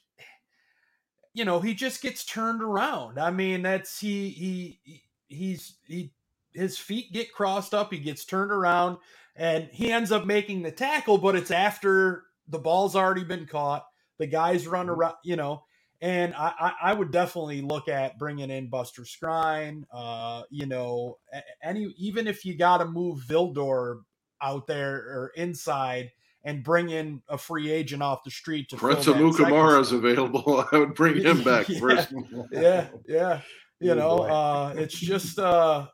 you 1.35 1.45
know, 1.45 1.61
he 1.61 1.75
just 1.75 2.03
gets 2.03 2.25
turned 2.25 2.63
around. 2.63 3.19
I 3.19 3.31
mean, 3.31 3.63
that's 3.63 4.01
he 4.01 4.31
he 4.31 4.81
he- 4.85 5.03
he's 5.29 5.75
he 5.87 6.13
his 6.53 6.77
feet 6.79 7.13
get 7.13 7.33
crossed 7.33 7.75
up, 7.75 7.93
he 7.93 7.99
gets 8.01 8.25
turned 8.25 8.51
around, 8.51 8.99
and 9.37 9.69
he 9.73 9.93
ends 9.93 10.11
up 10.13 10.27
making 10.27 10.63
the 10.63 10.73
tackle, 10.73 11.19
but 11.19 11.37
it's 11.37 11.53
after 11.53 12.25
the 12.49 12.59
ball's 12.59 12.97
already 12.97 13.25
been 13.25 13.47
caught. 13.47 13.87
The 14.19 14.27
guys 14.27 14.67
run 14.67 14.89
around, 14.91 15.15
you 15.25 15.37
know, 15.37 15.63
and 16.01 16.35
I, 16.35 16.53
I, 16.59 16.73
I 16.91 16.95
would 16.95 17.11
definitely 17.11 17.61
look 17.61 17.89
at 17.89 18.19
bringing 18.19 18.51
in 18.51 18.69
Buster 18.69 19.03
Skrine. 19.03 19.85
Uh, 19.93 20.43
you 20.51 20.67
know, 20.67 21.19
any 21.63 21.95
even 21.99 22.27
if 22.27 22.45
you 22.45 22.57
got 22.57 22.79
to 22.79 22.87
move 22.87 23.21
Vildor 23.23 24.03
out 24.43 24.67
there 24.67 24.95
or 24.97 25.33
inside 25.37 26.11
and 26.45 26.65
bring 26.65 26.89
in 26.89 27.21
a 27.29 27.37
free 27.37 27.71
agent 27.71 28.03
off 28.03 28.25
the 28.25 28.31
street 28.31 28.71
to 28.71 28.77
Prince 28.77 29.05
second 29.05 29.23
Amukamara 29.23 29.81
is 29.81 29.93
available. 29.93 30.65
I 30.73 30.79
would 30.79 30.95
bring 30.95 31.21
him 31.23 31.43
back 31.43 31.69
Yeah. 31.69 31.81
first. 31.81 32.15
Yeah, 32.51 32.89
yeah. 33.07 33.41
You 33.83 33.93
Oh, 33.93 33.95
know, 33.95 34.19
uh, 34.25 34.75
it's 34.77 34.95
just 34.99 35.39
uh, 35.39 35.87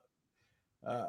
uh, 0.85 1.07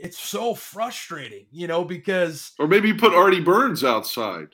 it's 0.00 0.18
so 0.18 0.54
frustrating, 0.56 1.46
you 1.52 1.68
know, 1.68 1.84
because 1.84 2.50
Or 2.58 2.66
maybe 2.66 2.92
put 2.92 3.14
Artie 3.14 3.40
Burns 3.40 3.84
outside. 3.84 4.48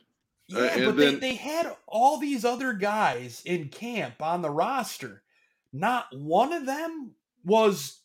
Yeah, 0.48 0.58
Uh, 0.60 0.84
but 0.86 0.96
then- 0.96 1.14
they, 1.14 1.14
they 1.20 1.34
had 1.34 1.74
all 1.86 2.18
these 2.18 2.44
other 2.44 2.72
guys 2.72 3.42
in 3.44 3.68
camp 3.68 4.20
on 4.20 4.42
the 4.42 4.50
roster. 4.50 5.22
Not 5.72 6.06
one 6.14 6.52
of 6.52 6.66
them 6.66 7.14
was 7.44 7.98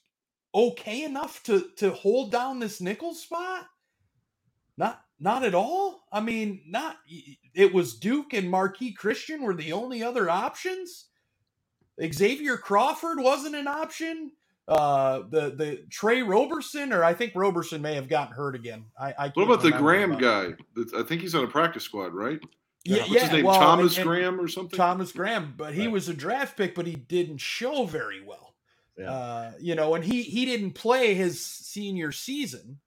okay 0.55 1.03
enough 1.03 1.43
to 1.43 1.69
to 1.77 1.91
hold 1.91 2.31
down 2.31 2.59
this 2.59 2.79
nickel 2.79 3.13
spot. 3.13 3.67
Not 4.77 5.03
not 5.19 5.43
at 5.43 5.53
all. 5.55 6.07
I 6.11 6.21
mean, 6.21 6.61
not 6.67 6.97
it 7.53 7.73
was 7.73 7.97
Duke 7.99 8.33
and 8.33 8.49
Marquis 8.49 8.93
Christian 8.93 9.41
were 9.41 9.53
the 9.55 9.73
only 9.73 10.01
other 10.03 10.29
options. 10.29 11.05
Xavier 12.13 12.57
Crawford 12.57 13.19
wasn't 13.19 13.55
an 13.55 13.67
option. 13.67 14.31
Uh, 14.67 15.19
the 15.29 15.51
the 15.51 15.83
Tre 15.89 16.21
Roberson, 16.21 16.91
or 16.91 17.03
I 17.03 17.13
think 17.13 17.31
Roberson 17.35 17.81
may 17.81 17.95
have 17.95 18.09
gotten 18.09 18.33
hurt 18.35 18.53
again. 18.53 18.85
I, 18.99 19.13
I 19.17 19.27
What 19.29 19.43
about 19.43 19.61
the 19.61 19.71
Graham 19.71 20.11
but- 20.11 20.19
guy? 20.19 20.47
That- 20.75 20.93
I 20.93 21.03
think 21.03 21.21
he's 21.21 21.33
on 21.35 21.43
a 21.45 21.47
practice 21.47 21.83
squad, 21.83 22.13
right? 22.13 22.39
Yeah, 22.83 22.97
What's 22.99 23.11
yeah, 23.11 23.19
his 23.21 23.31
name? 23.31 23.45
well, 23.45 23.59
Thomas 23.59 23.91
and- 23.97 23.99
and 23.99 24.07
Graham 24.07 24.39
or 24.41 24.47
something? 24.47 24.77
Thomas 24.77 25.11
Graham, 25.13 25.53
but 25.57 25.73
he 25.73 25.83
Right. 25.83 25.91
was 25.91 26.09
a 26.09 26.13
draft 26.13 26.57
pick, 26.57 26.75
but 26.75 26.85
he 26.85 26.95
didn't 26.95 27.37
show 27.39 27.85
very 27.85 28.21
well. 28.25 28.55
Yeah. 28.97 29.11
Uh, 29.11 29.51
you 29.59 29.75
know, 29.75 29.95
and 29.95 30.03
he 30.03 30.21
he 30.23 30.43
didn't 30.45 30.71
play 30.71 31.13
his 31.13 31.41
senior 31.41 32.11
season, 32.11 32.79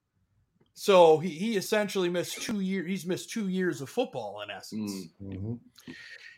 so 0.75 1.19
he 1.19 1.31
he 1.31 1.57
essentially 1.57 2.09
missed 2.11 2.43
two 2.43 2.61
years. 2.61 2.87
He's 2.89 3.07
missed 3.07 3.31
two 3.31 3.49
years 3.49 3.81
of 3.81 3.89
football 3.89 4.43
in 4.43 4.51
essence. 4.51 4.93
Mm. 5.23 5.61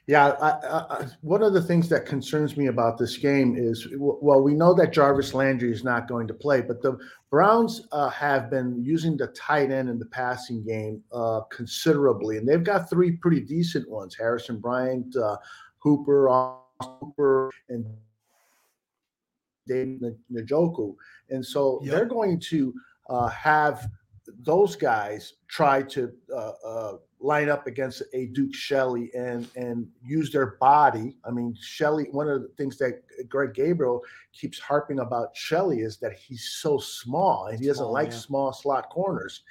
Yeah, 0.09 0.31
I, 0.41 0.49
I, 0.51 1.07
one 1.21 1.45
of 1.45 1.53
the 1.53 1.63
things 1.63 1.89
that 1.91 2.07
concerns 2.07 2.57
me 2.57 2.67
about 2.67 2.99
this 2.99 3.17
game 3.17 3.55
is, 3.57 3.87
well, 3.97 4.43
we 4.43 4.53
know 4.53 4.75
that 4.75 4.93
Jarvis 4.93 5.33
Landry 5.33 5.71
is 5.71 5.85
not 5.85 6.09
going 6.09 6.27
to 6.27 6.35
play, 6.35 6.61
but 6.61 6.83
the 6.83 6.99
Browns 7.31 7.87
uh, 7.93 8.09
have 8.09 8.51
been 8.51 8.83
using 8.83 9.17
the 9.17 9.29
tight 9.29 9.71
end 9.71 9.89
in 9.89 10.01
the 10.01 10.07
passing 10.07 10.65
game 10.65 11.05
uh, 11.13 11.43
considerably, 11.53 12.37
and 12.37 12.49
they've 12.49 12.65
got 12.65 12.91
three 12.91 13.13
pretty 13.13 13.41
decent 13.41 13.89
ones: 13.89 14.17
Harrison 14.19 14.59
Bryant, 14.59 15.15
uh, 15.15 15.37
Hooper, 15.79 16.29
Austin 16.29 16.97
Hooper, 17.01 17.53
and 17.69 17.87
David 19.69 20.19
Njoku. 20.33 20.97
And 21.31 21.47
so 21.47 21.81
Yep. 21.85 21.95
they're 21.95 22.07
going 22.07 22.41
to 22.41 22.75
uh, 23.09 23.29
have 23.29 23.89
those 24.45 24.75
guys 24.77 25.35
try 25.49 25.83
to 25.83 26.13
uh, 26.35 26.53
uh, 26.65 26.97
line 27.23 27.49
up 27.49 27.67
against 27.67 28.03
a 28.13 28.27
Duke 28.27 28.55
Shelley 28.55 29.11
and 29.15 29.49
and 29.57 29.89
use 30.05 30.31
their 30.31 30.57
body. 30.61 31.17
I 31.25 31.31
mean, 31.31 31.57
Shelley. 31.61 32.09
One 32.11 32.29
of 32.29 32.43
the 32.43 32.49
things 32.49 32.77
that 32.79 33.03
Greg 33.29 33.55
Gabriel 33.55 34.03
keeps 34.33 34.59
harping 34.59 34.99
about 34.99 35.37
Shelley 35.37 35.81
is 35.81 35.99
that 35.99 36.13
he's 36.13 36.59
so 36.61 36.79
small 36.79 37.47
and 37.47 37.59
he 37.59 37.67
doesn't 37.67 37.85
Small, 37.85 37.93
like 37.93 38.11
yeah. 38.11 38.17
small 38.17 38.53
slot 38.53 38.91
corners. 38.91 39.43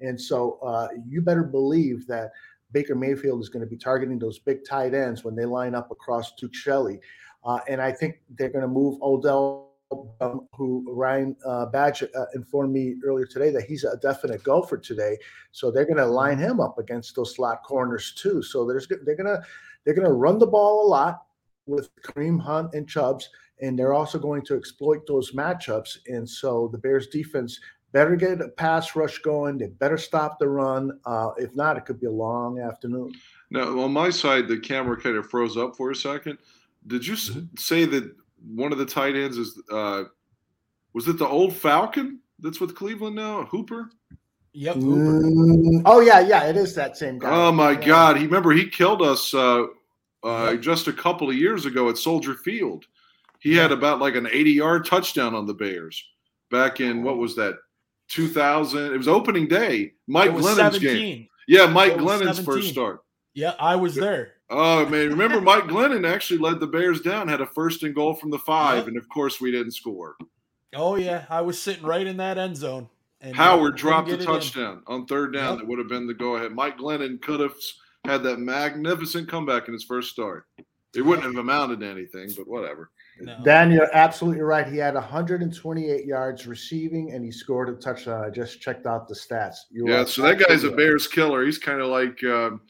And 0.00 0.20
so 0.20 0.58
uh, 0.62 0.88
you 1.06 1.20
better 1.20 1.44
believe 1.44 2.06
that 2.06 2.30
Baker 2.72 2.94
Mayfield 2.94 3.40
is 3.40 3.48
going 3.48 3.64
to 3.64 3.70
be 3.70 3.76
targeting 3.76 4.18
those 4.18 4.38
big 4.38 4.64
tight 4.64 4.94
ends 4.94 5.24
when 5.24 5.34
they 5.34 5.44
line 5.44 5.74
up 5.74 5.90
across 5.90 6.32
Duke 6.34 6.54
Shelley. 6.54 7.00
Uh, 7.44 7.60
and 7.68 7.80
I 7.80 7.92
think 7.92 8.20
they're 8.36 8.50
going 8.50 8.62
to 8.62 8.68
move 8.68 9.00
Odell 9.02 9.67
who 9.90 10.84
Ryan 10.88 11.36
uh, 11.46 11.66
Badge 11.66 12.02
uh, 12.02 12.24
informed 12.34 12.72
me 12.72 12.96
earlier 13.04 13.26
today 13.26 13.50
that 13.50 13.64
he's 13.64 13.84
a 13.84 13.96
definite 13.96 14.42
go 14.42 14.62
for 14.62 14.76
today. 14.76 15.16
So 15.52 15.70
they're 15.70 15.86
going 15.86 15.96
to 15.96 16.06
line 16.06 16.38
him 16.38 16.60
up 16.60 16.78
against 16.78 17.16
those 17.16 17.34
slot 17.34 17.62
corners 17.62 18.12
too. 18.16 18.42
So 18.42 18.66
there's 18.66 18.86
they're 18.88 19.16
going 19.16 19.26
to 19.26 19.42
they're 19.84 19.94
going 19.94 20.06
to 20.06 20.12
run 20.12 20.38
the 20.38 20.46
ball 20.46 20.86
a 20.86 20.88
lot 20.88 21.22
with 21.66 21.88
Kareem 22.02 22.40
Hunt 22.40 22.74
and 22.74 22.88
Chubbs, 22.88 23.28
and 23.60 23.78
they're 23.78 23.94
also 23.94 24.18
going 24.18 24.44
to 24.46 24.56
exploit 24.56 25.06
those 25.06 25.32
matchups. 25.32 25.98
And 26.06 26.28
so 26.28 26.68
the 26.72 26.78
Bears 26.78 27.08
defense 27.08 27.58
better 27.92 28.16
get 28.16 28.40
a 28.40 28.48
pass 28.48 28.94
rush 28.94 29.18
going. 29.18 29.58
They 29.58 29.68
better 29.68 29.98
stop 29.98 30.38
the 30.38 30.48
run. 30.48 30.98
Uh, 31.06 31.30
if 31.38 31.54
not, 31.56 31.76
it 31.76 31.86
could 31.86 32.00
be 32.00 32.06
a 32.06 32.10
long 32.10 32.60
afternoon. 32.60 33.14
Now, 33.50 33.80
on 33.80 33.92
my 33.92 34.10
side, 34.10 34.48
the 34.48 34.58
camera 34.58 35.00
kind 35.00 35.16
of 35.16 35.28
froze 35.30 35.56
up 35.56 35.76
for 35.76 35.90
a 35.90 35.96
second. 35.96 36.38
Did 36.86 37.06
you 37.06 37.16
say 37.16 37.86
that 37.86 38.14
one 38.46 38.72
of 38.72 38.78
the 38.78 38.86
tight 38.86 39.14
ends 39.16 39.36
is 39.38 39.60
uh, 39.72 40.04
was 40.92 41.08
it 41.08 41.18
the 41.18 41.26
old 41.28 41.52
Falcon 41.54 42.20
that's 42.38 42.60
with 42.60 42.74
Cleveland 42.74 43.16
now, 43.16 43.44
Hooper? 43.44 43.90
Yep. 44.52 44.76
Hooper. 44.76 45.26
Mm, 45.26 45.82
oh 45.84 46.00
yeah, 46.00 46.20
yeah, 46.20 46.44
it 46.48 46.56
is 46.56 46.74
that 46.74 46.96
same 46.96 47.18
guy. 47.18 47.30
Oh 47.30 47.52
my 47.52 47.72
Yeah. 47.72 47.86
God! 47.86 48.16
He 48.16 48.24
remember 48.26 48.52
he 48.52 48.68
killed 48.68 49.02
us 49.02 49.32
uh, 49.34 49.66
uh, 50.24 50.50
Yep. 50.52 50.60
just 50.60 50.88
a 50.88 50.92
couple 50.92 51.28
of 51.28 51.36
years 51.36 51.66
ago 51.66 51.88
at 51.88 51.98
Soldier 51.98 52.34
Field. 52.34 52.84
He 53.40 53.54
had 53.54 53.70
about 53.70 54.00
like 54.00 54.16
an 54.16 54.26
80 54.26 54.50
yard 54.50 54.84
touchdown 54.86 55.34
on 55.34 55.46
the 55.46 55.54
Bears 55.54 56.02
back 56.50 56.80
in 56.80 57.02
what 57.04 57.18
was 57.18 57.36
that? 57.36 57.54
2000. 58.08 58.92
It 58.92 58.96
was 58.96 59.06
opening 59.06 59.46
day. 59.46 59.92
Mike 60.06 60.28
It 60.28 60.32
was 60.32 60.46
Glennon's 60.54 60.78
game. 60.78 61.28
Yeah, 61.46 61.66
Mike 61.66 61.98
Glennon's 61.98 62.36
17. 62.38 62.44
first 62.44 62.68
start. 62.70 63.04
Yeah, 63.34 63.54
I 63.60 63.76
was 63.76 63.94
there. 63.94 64.32
Oh 64.50 64.86
man, 64.86 65.10
remember 65.10 65.40
Mike 65.40 65.64
Glennon 65.64 66.08
actually 66.08 66.38
led 66.38 66.58
the 66.60 66.66
Bears 66.66 67.00
down, 67.00 67.28
had 67.28 67.40
a 67.42 67.46
first 67.46 67.82
and 67.82 67.94
goal 67.94 68.14
from 68.14 68.30
the 68.30 68.38
five, 68.38 68.78
Yep. 68.78 68.88
and 68.88 68.96
of 68.96 69.08
course 69.08 69.40
we 69.40 69.50
didn't 69.50 69.72
score. 69.72 70.16
Oh 70.74 70.96
yeah, 70.96 71.26
I 71.28 71.40
was 71.42 71.60
sitting 71.60 71.84
right 71.84 72.06
in 72.06 72.16
that 72.18 72.38
end 72.38 72.56
zone. 72.56 72.88
And 73.20 73.34
Howard 73.34 73.76
dropped 73.76 74.08
a 74.08 74.12
get 74.12 74.20
it 74.20 74.22
in. 74.22 74.26
touchdown 74.26 74.82
on 74.86 75.04
third 75.06 75.32
down 75.34 75.50
Yep. 75.54 75.58
that 75.58 75.68
would 75.68 75.78
have 75.78 75.88
been 75.88 76.06
the 76.06 76.14
go 76.14 76.36
ahead. 76.36 76.52
Mike 76.52 76.78
Glennon 76.78 77.20
could 77.20 77.40
have 77.40 77.54
had 78.06 78.22
that 78.22 78.38
magnificent 78.38 79.28
comeback 79.28 79.66
in 79.68 79.74
his 79.74 79.84
first 79.84 80.10
start. 80.10 80.44
It 80.94 81.02
wouldn't 81.02 81.26
have 81.26 81.36
amounted 81.36 81.80
to 81.80 81.86
anything, 81.86 82.30
but 82.36 82.48
whatever. 82.48 82.90
No. 83.20 83.36
Dan, 83.44 83.70
you're 83.72 83.94
absolutely 83.94 84.40
right. 84.40 84.66
He 84.66 84.78
had 84.78 84.94
128 84.94 86.06
yards 86.06 86.46
receiving, 86.46 87.12
and 87.12 87.24
he 87.24 87.30
scored 87.32 87.68
a 87.68 87.74
touchdown. 87.74 88.24
I 88.24 88.30
just 88.30 88.60
checked 88.62 88.86
out 88.86 89.08
the 89.08 89.14
stats. 89.14 89.56
You 89.70 89.88
Yeah, 89.88 90.04
so 90.04 90.22
that 90.22 90.38
guy's 90.48 90.64
a. 90.64 90.70
Bears 90.70 91.06
killer. 91.08 91.44
He's 91.44 91.58
kind 91.58 91.80
of 91.80 91.88
like 91.88 92.22
um, 92.24 92.60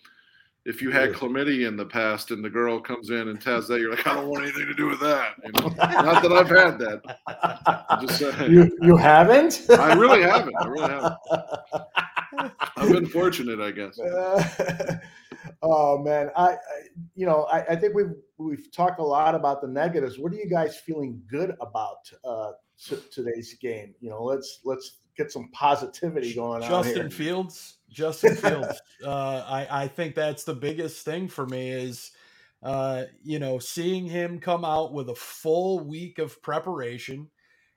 if 0.69 0.83
you 0.83 0.91
had 0.91 1.11
Yes. 1.11 1.19
chlamydia 1.19 1.67
in 1.67 1.77
the 1.79 1.87
past 1.87 2.31
and 2.31 2.45
the 2.45 2.51
girl 2.51 2.79
comes 2.79 3.09
in 3.09 3.29
and 3.29 3.41
tells 3.41 3.67
that, 3.69 3.81
you're 3.81 3.91
like, 3.91 4.07
I 4.07 4.13
don't 4.15 4.29
want 4.29 4.43
anything 4.43 4.67
to 4.67 4.75
do 4.75 4.87
with 4.87 5.01
that. 5.01 5.37
You 5.43 5.53
know? 5.53 5.69
Not 5.79 6.23
that 6.23 6.31
I've 6.31 6.49
had 6.51 6.79
that. 6.79 7.99
Just 8.03 8.19
saying. 8.19 8.53
You 8.53 8.79
you 8.83 8.97
haven't? 8.99 9.63
I 9.71 9.95
really 9.95 10.21
haven't. 10.21 10.55
I 10.61 10.67
really 10.67 10.91
haven't. 10.91 11.15
I've 12.77 12.93
been 12.93 13.07
fortunate, 13.07 13.61
I 13.61 13.71
guess. 13.71 13.99
Uh, 13.99 14.99
oh 15.63 16.03
man, 16.03 16.31
I, 16.37 16.51
I 16.51 16.57
you 17.15 17.25
know 17.25 17.45
I, 17.45 17.65
I 17.69 17.77
think 17.77 17.95
we've 17.95 18.13
we've 18.37 18.71
talked 18.71 19.01
a 19.01 19.05
lot 19.05 19.35
about 19.35 19.63
the 19.63 19.69
negatives. 19.69 20.19
What 20.19 20.33
are 20.33 20.37
you 20.37 20.51
guys 20.51 20.77
feeling 20.77 21.23
good 21.31 21.57
about 21.63 22.11
uh, 22.25 22.51
t- 22.79 22.99
today's 23.11 23.55
game? 23.55 23.95
You 24.01 24.11
know, 24.11 24.23
let's 24.23 24.61
let's 24.65 24.99
get 25.17 25.33
some 25.33 25.49
positivity 25.53 26.35
going 26.35 26.63
on 26.63 26.69
Justin. 26.69 27.11
Fields. 27.11 27.78
Justin 27.91 28.37
Fields. 28.37 28.81
Uh, 29.05 29.45
I 29.47 29.83
I 29.85 29.89
think 29.89 30.15
that's 30.15 30.45
the 30.45 30.55
biggest 30.55 31.05
thing 31.05 31.29
for 31.29 31.47
me 31.47 31.71
is, 31.71 32.11
uh, 32.63 33.05
you 33.23 33.39
know, 33.39 33.59
seeing 33.59 34.07
him 34.07 34.41
come 34.41 34.65
out 34.65 34.93
with 34.93 35.09
a 35.09 35.15
full 35.15 35.81
week 35.81 36.19
of 36.19 36.41
preparation 36.43 37.31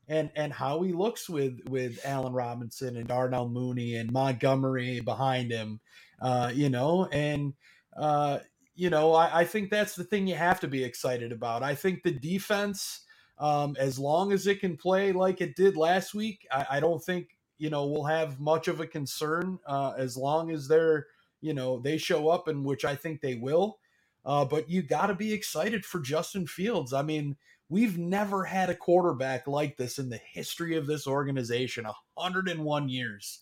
and 0.07 0.29
and 0.35 0.51
how 0.51 0.81
he 0.81 0.91
looks 0.91 1.29
with 1.29 1.59
with 1.69 1.99
Allen 2.05 2.33
Robinson 2.33 2.97
and 2.97 3.07
Darnell 3.07 3.49
Mooney 3.49 3.95
and 3.95 4.11
Montgomery 4.11 4.99
behind 4.99 5.51
him, 5.51 5.79
uh, 6.21 6.51
you 6.53 6.69
know, 6.69 7.07
and 7.11 7.53
uh, 7.97 8.39
you 8.75 8.89
know, 8.89 9.13
I, 9.13 9.41
I 9.41 9.45
think 9.45 9.69
that's 9.69 9.95
the 9.95 10.03
thing 10.03 10.27
you 10.27 10.35
have 10.35 10.59
to 10.61 10.67
be 10.67 10.83
excited 10.83 11.31
about. 11.31 11.63
I 11.63 11.75
think 11.75 12.03
the 12.03 12.11
defense, 12.11 13.05
um, 13.37 13.75
as 13.79 13.99
long 13.99 14.31
as 14.31 14.47
it 14.47 14.59
can 14.59 14.77
play 14.77 15.11
like 15.11 15.41
it 15.41 15.55
did 15.55 15.77
last 15.77 16.13
week, 16.13 16.47
I, 16.51 16.65
I 16.71 16.79
don't 16.79 17.03
think 17.03 17.27
you 17.61 17.69
know 17.69 17.85
we'll 17.85 18.03
have 18.03 18.39
much 18.39 18.67
of 18.67 18.79
a 18.79 18.87
concern 18.87 19.59
uh, 19.67 19.93
as 19.95 20.17
long 20.17 20.49
as 20.49 20.67
they're 20.67 21.05
you 21.41 21.53
know 21.53 21.79
they 21.79 21.95
show 21.95 22.27
up, 22.27 22.47
and 22.47 22.65
which 22.65 22.85
I 22.85 22.95
think 22.95 23.21
they 23.21 23.35
will. 23.35 23.77
Uh, 24.25 24.43
but 24.43 24.67
you 24.67 24.81
got 24.81 25.07
to 25.07 25.15
be 25.15 25.31
excited 25.31 25.85
for 25.85 25.99
Justin 25.99 26.47
Fields. 26.47 26.91
I 26.91 27.03
mean, 27.03 27.37
we've 27.69 27.99
never 27.99 28.43
had 28.43 28.71
a 28.71 28.75
quarterback 28.75 29.47
like 29.47 29.77
this 29.77 29.99
in 29.99 30.09
the 30.09 30.19
history 30.33 30.75
of 30.75 30.87
this 30.87 31.05
organization 31.05 31.85
101 32.15 32.89
years. 32.89 33.39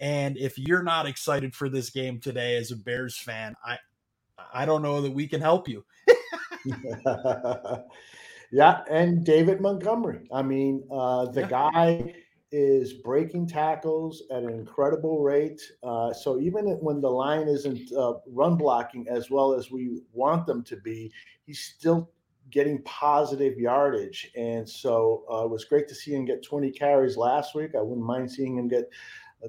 And 0.00 0.36
if 0.36 0.58
you're 0.58 0.82
not 0.82 1.06
excited 1.06 1.54
for 1.54 1.68
this 1.68 1.90
game 1.90 2.18
today 2.18 2.56
as 2.56 2.72
a 2.72 2.76
Bears 2.76 3.18
fan, 3.18 3.54
I 3.64 3.78
I 4.52 4.66
don't 4.66 4.82
know 4.82 5.00
that 5.00 5.12
we 5.12 5.28
can 5.28 5.40
help 5.40 5.68
you. 5.68 5.84
yeah, 8.50 8.80
and 8.90 9.24
David 9.24 9.60
Montgomery. 9.60 10.26
I 10.32 10.42
mean, 10.42 10.82
uh, 10.90 11.26
the 11.26 11.42
yeah. 11.42 11.48
guy 11.48 12.14
is 12.52 12.94
breaking 12.94 13.46
tackles 13.46 14.24
at 14.30 14.42
an 14.42 14.50
incredible 14.50 15.22
rate. 15.22 15.60
Uh, 15.82 16.12
so 16.12 16.40
even 16.40 16.66
when 16.80 17.00
the 17.00 17.10
line 17.10 17.48
isn't 17.48 17.92
uh, 17.92 18.14
run 18.26 18.56
blocking 18.56 19.06
as 19.08 19.30
well 19.30 19.52
as 19.54 19.70
we 19.70 20.02
want 20.12 20.46
them 20.46 20.62
to 20.64 20.76
be, 20.76 21.12
he's 21.46 21.60
still 21.60 22.10
getting 22.50 22.82
positive 22.82 23.58
yardage. 23.58 24.30
And 24.36 24.68
so 24.68 25.24
uh, 25.30 25.44
it 25.44 25.50
was 25.50 25.64
great 25.64 25.86
to 25.88 25.94
see 25.94 26.12
him 26.12 26.24
get 26.24 26.42
20 26.42 26.70
carries 26.72 27.16
last 27.16 27.54
week. 27.54 27.74
I 27.76 27.82
wouldn't 27.82 28.06
mind 28.06 28.30
seeing 28.30 28.56
him 28.56 28.68
get 28.68 28.90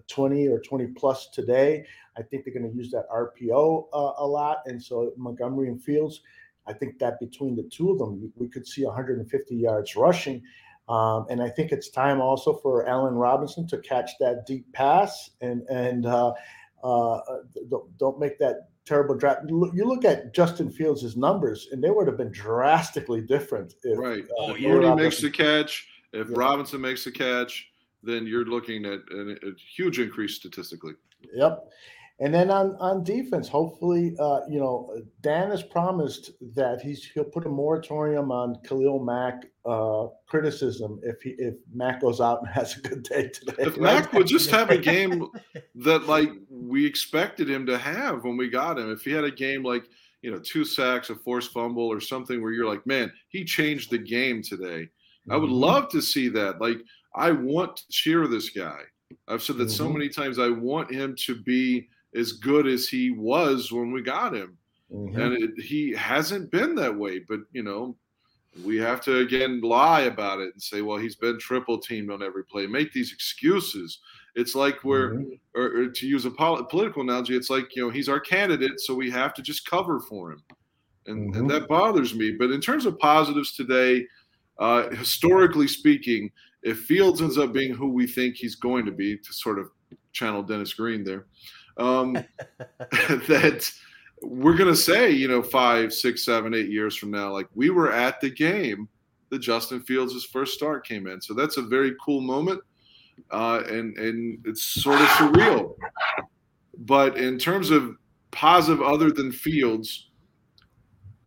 20 0.08 0.47
or 0.47 0.60
20 0.60 0.88
plus 0.88 1.30
today. 1.30 1.86
I 2.18 2.22
think 2.22 2.45
they're 2.45 2.54
going 2.54 2.70
to 2.70 2.78
use 2.78 2.91
that 2.91 3.10
RPO 3.10 3.88
uh, 3.93 4.14
a 4.18 4.26
lot. 4.26 4.60
And 4.66 4.82
so 4.82 5.14
Montgomery 5.18 5.70
and 5.70 5.82
Fields, 5.82 6.22
I 6.68 6.74
think 6.74 6.99
that 6.99 7.20
between 7.20 7.56
the 7.56 7.64
two 7.64 7.91
of 7.91 7.97
them, 7.97 8.32
we 8.36 8.47
could 8.47 8.68
see 8.68 8.86
150 8.86 9.56
yards 9.56 9.95
rushing. 9.95 10.43
Um, 10.92 11.26
and 11.30 11.42
I 11.42 11.48
think 11.48 11.72
it's 11.72 11.89
time 11.89 12.20
also 12.20 12.54
for 12.54 12.86
Allen 12.86 13.14
Robinson 13.14 13.66
to 13.68 13.78
catch 13.78 14.12
that 14.20 14.46
deep 14.46 14.66
pass 14.74 15.32
and 15.39 15.62
and 15.70 16.06
uh, 16.06 16.34
uh, 16.84 17.20
don't, 17.70 17.98
don't 17.98 18.20
make 18.20 18.38
that 18.39 18.68
terrible 18.84 19.16
draft. 19.16 19.42
You 19.48 19.86
look 19.86 20.04
at 20.04 20.34
Justin 20.34 20.70
Fields' 20.70 21.16
numbers, 21.16 21.70
and 21.72 21.82
they 21.82 21.92
would 21.92 22.08
have 22.08 22.18
been 22.18 22.32
drastically 22.32 23.22
different. 23.22 23.76
If, 23.84 23.98
right. 23.98 24.26
Uh, 24.39 24.54
Mooney 24.56 24.94
makes 24.96 25.22
the 25.22 25.32
catch. 25.32 25.88
If 26.12 26.28
yeah. 26.30 26.36
Robinson 26.36 26.82
makes 26.82 27.06
the 27.06 27.12
catch, 27.12 27.70
then 28.04 28.28
you're 28.28 28.46
looking 28.46 28.86
at 28.86 29.00
a, 29.12 29.38
a 29.48 29.52
huge 29.56 30.00
increase 30.00 30.36
statistically. 30.36 30.94
Yep. 31.34 31.70
And 32.22 32.32
then 32.32 32.51
on, 32.51 32.76
on 32.80 33.03
defense, 33.03 33.49
hopefully, 33.49 34.15
uh, 34.19 34.41
you 34.47 34.59
know, 34.59 34.95
Dan 35.22 35.49
has 35.49 35.63
promised 35.63 36.32
that 36.53 36.80
he's 36.80 37.03
he'll 37.03 37.24
put 37.24 37.47
a 37.47 37.49
moratorium 37.49 38.32
on 38.32 38.57
Khalil 38.63 39.03
Mack 39.03 39.45
uh, 39.65 40.05
criticism 40.28 40.99
if 41.01 41.19
he 41.24 41.32
if 41.39 41.55
Mack 41.74 41.99
goes 41.99 42.22
out 42.22 42.41
and 42.41 42.47
has 42.53 42.78
a 42.78 42.82
good 42.82 43.01
day 43.01 43.30
today. 43.30 43.55
If 43.57 43.78
Mack 43.78 44.13
would 44.13 44.28
just 44.28 44.51
have 44.51 44.69
a 44.69 44.78
game 44.78 45.30
that 45.76 46.05
like 46.05 46.30
we 46.47 46.86
expected 46.86 47.49
him 47.49 47.65
to 47.65 47.78
have 47.80 48.24
when 48.24 48.38
we 48.38 48.49
got 48.49 48.78
him, 48.78 48.91
if 48.91 49.01
he 49.01 49.11
had 49.11 49.24
a 49.24 49.32
game 49.32 49.63
like 49.63 49.86
you 50.22 50.30
know 50.30 50.38
two 50.38 50.63
sacks, 50.63 51.09
a 51.09 51.15
forced 51.15 51.51
fumble, 51.51 51.88
or 51.88 51.99
something 51.99 52.39
where 52.39 52.51
you're 52.51 52.69
like, 52.69 52.86
man, 52.86 53.11
he 53.30 53.43
changed 53.43 53.89
the 53.89 53.97
game 53.97 54.43
today. 54.43 54.84
Mm-hmm. 54.84 55.32
I 55.32 55.38
would 55.38 55.49
mm-hmm. 55.49 55.55
love 55.55 55.89
to 55.89 56.01
see 56.03 56.30
that. 56.30 56.61
Like, 56.61 56.78
I 57.15 57.32
want 57.32 57.78
to 57.78 57.84
cheer 57.89 58.28
this 58.28 58.51
guy. 58.51 58.82
I've 59.28 59.41
said 59.41 59.57
that 59.57 59.69
mm-hmm. 59.69 59.84
so 59.84 59.89
many 59.89 60.07
times. 60.07 60.38
I 60.38 60.49
want 60.49 60.93
him 60.93 61.15
to 61.26 61.41
be 61.41 61.88
as 62.16 62.34
good 62.34 62.68
as 62.68 62.88
he 62.88 63.12
was 63.12 63.72
when 63.72 63.91
we 63.91 64.01
got 64.01 64.36
him. 64.36 64.57
Mm-hmm. 64.93 65.20
And 65.20 65.43
it, 65.43 65.64
he 65.64 65.91
hasn't 65.93 66.51
been 66.51 66.76
that 66.76 66.95
way. 66.95 67.20
But, 67.20 67.41
you 67.51 67.64
know, 67.64 67.95
we 68.66 68.78
have 68.78 68.99
to 69.01 69.20
again 69.20 69.62
lie 69.62 70.01
about 70.01 70.39
it 70.39 70.53
and 70.53 70.62
say, 70.62 70.82
well, 70.82 70.97
he's 70.97 71.16
been 71.16 71.39
triple 71.39 71.80
teamed 71.80 72.12
on 72.12 72.22
every 72.22 72.43
play. 72.43 72.68
Make 72.68 72.91
these 72.91 73.14
excuses. 73.14 73.99
It's 74.36 74.55
like 74.55 74.84
we're, 74.84 75.14
mm-hmm. 75.14 75.34
or, 75.55 75.84
or, 75.84 75.88
to 75.88 76.07
use 76.07 76.26
a 76.26 76.32
pol- 76.32 76.64
political 76.66 77.01
analogy, 77.01 77.36
it's 77.36 77.49
like, 77.49 77.76
you 77.76 77.84
know, 77.84 77.89
he's 77.89 78.09
our 78.09 78.20
candidate, 78.20 78.80
so 78.80 78.93
we 78.93 79.09
have 79.12 79.34
to 79.36 79.41
just 79.41 79.66
cover 79.66 79.99
for 79.99 80.32
him. 80.32 80.43
And, 81.07 81.32
mm-hmm. 81.32 81.39
and 81.41 81.49
that 81.49 81.68
bothers 81.68 82.14
me. 82.14 82.36
But 82.38 82.51
in 82.51 82.62
terms 82.62 82.86
of 82.86 82.99
positives 82.99 83.55
today, 83.55 84.05
uh, 84.59 84.89
historically 84.89 85.68
speaking, 85.68 86.32
if 86.64 86.82
Fields 86.82 87.22
ends 87.22 87.38
up 87.38 87.53
being 87.53 87.74
who 87.74 87.89
we 87.89 88.05
think 88.05 88.36
he's 88.36 88.55
going 88.55 88.86
to 88.86 88.91
be, 88.91 89.18
to 89.18 89.34
sort 89.34 89.59
of 89.59 89.70
channel 90.12 90.43
Dennis 90.43 90.74
Green 90.74 91.03
there, 91.03 91.26
um, 91.78 92.13
that 92.89 93.72
we're 94.22 94.55
going 94.55 94.69
to 94.69 94.76
say, 94.76 95.11
you 95.11 95.28
know, 95.28 95.41
five, 95.41 95.93
six, 95.93 96.24
seven, 96.24 96.53
eight 96.53 96.69
years 96.69 96.95
from 96.95 97.11
now, 97.11 97.32
like 97.32 97.47
we 97.55 97.69
were 97.69 97.91
at 97.91 98.22
the 98.22 98.30
game 98.30 98.88
that 99.30 99.39
Justin 99.39 99.82
Fields' 99.82 100.24
first 100.26 100.53
start 100.53 100.86
came 100.86 101.07
in. 101.07 101.22
So 101.22 101.34
that's 101.34 101.57
a 101.57 101.61
very 101.61 101.95
cool 102.03 102.22
moment. 102.22 102.61
Uh, 103.30 103.63
and, 103.67 103.97
and 103.97 104.39
it's 104.45 104.63
sort 104.63 104.99
of 104.99 105.07
surreal. 105.07 105.76
But 106.80 107.17
in 107.17 107.38
terms 107.38 107.72
of 107.72 107.95
positive 108.32 108.82
other 108.82 109.11
than 109.11 109.32
Fields, 109.32 110.09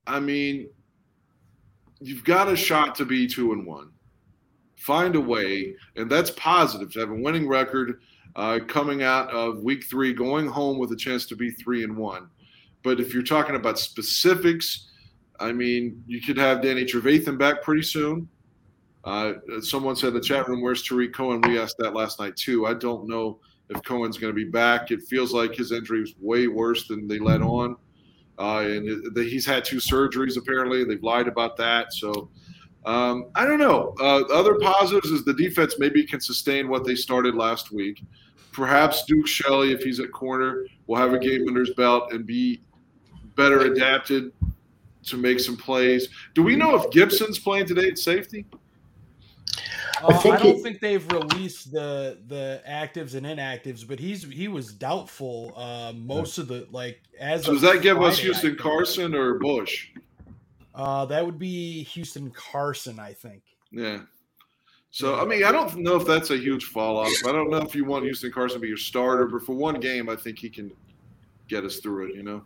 I 0.06 0.20
mean, 0.20 0.68
you've 2.00 2.24
got 2.24 2.52
a 2.52 2.56
shot 2.56 2.94
to 2.96 3.04
be 3.04 3.26
two 3.26 3.52
and 3.52 3.66
one. 3.66 3.90
Find 4.76 5.16
a 5.16 5.20
way, 5.20 5.74
and 5.96 6.10
that's 6.10 6.30
positive 6.32 6.92
to 6.92 7.00
have 7.00 7.10
a 7.10 7.14
winning 7.14 7.48
record 7.48 8.00
uh, 8.36 8.58
coming 8.66 9.02
out 9.02 9.30
of 9.30 9.62
week 9.62 9.84
three, 9.84 10.12
going 10.12 10.46
home 10.46 10.78
with 10.78 10.92
a 10.92 10.96
chance 10.96 11.26
to 11.26 11.36
be 11.36 11.50
three 11.50 11.84
and 11.84 11.96
one. 11.96 12.28
But 12.82 13.00
if 13.00 13.14
you're 13.14 13.22
talking 13.22 13.56
about 13.56 13.78
specifics, 13.78 14.90
I 15.40 15.52
mean, 15.52 16.02
you 16.06 16.20
could 16.20 16.36
have 16.36 16.62
Danny 16.62 16.84
Trevathan 16.84 17.38
back 17.38 17.62
pretty 17.62 17.82
soon. 17.82 18.28
Uh, 19.04 19.34
someone 19.60 19.96
said 19.96 20.08
in 20.08 20.14
the 20.14 20.20
chat 20.20 20.48
room, 20.48 20.62
"Where's 20.62 20.82
Tarik 20.82 21.12
Cohen?" 21.12 21.40
We 21.42 21.58
asked 21.58 21.76
that 21.78 21.94
last 21.94 22.18
night 22.18 22.36
too. 22.36 22.66
I 22.66 22.74
don't 22.74 23.06
know 23.06 23.38
if 23.68 23.82
Cohen's 23.82 24.18
going 24.18 24.32
to 24.32 24.36
be 24.36 24.50
back. 24.50 24.90
It 24.90 25.02
feels 25.02 25.32
like 25.32 25.54
his 25.54 25.72
injury 25.72 26.00
was 26.00 26.14
way 26.20 26.46
worse 26.46 26.88
than 26.88 27.06
they 27.06 27.18
let 27.18 27.42
on, 27.42 27.76
uh, 28.38 28.60
and 28.60 29.16
it, 29.16 29.28
he's 29.28 29.44
had 29.44 29.64
two 29.64 29.76
surgeries 29.76 30.38
apparently. 30.38 30.84
They've 30.84 31.02
lied 31.02 31.28
about 31.28 31.56
that, 31.58 31.92
so 31.92 32.30
um, 32.86 33.26
I 33.34 33.44
don't 33.44 33.58
know. 33.58 33.94
Uh, 34.00 34.22
other 34.32 34.54
positives 34.58 35.10
is 35.10 35.24
the 35.24 35.34
defense 35.34 35.78
maybe 35.78 36.04
can 36.04 36.20
sustain 36.20 36.68
what 36.68 36.84
they 36.84 36.94
started 36.94 37.34
last 37.34 37.72
week. 37.72 38.02
Perhaps 38.54 39.04
Duke 39.04 39.26
Shelley, 39.26 39.72
if 39.72 39.82
he's 39.82 40.00
at 40.00 40.12
corner, 40.12 40.64
will 40.86 40.96
have 40.96 41.12
a 41.12 41.18
game 41.18 41.46
under 41.48 41.60
his 41.60 41.74
belt 41.74 42.12
and 42.12 42.24
be 42.24 42.62
better 43.34 43.60
adapted 43.60 44.32
to 45.04 45.16
make 45.16 45.40
some 45.40 45.56
plays. 45.56 46.08
Do 46.34 46.42
we 46.42 46.56
know 46.56 46.76
if 46.76 46.90
Gibson's 46.90 47.38
playing 47.38 47.66
today 47.66 47.88
at 47.88 47.98
safety? 47.98 48.46
Uh, 50.02 50.20
I, 50.24 50.30
I, 50.30 50.36
don't 50.38 50.62
think 50.62 50.80
they've 50.80 51.06
released 51.12 51.72
the 51.72 52.18
the 52.26 52.62
actives 52.68 53.14
and 53.14 53.24
inactives, 53.24 53.86
but 53.86 53.98
he's 53.98 54.24
he 54.24 54.48
was 54.48 54.72
doubtful 54.72 55.52
uh, 55.56 55.92
most 55.94 56.38
of 56.38 56.48
the 56.48 56.66
like 56.70 57.00
as. 57.18 57.44
So 57.44 57.52
does 57.52 57.62
that 57.62 57.80
give 57.80 58.02
us 58.02 58.18
Houston 58.18 58.56
Carson 58.56 59.14
or 59.14 59.38
Bush? 59.38 59.90
Uh, 60.74 61.04
that 61.06 61.24
would 61.24 61.38
be 61.38 61.84
Houston 61.84 62.30
Carson, 62.30 62.98
I 62.98 63.12
think. 63.12 63.42
Yeah. 63.70 64.00
So 64.94 65.18
I 65.18 65.24
mean, 65.24 65.42
I 65.42 65.50
don't 65.50 65.76
know 65.78 65.96
if 65.96 66.06
that's 66.06 66.30
a 66.30 66.36
huge 66.36 66.66
fall 66.66 66.98
off. 66.98 67.10
I 67.26 67.32
don't 67.32 67.50
know 67.50 67.56
if 67.56 67.74
you 67.74 67.84
want 67.84 68.04
Houston 68.04 68.30
Carson 68.30 68.58
to 68.58 68.60
be 68.60 68.68
your 68.68 68.76
starter, 68.76 69.26
but 69.26 69.42
for 69.42 69.52
one 69.52 69.80
game, 69.80 70.08
I 70.08 70.14
think 70.14 70.38
he 70.38 70.48
can 70.48 70.70
get 71.48 71.64
us 71.64 71.78
through 71.78 72.10
it. 72.10 72.14
You 72.14 72.22
know. 72.22 72.44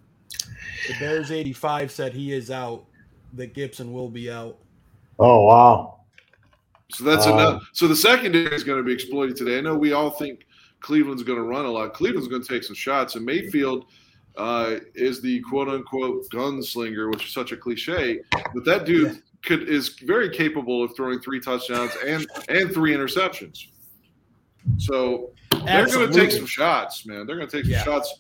The 0.87 0.95
Bears 0.99 1.31
eighty 1.31 1.53
five 1.53 1.93
said 1.93 2.15
he 2.15 2.33
is 2.33 2.51
out. 2.51 2.87
That 3.35 3.53
Gibson 3.53 3.93
will 3.93 4.09
be 4.09 4.31
out. 4.31 4.57
Oh 5.19 5.45
wow. 5.45 6.01
So 6.91 7.05
that's 7.05 7.27
uh, 7.27 7.35
enough. 7.35 7.69
So 7.75 7.87
the 7.87 7.95
secondary 7.95 8.57
is 8.57 8.65
going 8.65 8.79
to 8.79 8.83
be 8.83 8.95
exploited 8.95 9.37
today. 9.37 9.59
I 9.59 9.61
know 9.61 9.77
we 9.77 9.93
all 9.93 10.09
think 10.09 10.47
Cleveland's 10.81 11.23
going 11.23 11.39
to 11.39 11.45
run 11.45 11.67
a 11.67 11.71
lot. 11.71 11.93
Cleveland's 11.93 12.29
going 12.29 12.41
to 12.41 12.49
take 12.49 12.65
some 12.65 12.75
shots, 12.75 13.15
and 13.15 13.27
Mayfield 13.27 13.85
uh, 14.39 14.77
is 14.95 15.21
the 15.21 15.41
quote 15.41 15.69
unquote 15.69 16.27
gunslinger, 16.31 17.11
which 17.11 17.27
is 17.27 17.35
such 17.35 17.53
a 17.53 17.59
cliche, 17.59 18.21
but 18.55 18.65
that 18.65 18.87
dude 18.87 19.13
yeah. 19.13 19.21
Could 19.49 19.69
is 19.69 19.89
very 20.01 20.29
capable 20.29 20.85
of 20.85 20.95
throwing 20.95 21.19
three 21.21 21.41
touchdowns 21.41 21.93
and 22.07 22.27
and 22.49 22.73
three 22.73 22.93
interceptions. 22.93 23.67
So 24.77 25.33
they're 25.65 25.87
going 25.87 26.13
to 26.13 26.15
take 26.15 26.31
some 26.31 26.47
shots, 26.47 27.07
man. 27.07 27.27
They're 27.27 27.37
going 27.37 27.49
to 27.49 27.57
take 27.57 27.65
some 27.65 27.73
yeah. 27.73 27.83
shots. 27.83 28.15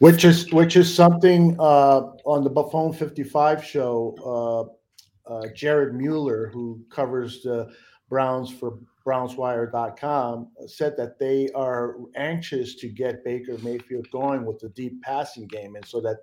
Which 0.00 0.24
is 0.24 0.50
which 0.52 0.76
is 0.76 0.92
something 0.92 1.56
uh, 1.60 2.00
on 2.24 2.42
the 2.42 2.50
Buffon 2.50 2.92
55 2.92 3.64
show. 3.64 4.74
Uh, 5.28 5.32
uh, 5.32 5.46
Jared 5.54 5.94
Mueller, 5.94 6.48
who 6.52 6.84
covers 6.90 7.42
the 7.42 7.72
Browns 8.08 8.50
for 8.50 8.78
BrownsWire.com 9.06 10.48
said 10.66 10.96
that 10.96 11.18
they 11.18 11.48
are 11.54 11.96
anxious 12.16 12.74
to 12.76 12.88
get 12.88 13.24
Baker 13.24 13.56
Mayfield 13.58 14.10
going 14.10 14.44
with 14.44 14.58
the 14.58 14.70
deep 14.70 15.00
passing 15.02 15.46
game, 15.46 15.76
and 15.76 15.86
so 15.86 16.00
that 16.00 16.18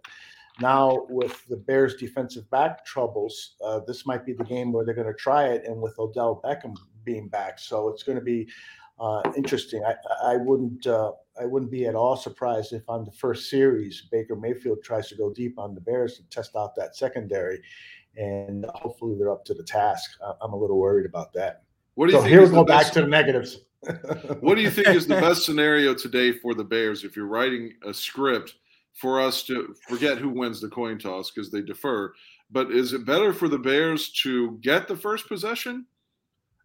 now 0.59 1.05
with 1.09 1.45
the 1.47 1.57
Bears' 1.57 1.95
defensive 1.95 2.49
back 2.49 2.85
troubles, 2.85 3.55
uh, 3.63 3.81
this 3.85 4.05
might 4.05 4.25
be 4.25 4.33
the 4.33 4.43
game 4.43 4.71
where 4.71 4.85
they're 4.85 4.95
going 4.95 5.07
to 5.07 5.13
try 5.13 5.47
it, 5.47 5.65
and 5.65 5.81
with 5.81 5.97
Odell 5.99 6.41
Beckham 6.43 6.75
being 7.03 7.27
back, 7.27 7.59
so 7.59 7.89
it's 7.89 8.03
going 8.03 8.17
to 8.17 8.23
be 8.23 8.47
uh, 8.99 9.21
interesting. 9.35 9.83
I, 9.83 9.95
I 10.23 10.37
wouldn't 10.37 10.87
uh, 10.87 11.11
I 11.39 11.45
wouldn't 11.45 11.71
be 11.71 11.85
at 11.85 11.95
all 11.95 12.15
surprised 12.15 12.73
if 12.73 12.89
on 12.89 13.05
the 13.05 13.11
first 13.11 13.49
series 13.49 14.07
Baker 14.11 14.35
Mayfield 14.35 14.83
tries 14.83 15.07
to 15.09 15.15
go 15.15 15.31
deep 15.31 15.59
on 15.59 15.75
the 15.75 15.81
Bears 15.81 16.17
to 16.17 16.23
test 16.29 16.55
out 16.55 16.75
that 16.75 16.95
secondary, 16.95 17.61
and 18.15 18.65
hopefully 18.73 19.15
they're 19.17 19.31
up 19.31 19.45
to 19.45 19.53
the 19.53 19.63
task. 19.63 20.11
I'm 20.41 20.53
a 20.53 20.57
little 20.57 20.79
worried 20.79 21.05
about 21.05 21.33
that. 21.33 21.63
What 21.95 22.07
do 22.07 22.13
you 22.13 22.19
so 22.19 22.23
think? 22.23 22.31
here 22.31 22.43
we 22.43 22.49
go 22.49 22.63
back 22.63 22.91
to 22.93 23.01
the 23.01 23.07
negatives. 23.07 23.59
What 24.41 24.55
do 24.55 24.61
you 24.61 24.71
think 24.71 24.87
is 24.87 25.07
the 25.07 25.15
best 25.21 25.45
scenario 25.45 25.93
today 25.93 26.31
for 26.31 26.53
the 26.53 26.63
Bears 26.63 27.03
if 27.03 27.15
you're 27.15 27.27
writing 27.27 27.73
a 27.85 27.93
script 27.93 28.55
for 28.99 29.21
us 29.21 29.43
to 29.43 29.75
forget 29.87 30.17
who 30.17 30.29
wins 30.29 30.59
the 30.59 30.69
coin 30.69 30.97
toss 30.97 31.31
because 31.31 31.51
they 31.51 31.61
defer? 31.61 32.13
But 32.49 32.71
is 32.71 32.93
it 32.93 33.05
better 33.05 33.33
for 33.33 33.47
the 33.47 33.59
Bears 33.59 34.11
to 34.23 34.57
get 34.61 34.87
the 34.87 34.95
first 34.95 35.27
possession 35.27 35.85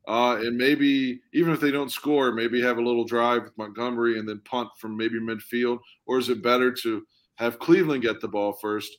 uh, 0.08 0.36
and 0.40 0.56
maybe 0.56 1.20
even 1.32 1.52
if 1.52 1.60
they 1.60 1.70
don't 1.70 1.92
score, 1.92 2.32
maybe 2.32 2.60
have 2.60 2.78
a 2.78 2.82
little 2.82 3.04
drive 3.04 3.44
with 3.44 3.56
Montgomery 3.56 4.18
and 4.18 4.28
then 4.28 4.40
punt 4.44 4.68
from 4.78 4.96
maybe 4.96 5.20
midfield, 5.20 5.78
or 6.06 6.18
is 6.18 6.28
it 6.28 6.42
better 6.42 6.72
to 6.72 7.06
have 7.36 7.60
Cleveland 7.60 8.02
get 8.02 8.20
the 8.20 8.28
ball 8.28 8.52
first? 8.52 8.98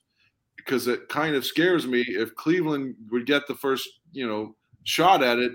Because 0.56 0.88
it 0.88 1.10
kind 1.10 1.36
of 1.36 1.46
scares 1.46 1.86
me 1.86 2.06
if 2.08 2.34
Cleveland 2.36 2.96
would 3.12 3.26
get 3.26 3.48
the 3.48 3.56
first, 3.56 3.90
you 4.14 4.26
know, 4.26 4.56
shot 4.84 5.22
at 5.22 5.40
it 5.40 5.52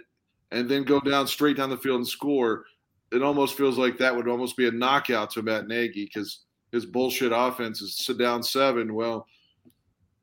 and 0.50 0.68
then 0.68 0.82
go 0.82 1.00
down 1.00 1.26
straight 1.26 1.56
down 1.56 1.70
the 1.70 1.78
field 1.78 1.98
and 1.98 2.08
score. 2.08 2.64
It 3.10 3.22
almost 3.22 3.56
feels 3.56 3.78
like 3.78 3.96
that 3.98 4.14
would 4.14 4.28
almost 4.28 4.56
be 4.56 4.68
a 4.68 4.72
knockout 4.72 5.30
to 5.30 5.42
Matt 5.42 5.66
Nagy 5.66 6.04
because 6.04 6.40
his 6.72 6.84
bullshit 6.86 7.32
offense 7.34 7.80
is 7.80 7.96
sit 7.96 8.18
down 8.18 8.42
seven. 8.42 8.94
Well, 8.94 9.26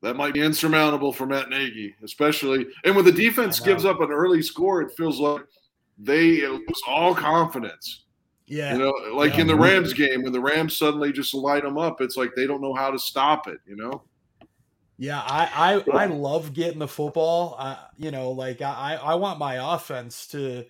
that 0.01 0.15
might 0.15 0.33
be 0.33 0.41
insurmountable 0.41 1.11
for 1.11 1.25
Matt 1.25 1.49
Nagy, 1.49 1.95
especially. 2.03 2.67
And 2.83 2.95
when 2.95 3.05
the 3.05 3.11
defense 3.11 3.59
gives 3.59 3.85
up 3.85 4.01
an 4.01 4.11
early 4.11 4.41
score, 4.41 4.81
it 4.81 4.91
feels 4.95 5.19
like 5.19 5.41
they 5.97 6.45
lose 6.47 6.81
all 6.87 7.15
confidence. 7.15 8.03
Yeah. 8.45 8.73
You 8.73 8.79
know, 8.79 8.93
like 9.15 9.33
Yeah. 9.35 9.41
in 9.41 9.47
the 9.47 9.55
Rams 9.55 9.93
game, 9.93 10.21
when 10.21 10.33
the 10.33 10.39
Rams 10.41 10.77
suddenly 10.77 11.11
just 11.11 11.33
light 11.33 11.63
them 11.63 11.79
up, 11.79 12.01
it's 12.01 12.17
like 12.17 12.35
they 12.35 12.45
don't 12.45 12.61
know 12.61 12.75
how 12.75 12.91
to 12.91 12.99
stop 12.99 13.47
it. 13.47 13.57
You 13.65 13.75
know, 13.77 14.03
Yeah, 14.97 15.21
I 15.21 15.81
I, 15.91 16.03
I 16.03 16.05
love 16.05 16.53
getting 16.53 16.77
the 16.79 16.87
football. 16.87 17.55
I, 17.57 17.77
you 17.97 18.11
know, 18.11 18.29
like 18.31 18.61
I 18.61 18.99
I 19.01 19.15
want 19.15 19.39
my 19.39 19.73
offense 19.73 20.27
to 20.27 20.65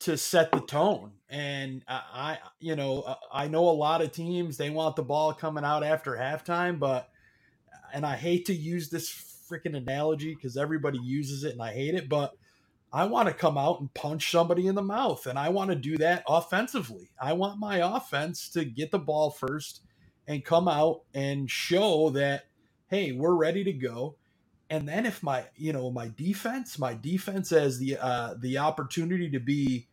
to 0.00 0.16
set 0.16 0.52
the 0.52 0.60
tone, 0.60 1.12
and 1.28 1.82
I, 1.88 2.38
you 2.60 2.76
know 2.76 3.02
uh, 3.02 3.14
I 3.32 3.48
know 3.48 3.68
a 3.68 3.70
lot 3.70 4.02
of 4.02 4.12
teams 4.12 4.56
they 4.56 4.70
want 4.70 4.96
the 4.96 5.02
ball 5.02 5.32
coming 5.32 5.64
out 5.64 5.82
after 5.82 6.12
halftime, 6.12 6.78
but 6.78 7.08
and 7.92 8.04
I 8.04 8.16
hate 8.16 8.46
to 8.46 8.54
use 8.54 8.90
this 8.90 9.10
freaking 9.50 9.76
analogy 9.76 10.34
because 10.34 10.56
everybody 10.56 10.98
uses 11.02 11.44
it 11.44 11.52
and 11.52 11.62
I 11.62 11.72
hate 11.72 11.94
it, 11.94 12.08
but 12.08 12.34
I 12.92 13.04
want 13.04 13.28
to 13.28 13.34
come 13.34 13.58
out 13.58 13.80
and 13.80 13.92
punch 13.94 14.30
somebody 14.30 14.66
in 14.66 14.74
the 14.74 14.82
mouth, 14.82 15.26
and 15.26 15.38
I 15.38 15.48
want 15.50 15.70
to 15.70 15.76
do 15.76 15.98
that 15.98 16.24
offensively. 16.28 17.10
I 17.20 17.32
want 17.32 17.58
my 17.58 17.96
offense 17.96 18.48
to 18.50 18.64
get 18.64 18.90
the 18.90 18.98
ball 18.98 19.30
first 19.30 19.82
and 20.26 20.44
come 20.44 20.68
out 20.68 21.02
and 21.14 21.50
show 21.50 22.10
that 22.10 22.44
hey, 22.88 23.12
we're 23.12 23.34
ready 23.34 23.64
to 23.64 23.72
go. 23.72 24.16
And 24.68 24.88
then 24.88 25.06
if 25.06 25.22
my, 25.22 25.44
you 25.56 25.72
know, 25.72 25.90
my 25.90 26.10
defense, 26.16 26.78
my 26.78 26.94
defense 26.94 27.50
has 27.50 27.78
the 27.78 27.96
uh 27.98 28.34
the 28.38 28.58
opportunity 28.58 29.30
to 29.30 29.40
be, 29.40 29.88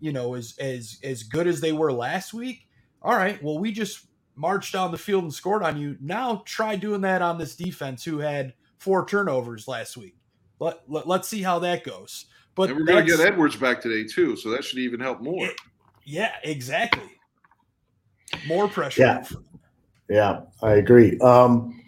you 0.00 0.12
know, 0.12 0.34
as 0.34 0.56
as 0.58 0.98
as 1.02 1.22
good 1.22 1.46
as 1.46 1.60
they 1.60 1.72
were 1.72 1.92
last 1.92 2.32
week. 2.32 2.68
All 3.02 3.16
right, 3.16 3.42
well, 3.42 3.58
we 3.58 3.72
just 3.72 4.06
marched 4.34 4.72
down 4.72 4.90
the 4.90 4.98
field 4.98 5.24
and 5.24 5.32
scored 5.32 5.62
on 5.62 5.78
you. 5.78 5.96
Now 6.00 6.42
try 6.44 6.76
doing 6.76 7.00
that 7.02 7.22
on 7.22 7.38
this 7.38 7.56
defense 7.56 8.04
who 8.04 8.18
had 8.18 8.54
four 8.78 9.06
turnovers 9.06 9.66
last 9.66 9.96
week. 9.96 10.16
Let, 10.58 10.80
let 10.88 11.20
us 11.20 11.28
see 11.28 11.42
how 11.42 11.58
that 11.60 11.84
goes. 11.84 12.26
But 12.54 12.70
and 12.70 12.78
we're 12.78 12.86
going 12.86 13.04
to 13.04 13.16
get 13.16 13.20
Edwards 13.20 13.56
back 13.56 13.80
today 13.80 14.04
too, 14.04 14.36
so 14.36 14.50
that 14.50 14.64
should 14.64 14.78
even 14.78 15.00
help 15.00 15.20
more. 15.20 15.48
Yeah, 16.04 16.32
exactly. 16.42 17.10
More 18.46 18.68
pressure. 18.68 19.02
Yeah. 19.02 19.24
Yeah, 20.08 20.40
I 20.62 20.74
agree. 20.74 21.18
Um, 21.18 21.82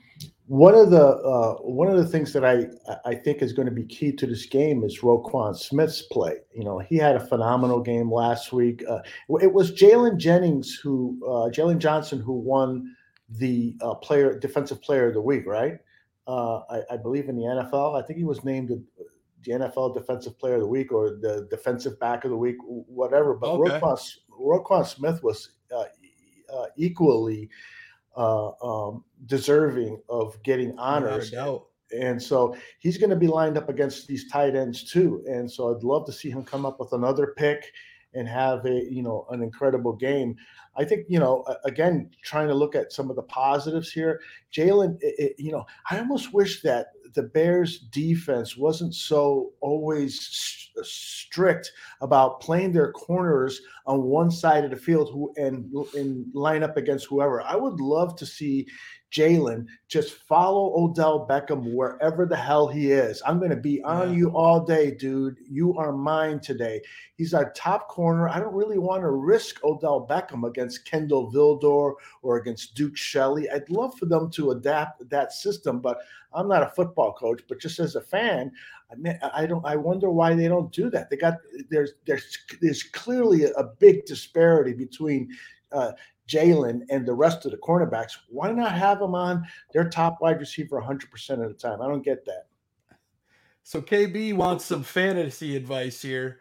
one 0.49 0.75
of 0.75 0.91
the 0.91 1.05
uh, 1.05 1.55
one 1.57 1.89
of 1.89 1.99
the 1.99 2.07
things 2.07 2.33
that 2.33 2.45
I 2.45 2.67
I 3.05 3.15
think 3.15 3.43
is 3.43 3.53
going 3.53 3.67
to 3.67 3.75
be 3.75 3.85
key 3.85 4.13
to 4.13 4.27
this 4.27 4.47
game 4.47 4.83
is 4.83 5.01
Roquan 5.01 5.55
Smith's 5.55 6.03
play. 6.03 6.37
You 6.55 6.65
know, 6.65 6.79
he 6.79 6.97
had 6.97 7.17
a 7.17 7.21
phenomenal 7.21 7.81
game 7.81 8.11
last 8.11 8.51
week. 8.51 8.83
Uh, 8.89 9.01
it 9.43 9.53
was 9.53 9.73
Jalen 9.73 10.17
Jennings 10.17 10.75
who 10.75 11.21
uh, 11.23 11.51
Jaylon 11.51 11.79
Johnson 11.79 12.19
who 12.19 12.33
won 12.33 12.97
the 13.29 13.77
uh, 13.83 13.95
player 13.95 14.39
defensive 14.39 14.81
player 14.81 15.09
of 15.09 15.15
the 15.15 15.21
week, 15.21 15.47
right? 15.47 15.75
Uh, 16.27 16.61
I, 16.71 16.83
I 16.93 16.97
believe 16.97 17.29
in 17.29 17.37
the 17.37 17.43
NFL. 17.43 18.03
I 18.03 18.07
think 18.07 18.19
he 18.19 18.25
was 18.25 18.43
named 18.43 18.71
the, 18.71 18.83
NFL 19.47 19.95
defensive 19.95 20.39
player 20.39 20.57
of 20.57 20.61
the 20.61 20.67
week 20.67 20.93
or 20.93 21.19
the 21.23 21.47
defensive 21.49 21.99
back 22.01 22.25
of 22.25 22.31
the 22.31 22.37
week, 22.37 22.57
whatever. 22.67 23.33
But 23.35 23.51
Okay. 23.51 23.79
Roquan, 23.81 24.19
Roquan 24.39 24.87
Smith 24.87 25.23
was 25.23 25.53
uh, 25.75 25.85
uh, 26.53 26.67
equally 26.77 27.49
uh, 28.15 28.51
um, 28.63 29.05
deserving 29.27 30.01
of 30.09 30.41
getting 30.43 30.77
honors. 30.79 31.31
And 31.99 32.23
so 32.23 32.55
he's 32.79 32.99
going 32.99 33.11
to 33.11 33.17
be 33.17 33.29
lined 33.29 33.57
up 33.57 33.69
against 33.71 34.07
these 34.07 34.31
tight 34.31 34.55
ends 34.55 34.85
too. 34.91 35.25
And 35.27 35.51
so 35.51 35.75
I'd 35.75 35.83
love 35.83 36.05
to 36.07 36.13
see 36.13 36.31
him 36.31 36.45
come 36.45 36.67
up 36.67 36.79
with 36.79 36.93
another 36.93 37.35
pick 37.37 37.73
and 38.15 38.27
have 38.27 38.65
a 38.65 38.85
you 38.91 39.03
know 39.03 39.27
an 39.31 39.43
incredible 39.43 39.93
game. 39.95 40.35
I 40.77 40.85
think 40.85 41.07
you 41.09 41.19
know 41.19 41.45
again 41.65 42.11
trying 42.23 42.49
to 42.49 42.55
look 42.55 42.75
at 42.75 42.93
some 42.93 43.11
of 43.11 43.17
the 43.17 43.23
positives 43.23 43.93
here. 43.93 44.21
Jaylon, 44.53 44.99
you 45.39 45.53
know, 45.53 45.67
I 45.91 45.99
almost 45.99 46.33
wish 46.33 46.63
that 46.63 46.89
the 47.15 47.23
Bears 47.23 47.79
defense 47.79 48.57
wasn't 48.57 48.95
so 48.95 49.53
always 49.61 50.17
s- 50.19 50.89
strict 50.89 51.73
about 52.01 52.41
playing 52.41 52.73
their 52.73 52.93
corners 52.93 53.61
on 53.87 54.03
one 54.03 54.31
side 54.31 54.65
of 54.65 54.71
the 54.71 54.77
field 54.77 55.11
who 55.13 55.33
and 55.37 55.71
and 55.95 56.27
line 56.35 56.63
up 56.63 56.77
against 56.77 57.07
whoever. 57.07 57.43
I 57.43 57.57
would 57.57 57.81
love 57.81 58.17
to 58.17 58.27
see 58.27 58.67
Jaylon 59.11 59.67
just 59.89 60.15
follow 60.15 60.75
Odell 60.77 61.27
Beckham 61.27 61.73
wherever 61.75 62.27
the 62.27 62.37
hell 62.37 62.69
he 62.69 62.93
is. 62.93 63.23
I'm 63.27 63.39
going 63.39 63.51
to 63.51 63.57
be 63.57 63.83
on 63.83 64.11
Yeah. 64.13 64.19
you 64.19 64.31
all 64.37 64.61
day, 64.65 64.91
dude. 64.91 65.39
You 65.49 65.77
are 65.79 65.93
mine 65.93 66.41
today. 66.41 66.83
He's 67.17 67.33
our 67.33 67.51
top 67.53 67.89
corner. 67.89 68.29
I 68.29 68.39
don't 68.39 68.55
really 68.55 68.79
want 68.79 69.03
to 69.03 69.11
risk 69.11 69.65
Odell 69.65 70.07
Beckham 70.07 70.47
against 70.47 70.85
Kindle 70.85 71.33
Vildor 71.33 71.95
or 72.23 72.37
against 72.37 72.75
Duke 72.75 72.97
Shelley. 72.97 73.49
I'd 73.51 73.71
love 73.71 73.97
for 73.99 74.07
them 74.07 74.31
to 74.33 74.51
adapt 74.51 75.09
that 75.09 75.33
system, 75.33 75.81
but 75.81 75.99
I'm 76.35 76.49
not 76.49 76.63
a 76.63 76.71
football 76.71 77.15
coach. 77.15 77.43
But 77.49 77.61
just 77.61 77.79
as 77.79 77.97
a 77.97 78.03
fan, 78.03 78.53
I 78.93 78.95
mean, 78.97 79.19
I 79.35 79.47
don't. 79.47 79.65
I 79.65 79.77
wonder 79.77 80.11
why 80.11 80.35
they 80.35 80.49
don't 80.49 80.73
do 80.73 80.91
that. 80.91 81.09
They 81.09 81.17
got 81.17 81.39
there's 81.71 81.93
there's 82.07 82.37
there's 82.61 82.83
clearly 82.83 83.45
a, 83.45 83.53
a 83.53 83.65
big 83.65 84.05
disparity 84.05 84.75
between. 84.75 85.31
Uh, 85.73 85.93
Jaylon 86.29 86.83
and 86.91 87.07
the 87.07 87.15
rest 87.15 87.45
of 87.45 87.51
the 87.51 87.57
cornerbacks, 87.57 88.13
why 88.29 88.53
not 88.53 88.73
have 88.73 89.01
them 89.01 89.15
on 89.15 89.45
their 89.73 89.89
top 89.89 90.21
wide 90.21 90.39
receiver 90.39 90.81
100% 90.81 91.31
of 91.43 91.49
the 91.49 91.55
time? 91.55 91.81
I 91.81 91.89
don't 91.89 92.05
get 92.05 92.25
that. 92.27 92.47
So 93.65 93.83
KB 93.83 94.35
wants 94.35 94.65
some 94.65 94.83
fantasy 94.83 95.57
advice 95.57 96.01
here. 96.01 96.39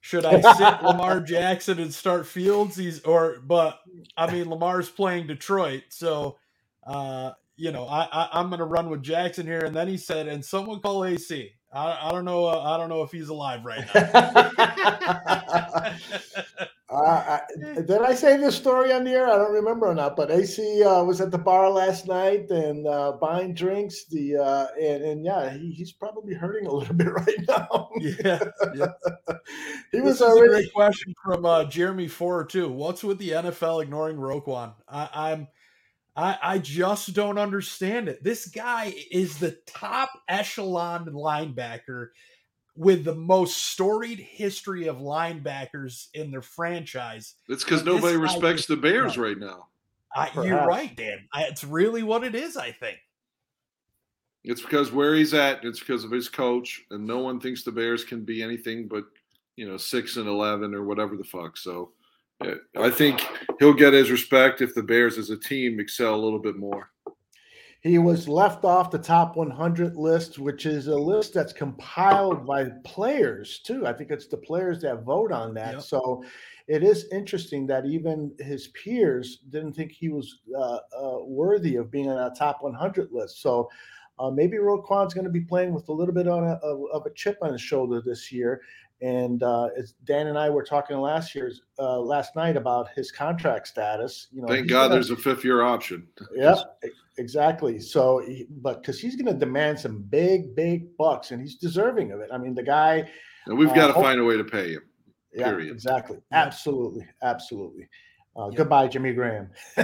Should 0.00 0.24
I 0.24 0.40
sit 0.40 0.82
Lamar 0.82 1.20
Jackson 1.20 1.78
and 1.78 1.92
start 1.92 2.26
Fields? 2.26 2.76
He's 2.76 3.00
or 3.04 3.38
but 3.44 3.80
I 4.16 4.30
mean 4.30 4.50
Lamar's 4.50 4.90
playing 4.90 5.28
Detroit, 5.28 5.84
so 5.88 6.36
uh, 6.86 7.30
you 7.56 7.72
know 7.72 7.86
I, 7.86 8.08
I 8.12 8.28
I'm 8.32 8.50
gonna 8.50 8.66
run 8.66 8.90
with 8.90 9.02
Jackson 9.02 9.46
here. 9.46 9.60
And 9.60 9.74
then 9.74 9.88
he 9.88 9.96
said, 9.96 10.28
and 10.28 10.44
someone 10.44 10.80
call 10.80 11.04
AC. 11.04 11.52
I, 11.72 12.08
I 12.08 12.10
don't 12.10 12.24
know. 12.24 12.44
Uh, 12.44 12.60
I 12.60 12.76
don't 12.76 12.88
know 12.88 13.02
if 13.02 13.12
he's 13.12 13.28
alive 13.28 13.64
right 13.64 13.84
now. 13.94 15.94
Uh, 16.94 17.40
I, 17.40 17.80
did 17.80 17.90
I 17.90 18.14
say 18.14 18.36
this 18.36 18.54
story 18.54 18.92
on 18.92 19.04
the 19.04 19.10
air? 19.10 19.26
I 19.28 19.36
don't 19.36 19.52
remember 19.52 19.86
or 19.86 19.94
not. 19.94 20.14
But 20.16 20.30
AC 20.30 20.82
uh, 20.82 21.02
was 21.02 21.20
at 21.20 21.30
the 21.30 21.38
bar 21.38 21.70
last 21.70 22.06
night 22.06 22.50
and 22.50 22.86
uh, 22.86 23.12
buying 23.20 23.52
drinks. 23.54 24.04
The 24.04 24.36
uh, 24.36 24.66
and, 24.80 25.02
and 25.02 25.24
yeah, 25.24 25.52
he, 25.56 25.72
he's 25.72 25.92
probably 25.92 26.34
hurting 26.34 26.66
a 26.66 26.72
little 26.72 26.94
bit 26.96 27.12
right 27.12 27.44
now. 27.48 27.88
yeah, 28.00 28.38
yeah. 28.74 28.86
he 29.92 30.00
This 30.00 30.20
was 30.20 30.22
already. 30.22 30.48
great 30.50 30.74
question 30.74 31.14
from 31.24 31.44
uh, 31.44 31.64
Jeremy 31.64 32.08
Four 32.08 32.44
too. 32.44 32.68
What's 32.70 33.02
with 33.02 33.18
the 33.18 33.30
NFL 33.30 33.82
ignoring 33.82 34.16
Roquan? 34.16 34.74
I, 34.88 35.08
I'm, 35.12 35.48
I, 36.16 36.38
I 36.42 36.58
just 36.58 37.12
don't 37.12 37.38
understand 37.38 38.08
it. 38.08 38.22
This 38.22 38.46
guy 38.46 38.94
is 39.10 39.38
the 39.38 39.58
top 39.66 40.10
echelon 40.28 41.06
linebacker 41.06 42.08
with 42.76 43.04
the 43.04 43.14
most 43.14 43.56
storied 43.56 44.18
history 44.18 44.88
of 44.88 44.96
linebackers 44.96 46.08
in 46.14 46.30
their 46.30 46.42
franchise. 46.42 47.34
It's 47.48 47.64
because 47.64 47.84
nobody 47.84 48.16
respects 48.16 48.66
the 48.66 48.76
Bears 48.76 49.16
no. 49.16 49.22
right 49.22 49.38
now. 49.38 49.68
I, 50.14 50.30
you're 50.44 50.66
right, 50.66 50.94
Dan. 50.96 51.26
I, 51.32 51.44
it's 51.44 51.64
really 51.64 52.02
what 52.02 52.24
it 52.24 52.34
is. 52.34 52.56
I 52.56 52.72
think. 52.72 52.98
It's 54.44 54.60
because 54.60 54.92
where 54.92 55.14
he's 55.14 55.34
at. 55.34 55.64
It's 55.64 55.80
because 55.80 56.04
of 56.04 56.10
his 56.10 56.28
coach, 56.28 56.82
and 56.90 57.06
no 57.06 57.18
one 57.18 57.40
thinks 57.40 57.64
the 57.64 57.72
Bears 57.72 58.04
can 58.04 58.24
be 58.24 58.42
anything 58.42 58.86
but 58.86 59.04
you 59.56 59.68
know, 59.68 59.76
six 59.76 60.16
and 60.16 60.28
eleven 60.28 60.74
or 60.74 60.84
whatever 60.84 61.16
the 61.16 61.24
fuck. 61.24 61.56
So 61.56 61.92
I 62.76 62.90
think 62.90 63.26
he'll 63.58 63.72
get 63.72 63.92
his 63.92 64.10
respect 64.10 64.60
if 64.60 64.74
the 64.74 64.82
Bears 64.82 65.18
as 65.18 65.30
a 65.30 65.36
team 65.36 65.80
excel 65.80 66.14
a 66.14 66.16
little 66.16 66.40
bit 66.40 66.56
more. 66.56 66.90
He 67.84 67.98
was 67.98 68.26
left 68.26 68.64
off 68.64 68.90
the 68.90 68.98
top 68.98 69.36
100 69.36 69.94
list, 69.94 70.38
which 70.38 70.64
is 70.64 70.86
a 70.86 70.96
list 70.96 71.34
that's 71.34 71.52
compiled 71.52 72.46
by 72.46 72.70
players 72.82 73.58
too. 73.58 73.86
I 73.86 73.92
think 73.92 74.10
it's 74.10 74.26
the 74.26 74.38
players 74.38 74.80
that 74.80 75.02
vote 75.04 75.30
on 75.30 75.52
that. 75.54 75.74
Yep. 75.74 75.82
So 75.82 76.24
it 76.66 76.82
is 76.82 77.06
interesting 77.12 77.66
that 77.66 77.84
even 77.84 78.32
his 78.38 78.68
peers 78.68 79.40
didn't 79.50 79.74
think 79.74 79.92
he 79.92 80.08
was 80.08 80.40
uh, 80.58 80.78
uh, 80.98 81.18
worthy 81.24 81.76
of 81.76 81.90
being 81.90 82.08
on 82.10 82.16
a 82.32 82.34
top 82.34 82.62
100 82.62 83.12
list. 83.12 83.42
So 83.42 83.68
uh, 84.18 84.30
maybe 84.30 84.56
Roquan's 84.56 85.12
going 85.12 85.26
to 85.26 85.30
be 85.30 85.42
playing 85.42 85.74
with 85.74 85.86
a 85.90 85.92
little 85.92 86.14
bit 86.14 86.26
on 86.26 86.42
a, 86.42 86.52
of, 86.62 86.80
of 86.90 87.04
a 87.04 87.10
chip 87.10 87.36
on 87.42 87.52
his 87.52 87.60
shoulder 87.60 88.00
this 88.00 88.32
year. 88.32 88.62
And 89.02 89.42
uh, 89.42 89.68
as 89.76 89.92
Dan 90.04 90.28
and 90.28 90.38
I 90.38 90.48
were 90.48 90.62
talking 90.64 90.96
last 90.96 91.34
year's 91.34 91.60
uh, 91.78 91.98
last 92.00 92.34
night 92.34 92.56
about 92.56 92.88
his 92.96 93.10
contract 93.10 93.68
status, 93.68 94.28
you 94.32 94.40
know, 94.40 94.48
Thank 94.48 94.68
God 94.68 94.84
gonna- 94.84 94.94
there's 94.94 95.10
a 95.10 95.16
fifth 95.16 95.44
year 95.44 95.60
option. 95.60 96.06
yeah, 96.34 96.54
e- 96.86 96.88
exactly. 97.18 97.78
So, 97.80 98.24
but 98.62 98.82
because 98.82 99.00
he's 99.00 99.16
going 99.16 99.32
to 99.32 99.38
demand 99.38 99.78
some 99.80 100.02
big, 100.02 100.54
big 100.54 100.96
bucks, 100.96 101.30
and 101.30 101.40
he's 101.40 101.56
deserving 101.56 102.12
of 102.12 102.20
it. 102.20 102.30
I 102.32 102.38
mean, 102.38 102.54
the 102.54 102.62
guy. 102.62 103.08
And 103.46 103.58
we've 103.58 103.70
Uh, 103.70 103.74
got 103.74 103.86
to 103.88 103.94
find 103.94 104.18
a 104.20 104.24
way 104.24 104.36
to 104.36 104.44
pay 104.44 104.72
him. 104.72 104.82
Yeah, 105.32 105.50
Period. 105.50 105.72
exactly. 105.72 106.18
Absolutely, 106.32 107.06
absolutely. 107.22 107.88
Uh, 108.36 108.46
Yep. 108.48 108.56
Goodbye, 108.56 108.88
Jimmy 108.88 109.12
Graham. 109.12 109.50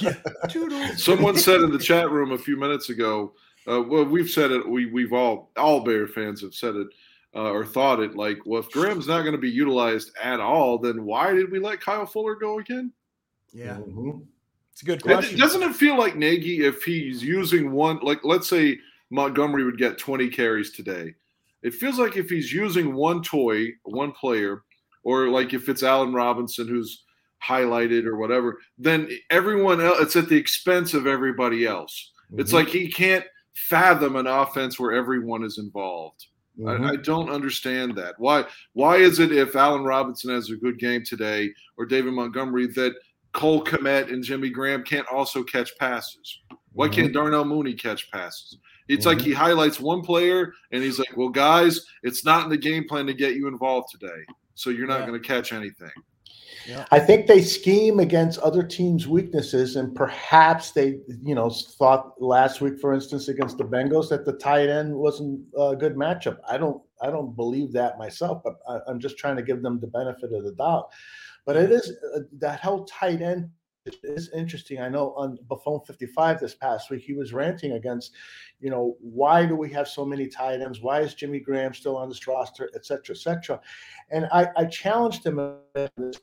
Yeah. 0.00 0.14
Someone 0.96 1.36
said 1.36 1.60
in 1.60 1.70
the 1.70 1.78
chat 1.78 2.10
room 2.10 2.32
a 2.32 2.38
few 2.38 2.56
minutes 2.56 2.88
ago. 2.90 3.34
Uh, 3.68 3.82
well, 3.82 4.04
we've 4.04 4.28
said 4.30 4.50
it. 4.50 4.68
We 4.68 4.86
we've 4.86 5.12
all 5.12 5.50
all 5.56 5.80
Bear 5.84 6.06
fans 6.06 6.40
have 6.42 6.54
said 6.54 6.74
it 6.74 6.88
uh, 7.34 7.50
or 7.50 7.64
thought 7.64 8.00
it. 8.00 8.16
Like, 8.16 8.38
well, 8.44 8.60
if 8.60 8.70
Graham's 8.70 9.06
not 9.06 9.20
going 9.22 9.32
to 9.32 9.38
be 9.38 9.50
utilized 9.50 10.10
at 10.22 10.40
all, 10.40 10.78
then 10.78 11.04
why 11.04 11.32
did 11.32 11.50
we 11.50 11.58
let 11.60 11.80
Kyle 11.80 12.06
Fuller 12.06 12.34
go 12.34 12.58
again? 12.58 12.92
Yeah, 13.52 13.76
Mhm. 13.78 14.24
It's 14.72 14.82
a 14.82 14.84
good 14.84 14.94
And 14.94 15.02
question. 15.02 15.38
Doesn't 15.38 15.62
it 15.62 15.74
feel 15.74 15.98
like 15.98 16.16
Nagy, 16.16 16.64
if 16.64 16.82
he's 16.82 17.22
using 17.22 17.72
one, 17.72 17.98
like 18.02 18.20
let's 18.24 18.48
say 18.48 18.78
Montgomery 19.10 19.64
would 19.64 19.78
get 19.78 19.98
20 19.98 20.28
carries 20.28 20.72
today, 20.72 21.14
it 21.62 21.74
feels 21.74 21.98
like 21.98 22.16
if 22.16 22.28
he's 22.30 22.52
using 22.52 22.94
one 22.94 23.22
toy, 23.22 23.68
one 23.84 24.12
player, 24.12 24.62
or 25.04 25.28
like 25.28 25.52
if 25.52 25.68
it's 25.68 25.82
Allen 25.82 26.12
Robinson 26.12 26.66
who's 26.66 27.04
highlighted 27.42 28.06
or 28.06 28.16
whatever, 28.16 28.58
then 28.78 29.08
everyone 29.30 29.80
else, 29.80 29.98
it's 30.00 30.16
at 30.16 30.28
the 30.28 30.36
expense 30.36 30.94
of 30.94 31.06
everybody 31.06 31.66
else. 31.66 32.12
It's 32.36 32.50
Mhm. 32.50 32.54
like 32.54 32.68
he 32.68 32.90
can't 32.90 33.24
fathom 33.54 34.16
an 34.16 34.26
offense 34.26 34.78
where 34.78 34.92
everyone 34.92 35.44
is 35.44 35.58
involved. 35.58 36.26
Mhm. 36.58 36.86
I, 36.86 36.90
I 36.92 36.96
don't 36.96 37.30
understand 37.30 37.96
that. 37.96 38.14
Why? 38.18 38.44
Why 38.74 38.96
is 38.96 39.18
it 39.18 39.32
if 39.32 39.56
Allen 39.56 39.84
Robinson 39.84 40.30
has 40.30 40.50
a 40.50 40.56
good 40.56 40.78
game 40.78 41.02
today 41.04 41.52
or 41.76 41.84
David 41.84 42.12
Montgomery 42.14 42.66
that 42.68 42.94
Cole 43.32 43.64
Kmet 43.64 44.12
and 44.12 44.22
Jimmy 44.22 44.50
Graham 44.50 44.82
can't 44.82 45.06
also 45.08 45.42
catch 45.42 45.76
passes? 45.78 46.40
Why 46.72 46.88
can't 46.88 47.08
mm-hmm. 47.08 47.14
Darnell 47.14 47.44
Mooney 47.44 47.74
catch 47.74 48.10
passes? 48.10 48.58
It's 48.88 49.06
like 49.06 49.20
he 49.20 49.30
mm-hmm. 49.30 49.40
highlights 49.40 49.80
one 49.80 50.02
player 50.02 50.52
and 50.72 50.82
he's 50.82 50.98
like, 50.98 51.16
"Well, 51.16 51.28
guys, 51.28 51.84
it's 52.02 52.24
not 52.24 52.44
in 52.44 52.50
the 52.50 52.56
game 52.56 52.86
plan 52.88 53.06
to 53.06 53.14
get 53.14 53.34
you 53.34 53.48
involved 53.48 53.88
today, 53.90 54.24
so 54.54 54.70
you're 54.70 54.86
not 54.86 55.00
Yeah. 55.00 55.06
going 55.06 55.22
to 55.22 55.26
catch 55.26 55.52
anything." 55.52 55.90
I 56.90 57.00
think 57.00 57.26
they 57.26 57.42
scheme 57.42 57.98
against 57.98 58.38
other 58.40 58.62
teams' 58.62 59.08
weaknesses, 59.08 59.76
and 59.76 59.94
perhaps 59.94 60.70
they, 60.70 61.00
you 61.22 61.34
know, 61.34 61.50
thought 61.50 62.20
last 62.20 62.60
week, 62.60 62.78
for 62.78 62.92
instance, 62.92 63.28
against 63.28 63.58
the 63.58 63.64
Bengals, 63.64 64.08
that 64.10 64.24
the 64.24 64.34
tight 64.34 64.68
end 64.68 64.94
wasn't 64.94 65.40
a 65.58 65.74
good 65.74 65.96
matchup. 65.96 66.38
I 66.48 66.58
don't, 66.58 66.80
I 67.00 67.10
don't 67.10 67.34
believe 67.34 67.72
that 67.72 67.98
myself, 67.98 68.42
but 68.44 68.54
I, 68.68 68.78
I'm 68.86 69.00
just 69.00 69.18
trying 69.18 69.36
to 69.36 69.42
give 69.42 69.62
them 69.62 69.80
the 69.80 69.88
benefit 69.88 70.32
of 70.32 70.44
the 70.44 70.52
doubt. 70.52 70.90
But 71.44 71.56
it 71.56 71.70
is 71.70 71.92
uh, 72.14 72.20
that 72.38 72.60
whole 72.60 72.84
tight 72.84 73.20
end 73.20 73.50
is 74.04 74.30
interesting. 74.34 74.80
I 74.80 74.88
know 74.88 75.12
on 75.16 75.38
Buffon 75.48 75.80
55 75.86 76.40
this 76.40 76.54
past 76.54 76.90
week, 76.90 77.02
he 77.02 77.14
was 77.14 77.32
ranting 77.32 77.72
against, 77.72 78.12
you 78.60 78.70
know, 78.70 78.96
why 79.00 79.44
do 79.44 79.56
we 79.56 79.70
have 79.70 79.88
so 79.88 80.04
many 80.04 80.28
tight 80.28 80.60
ends? 80.60 80.80
Why 80.80 81.00
is 81.00 81.14
Jimmy 81.14 81.40
Graham 81.40 81.74
still 81.74 81.96
on 81.96 82.08
this 82.08 82.26
roster, 82.26 82.70
et 82.74 82.86
cetera, 82.86 83.14
et 83.14 83.18
cetera? 83.18 83.60
And 84.10 84.28
I, 84.32 84.48
I 84.56 84.64
challenged 84.66 85.26
him 85.26 85.40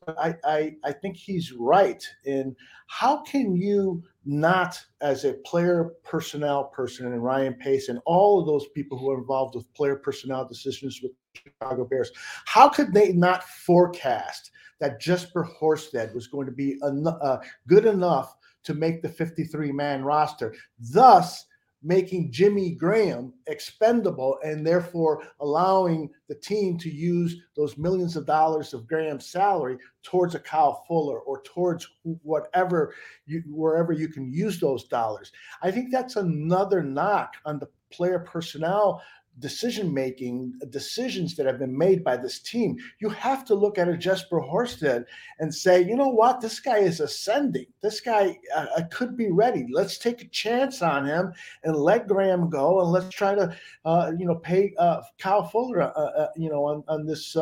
I, 0.08 0.36
I, 0.44 0.76
I 0.84 0.92
think 0.92 1.18
he's 1.18 1.52
right 1.52 2.04
in 2.26 2.56
how 2.88 3.24
can 3.24 3.56
you 3.56 4.04
not, 4.26 4.82
as 5.02 5.26
a 5.26 5.34
player 5.46 5.94
personnel 6.04 6.66
person, 6.66 7.08
and 7.08 7.24
Ryan 7.24 7.56
Pace 7.56 7.90
and 7.90 8.00
all 8.06 8.40
of 8.40 8.46
those 8.46 8.68
people 8.76 8.98
who 8.98 9.12
are 9.12 9.18
involved 9.18 9.56
with 9.56 9.74
player 9.74 9.96
personnel 9.96 10.48
decisions 10.48 11.02
with 11.02 11.12
Chicago 11.34 11.86
Bears, 11.86 12.12
how 12.46 12.70
could 12.70 12.94
they 12.94 13.12
not 13.12 13.44
forecast 13.44 14.52
that 14.80 15.00
Jesper 15.00 15.48
Horsted 15.60 16.14
was 16.14 16.28
going 16.28 16.46
to 16.46 16.52
be 16.52 16.80
en- 16.84 17.08
uh, 17.08 17.40
good 17.68 17.86
enough 17.86 18.36
to 18.64 18.74
make 18.74 19.02
the 19.02 19.10
53 19.10 19.72
man 19.72 20.04
roster, 20.04 20.54
thus 20.80 21.46
making 21.82 22.32
Jimmy 22.32 22.72
Graham 22.72 23.34
expendable 23.48 24.38
and 24.44 24.68
therefore 24.68 25.24
allowing 25.40 26.10
the 26.28 26.36
team 26.36 26.78
to 26.78 26.90
use 26.90 27.38
those 27.56 27.78
millions 27.78 28.18
of 28.18 28.26
dollars 28.26 28.74
of 28.74 28.88
Graham's 28.88 29.28
salary 29.28 29.78
towards 30.04 30.36
a 30.36 30.40
Kyle 30.40 30.84
Fuller 30.88 31.20
or 31.20 31.42
towards 31.44 31.88
whatever 32.04 32.94
you 33.26 33.44
wherever 33.48 33.94
you 33.94 34.10
can 34.10 34.32
use 34.32 34.60
those 34.60 34.86
dollars. 34.86 35.32
I 35.62 35.72
think 35.72 35.92
that's 35.92 36.18
another 36.18 36.84
knock 36.84 37.36
on 37.46 37.60
the 37.60 37.70
player 37.92 38.20
personnel 38.20 39.02
decision 39.40 39.94
making 39.94 40.54
decisions 40.70 41.36
that 41.36 41.46
have 41.46 41.60
been 41.60 41.78
made 41.78 42.04
by 42.04 42.18
this 42.18 42.40
team. 42.40 42.78
You 43.00 43.10
have 43.10 43.46
to 43.46 43.56
look 43.56 43.78
at 43.78 43.88
a 43.88 43.98
Jesper 43.98 44.40
Horsted 44.40 45.06
and 45.40 45.54
say, 45.54 45.82
you 45.82 45.96
know 45.96 46.10
what, 46.10 46.42
this 46.42 46.60
guy 46.60 46.80
is 46.80 47.00
ascending. 47.00 47.66
This 47.82 48.02
guy 48.02 48.38
uh, 48.56 48.66
uh, 48.78 48.82
could 48.92 49.16
be 49.16 49.32
ready. 49.32 49.66
Let's 49.72 49.98
take 49.98 50.22
a 50.22 50.28
chance 50.28 50.82
on 50.82 51.06
him 51.06 51.34
and 51.64 51.76
let 51.76 52.08
Graham 52.08 52.50
go, 52.50 52.82
and 52.82 52.92
let's 52.92 53.10
try 53.10 53.36
to, 53.36 53.56
uh, 53.86 54.12
you 54.18 54.26
know, 54.26 54.36
pay 54.36 54.74
uh, 54.78 55.02
Kyle 55.18 55.48
Fuller, 55.48 55.82
uh, 55.82 55.88
uh, 55.88 56.28
you 56.36 56.50
know, 56.50 56.66
on, 56.66 56.84
on 56.88 57.06
this. 57.06 57.36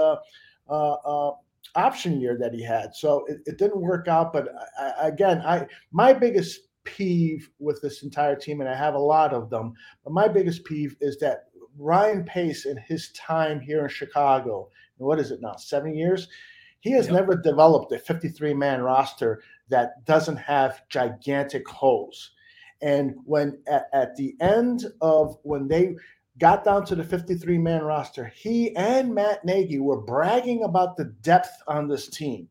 Option 1.76 2.20
year 2.20 2.38
that 2.39 2.54
he 2.54 2.64
had 2.64 2.95
so 2.95 3.26
it, 3.26 3.39
it 3.45 3.58
didn't 3.60 3.82
work 3.82 4.08
out 4.08 4.34
but 4.34 4.48
I, 4.80 5.10
again 5.10 5.41
i 5.41 5.68
my 5.91 6.12
biggest 6.12 6.62
peeve 6.86 7.52
with 7.60 7.80
this 7.82 8.02
entire 8.02 8.36
team 8.36 8.62
and 8.62 8.70
i 8.70 8.74
have 8.74 8.95
a 8.95 9.00
lot 9.00 9.32
of 9.32 9.52
them 9.52 9.74
but 10.04 10.14
my 10.14 10.28
biggest 10.28 10.64
peeve 10.64 10.95
is 11.02 11.20
that 11.20 11.50
Ryan 11.78 12.23
Pace 12.23 12.65
in 12.65 12.78
his 12.78 13.11
time 13.11 13.59
here 13.59 13.84
in 13.84 13.89
Chicago, 13.89 14.69
what 14.97 15.19
is 15.19 15.32
it 15.32 15.41
now, 15.41 15.55
seven 15.55 15.95
years? 15.95 16.28
He 16.80 16.91
has 16.91 17.07
Yep. 17.07 17.13
never 17.13 17.36
developed 17.36 17.91
a 17.91 17.99
53 17.99 18.53
man 18.53 18.82
roster 18.82 19.41
that 19.69 20.03
doesn't 20.05 20.38
have 20.38 20.88
gigantic 20.89 21.67
holes. 21.67 22.32
And 22.82 23.15
when 23.25 23.61
at, 23.67 23.88
at 23.93 24.15
the 24.15 24.36
end 24.39 24.86
of 25.01 25.38
when 25.43 25.67
they 25.67 25.95
got 26.38 26.63
down 26.63 26.86
to 26.86 26.95
the 26.95 27.03
53 27.03 27.57
man 27.57 27.84
roster, 27.84 28.25
he 28.25 28.75
and 28.75 29.13
Matt 29.13 29.43
Nagy 29.43 29.80
were 29.80 30.01
bragging 30.01 30.63
about 30.63 30.95
the 30.95 31.05
depth 31.05 31.61
on 31.67 31.88
this 31.88 32.07
team. 32.07 32.47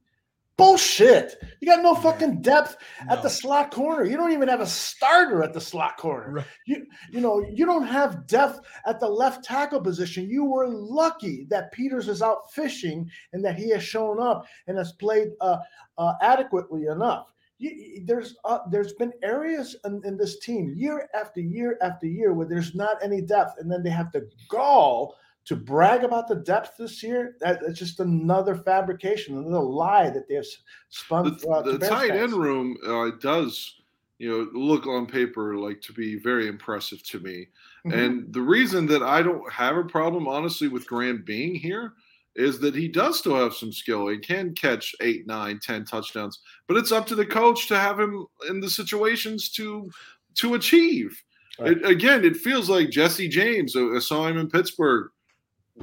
Bullshit. 0.56 1.36
You 1.60 1.68
got 1.68 1.82
no 1.82 1.94
fucking 1.94 2.40
depth 2.40 2.78
at 3.10 3.22
the 3.22 3.28
slot 3.28 3.70
corner. 3.70 4.04
You 4.04 4.16
don't 4.16 4.32
even 4.32 4.48
have 4.48 4.62
a 4.62 4.66
starter 4.66 5.42
at 5.42 5.52
the 5.52 5.60
slot 5.60 5.98
corner. 5.98 6.32
Right. 6.32 6.46
You 6.66 6.86
you 7.10 7.20
know, 7.20 7.44
you 7.52 7.66
don't 7.66 7.86
have 7.86 8.26
depth 8.26 8.60
at 8.86 8.98
the 8.98 9.08
left 9.08 9.44
tackle 9.44 9.80
position. 9.82 10.30
You 10.30 10.44
were 10.44 10.66
lucky 10.66 11.46
that 11.50 11.72
Peters 11.72 12.08
is 12.08 12.22
out 12.22 12.50
fishing 12.52 13.10
and 13.34 13.44
that 13.44 13.56
he 13.58 13.68
has 13.70 13.82
shown 13.84 14.18
up 14.20 14.46
and 14.66 14.78
has 14.78 14.92
played 14.92 15.28
uh, 15.42 15.58
uh, 15.98 16.14
adequately 16.22 16.86
enough. 16.86 17.34
You- 17.58 18.02
there's 18.06 18.36
uh, 18.46 18.60
there's 18.70 18.94
been 18.94 19.12
areas 19.22 19.76
in, 19.84 20.00
in 20.04 20.16
this 20.16 20.38
team 20.38 20.72
year 20.74 21.06
after 21.14 21.40
year 21.40 21.78
after 21.82 22.06
year 22.06 22.32
where 22.32 22.46
there's 22.46 22.74
not 22.74 22.96
any 23.02 23.20
depth, 23.20 23.54
and 23.58 23.70
then 23.70 23.82
they 23.82 23.90
have 23.90 24.10
the 24.12 24.26
gall 24.48 25.16
to 25.46 25.56
brag 25.56 26.04
about 26.04 26.28
the 26.28 26.34
depth 26.34 26.76
this 26.76 27.02
year. 27.02 27.36
That, 27.40 27.60
that's 27.60 27.78
just 27.78 28.00
another 28.00 28.54
fabrication, 28.56 29.38
another 29.38 29.60
lie 29.64 30.10
that 30.10 30.28
they 30.28 30.34
have 30.34 30.44
s- 30.44 30.56
spun 30.90 31.24
the, 31.24 31.30
throughout 31.36 31.64
the 31.64 31.78
tight 31.78 32.10
end 32.10 32.32
room 32.34 32.76
uh, 32.86 33.10
does 33.20 33.74
you 34.18 34.30
know 34.30 34.48
look 34.58 34.86
on 34.86 35.06
paper 35.06 35.56
like 35.56 35.80
to 35.82 35.92
be 35.92 36.18
very 36.18 36.48
impressive 36.48 37.02
to 37.02 37.20
me 37.20 37.46
Mhm. 37.84 37.92
and 37.92 38.32
the 38.32 38.40
reason 38.40 38.86
that 38.86 39.02
i 39.02 39.20
don't 39.22 39.52
have 39.52 39.76
a 39.76 39.84
problem 39.84 40.26
honestly 40.26 40.68
with 40.68 40.86
graham 40.86 41.22
being 41.22 41.54
here 41.54 41.92
is 42.34 42.58
that 42.60 42.74
he 42.74 42.88
does 42.88 43.18
still 43.18 43.36
have 43.36 43.52
some 43.52 43.70
skill 43.70 44.08
he 44.08 44.16
can 44.16 44.54
catch 44.54 44.94
eight 45.02 45.26
nine 45.26 45.58
ten 45.62 45.84
touchdowns 45.84 46.40
but 46.66 46.78
it's 46.78 46.92
up 46.92 47.06
to 47.08 47.14
the 47.14 47.26
coach 47.26 47.68
to 47.68 47.76
have 47.78 48.00
him 48.00 48.24
in 48.48 48.58
the 48.58 48.70
situations 48.70 49.50
to 49.50 49.90
to 50.34 50.54
achieve 50.54 51.22
Right. 51.58 51.72
it, 51.76 51.84
again 51.84 52.24
it 52.24 52.38
feels 52.38 52.70
like 52.70 52.88
jesse 52.88 53.28
james 53.28 53.76
I, 53.76 53.82
I 53.96 53.98
saw 53.98 54.26
him 54.26 54.38
in 54.38 54.48
pittsburgh 54.48 55.10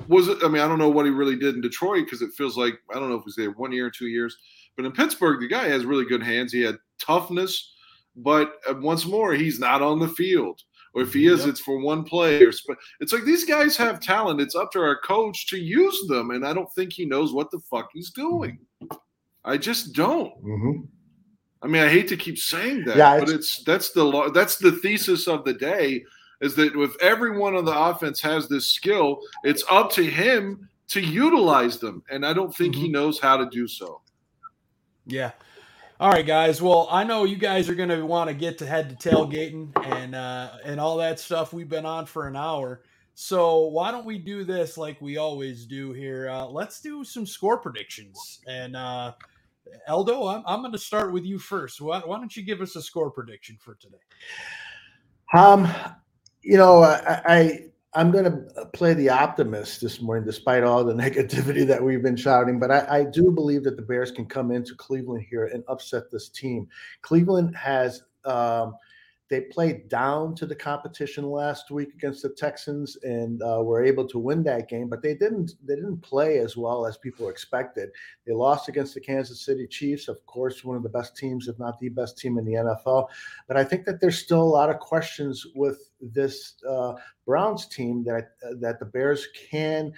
was 0.08 0.28
it 0.28 0.38
i 0.44 0.48
mean 0.48 0.62
i 0.62 0.68
don't 0.68 0.80
know 0.80 0.90
what 0.90 1.06
he 1.06 1.12
really 1.12 1.36
did 1.36 1.56
in 1.56 1.62
detroit 1.62 2.06
because 2.06 2.22
it 2.22 2.32
feels 2.36 2.58
like 2.58 2.80
i 2.92 2.96
don't 2.96 3.10
know 3.10 3.16
if 3.16 3.22
he 3.22 3.28
was 3.28 3.36
there 3.36 3.52
one 3.52 3.72
year 3.72 3.86
or 3.86 3.92
two 3.92 4.08
years 4.08 4.38
but 4.76 4.86
in 4.86 4.92
Pittsburgh, 4.92 5.40
the 5.40 5.48
guy 5.48 5.68
has 5.68 5.86
really 5.86 6.06
good 6.06 6.24
hands. 6.24 6.52
He 6.52 6.62
had 6.62 6.78
toughness, 7.00 7.74
but 8.16 8.56
uh, 8.68 8.76
once 8.80 9.06
more, 9.06 9.34
he's 9.34 9.60
not 9.60 9.82
on 9.82 10.00
the 10.00 10.08
field. 10.08 10.62
or 10.94 11.04
if 11.04 11.14
he 11.14 11.28
is, 11.28 11.42
yep. 11.42 11.50
it's 11.50 11.60
for 11.60 11.80
one 11.80 12.04
play. 12.04 12.42
Or 12.44 12.52
sp- 12.54 12.80
it's 13.00 13.14
like 13.14 13.24
these 13.24 13.46
guys 13.46 13.78
have 13.78 14.00
talent. 14.00 14.42
It's 14.42 14.56
up 14.56 14.72
to 14.72 14.80
our 14.80 15.00
coach 15.00 15.48
to 15.48 15.58
use 15.58 16.00
them, 16.08 16.32
and 16.32 16.46
I 16.46 16.54
don't 16.54 16.72
think 16.74 16.94
he 16.94 17.06
knows 17.06 17.34
what 17.34 17.52
the 17.52 17.60
fuck 17.60 17.90
he's 17.94 18.12
doing. 18.12 18.60
I 19.46 19.58
just 19.58 19.94
don't. 19.94 20.34
Mm-hmm. 20.44 20.82
I 21.62 21.68
mean, 21.68 21.82
I 21.82 21.90
hate 21.90 22.08
to 22.10 22.18
keep 22.18 22.38
saying 22.38 22.86
that, 22.86 22.98
yeah, 22.98 23.20
but 23.20 23.30
it's 23.30 23.64
that's 23.64 23.92
the 23.92 24.32
that's 24.34 24.58
the 24.58 24.74
thesis 24.74 25.28
of 25.28 25.46
the 25.46 25.54
day 25.54 26.04
is 26.44 26.56
that 26.56 26.76
if 26.76 26.96
everyone 27.02 27.56
on 27.56 27.66
the 27.66 27.78
offense 27.78 28.22
has 28.22 28.48
this 28.48 28.68
skill, 28.68 29.22
it's 29.44 29.64
up 29.72 29.90
to 29.94 30.04
him 30.04 30.68
to 30.90 31.00
utilize 31.00 31.80
them, 31.80 32.04
and 32.12 32.26
I 32.26 32.34
don't 32.34 32.54
think 32.54 32.76
mm-hmm. 32.76 32.84
he 32.84 32.92
knows 32.92 33.20
how 33.20 33.38
to 33.38 33.50
do 33.50 33.68
so. 33.68 34.02
Yeah. 35.06 35.32
All 36.00 36.12
right, 36.12 36.26
guys. 36.26 36.62
Well, 36.62 36.88
I 36.92 37.06
know 37.06 37.24
you 37.24 37.38
guys 37.38 37.70
are 37.70 37.76
going 37.76 37.90
to 37.90 38.06
want 38.06 38.30
to 38.30 38.34
get 38.34 38.58
to 38.58 38.66
head 38.66 38.90
to 38.90 39.10
tailgating 39.10 39.72
and 39.96 40.14
uh, 40.14 40.52
and 40.66 40.80
all 40.80 40.98
that 40.98 41.20
stuff. 41.20 41.54
We've 41.54 41.70
been 41.70 41.86
on 41.86 42.06
for 42.06 42.28
an 42.28 42.36
hour, 42.36 42.84
so 43.14 43.68
why 43.68 43.92
don't 43.92 44.06
we 44.06 44.18
do 44.18 44.44
this 44.44 44.78
like 44.78 45.00
we 45.00 45.18
always 45.18 45.66
do 45.66 45.94
here? 45.94 46.30
Uh, 46.30 46.46
let's 46.46 46.82
do 46.82 47.04
some 47.04 47.26
score 47.26 47.58
predictions. 47.58 48.42
And 48.48 48.76
uh, 48.76 49.14
Eldo, 49.88 50.36
I'm, 50.36 50.44
I'm 50.46 50.60
going 50.62 50.74
to 50.74 50.80
start 50.80 51.14
with 51.14 51.24
you 51.24 51.40
first. 51.40 51.80
Why, 51.80 52.00
why 52.00 52.18
don't 52.18 52.36
you 52.36 52.44
give 52.44 52.60
us 52.60 52.76
a 52.76 52.82
score 52.82 53.12
prediction 53.12 53.58
for 53.62 53.76
today? 53.76 53.98
Um, 55.34 55.68
you 56.44 56.58
know, 56.58 56.84
I, 56.84 57.22
I 57.26 57.60
I'm 57.96 58.12
going 58.12 58.26
to 58.26 58.66
play 58.74 58.94
the 58.94 59.10
optimist 59.10 59.82
this 59.82 60.02
morning, 60.02 60.26
despite 60.26 60.64
all 60.64 60.84
the 60.84 60.94
negativity 61.06 61.66
that 61.68 61.82
we've 61.82 62.02
been 62.02 62.16
shouting. 62.16 62.60
But 62.60 62.72
I, 62.72 63.00
I, 63.00 63.04
do 63.04 63.32
believe 63.32 63.64
that 63.64 63.76
the 63.76 63.84
Bears 63.84 64.12
can 64.12 64.26
come 64.26 64.52
into 64.52 64.76
Cleveland 64.76 65.26
here 65.30 65.46
and 65.46 65.64
upset 65.68 66.10
this 66.12 66.30
team. 66.30 66.68
Cleveland 67.02 67.56
has 67.56 68.04
um, 68.26 68.76
they 69.30 69.42
played 69.42 69.90
down 69.90 70.36
to 70.36 70.46
the 70.46 70.56
competition 70.56 71.26
last 71.26 71.72
week 71.72 71.94
against 71.94 72.22
the 72.22 72.30
Texans 72.30 72.98
and 73.04 73.42
uh, 73.42 73.62
were 73.64 73.84
able 73.84 74.08
to 74.08 74.20
win 74.20 74.44
that 74.44 74.70
game, 74.70 74.90
but 74.90 75.02
they 75.02 75.16
didn't 75.16 75.54
they 75.66 75.76
didn't 75.76 76.02
play 76.02 76.40
as 76.40 76.58
well 76.58 76.86
as 76.86 76.98
people 76.98 77.30
expected. 77.30 77.90
They 78.28 78.34
lost 78.34 78.68
against 78.70 78.94
the 78.94 79.02
Kansas 79.02 79.46
City 79.46 79.66
Chiefs, 79.66 80.08
of 80.08 80.24
course, 80.26 80.64
one 80.64 80.78
of 80.78 80.84
the 80.84 80.90
best 80.90 81.16
teams, 81.16 81.48
if 81.48 81.58
not 81.58 81.80
the 81.80 81.90
best 81.90 82.18
team 82.18 82.38
in 82.38 82.46
the 82.46 82.54
NFL. 82.54 83.08
But 83.48 83.58
I 83.58 83.64
think 83.64 83.86
that 83.86 84.02
there's 84.02 84.20
still 84.20 84.42
a 84.42 84.44
lot 84.44 84.70
of 84.70 84.80
questions 84.80 85.46
with 85.56 85.90
this 86.02 86.56
uh, 86.70 86.94
Browns 87.26 87.68
team 87.68 88.04
that 88.04 88.32
that 88.60 88.80
the 88.80 88.86
Bears 88.86 89.28
can 89.50 89.94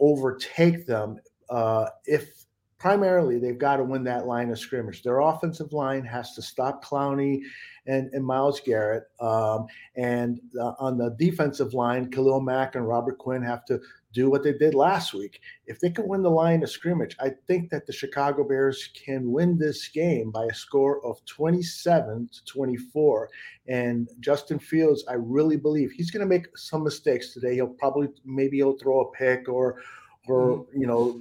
overtake 0.00 0.86
them 0.86 1.18
uh, 1.50 1.86
if 2.06 2.43
primarily 2.84 3.38
they've 3.38 3.56
got 3.56 3.78
to 3.78 3.82
win 3.82 4.04
that 4.04 4.26
line 4.26 4.50
of 4.50 4.58
scrimmage. 4.58 5.02
Their 5.02 5.20
offensive 5.20 5.72
line 5.72 6.04
has 6.04 6.34
to 6.34 6.42
stop 6.42 6.84
Clowney 6.84 7.40
and, 7.86 8.12
and 8.12 8.22
Myles 8.22 8.60
Garrett. 8.60 9.04
Um, 9.20 9.64
and 9.96 10.38
uh, 10.60 10.74
on 10.78 10.98
the 10.98 11.16
defensive 11.18 11.72
line, 11.72 12.10
Khalil 12.10 12.42
Mack 12.42 12.74
and 12.74 12.86
Robert 12.86 13.16
Quinn 13.16 13.40
have 13.40 13.64
to 13.64 13.80
do 14.12 14.28
what 14.28 14.44
they 14.44 14.52
did 14.52 14.74
last 14.74 15.14
week. 15.14 15.40
If 15.66 15.80
they 15.80 15.88
can 15.88 16.06
win 16.06 16.22
the 16.22 16.28
line 16.28 16.62
of 16.62 16.68
scrimmage, 16.68 17.16
I 17.18 17.30
think 17.48 17.70
that 17.70 17.86
the 17.86 17.92
Chicago 17.94 18.46
Bears 18.46 18.90
can 19.02 19.32
win 19.32 19.56
this 19.56 19.88
game 19.88 20.30
by 20.30 20.44
a 20.44 20.54
score 20.54 21.02
of 21.06 21.24
27 21.24 22.28
to 22.34 22.44
24. 22.44 23.30
And 23.66 24.10
Justin 24.20 24.58
Fields, 24.58 25.06
I 25.08 25.14
really 25.14 25.56
believe 25.56 25.90
he's 25.90 26.10
going 26.10 26.20
to 26.20 26.26
make 26.26 26.48
some 26.54 26.84
mistakes 26.84 27.32
today. 27.32 27.54
He'll 27.54 27.68
probably 27.68 28.08
maybe 28.26 28.58
he'll 28.58 28.76
throw 28.76 29.00
a 29.00 29.12
pick 29.12 29.48
or 29.48 29.80
or 30.28 30.58
mm-hmm. 30.58 30.80
you 30.80 30.86
know 30.86 31.20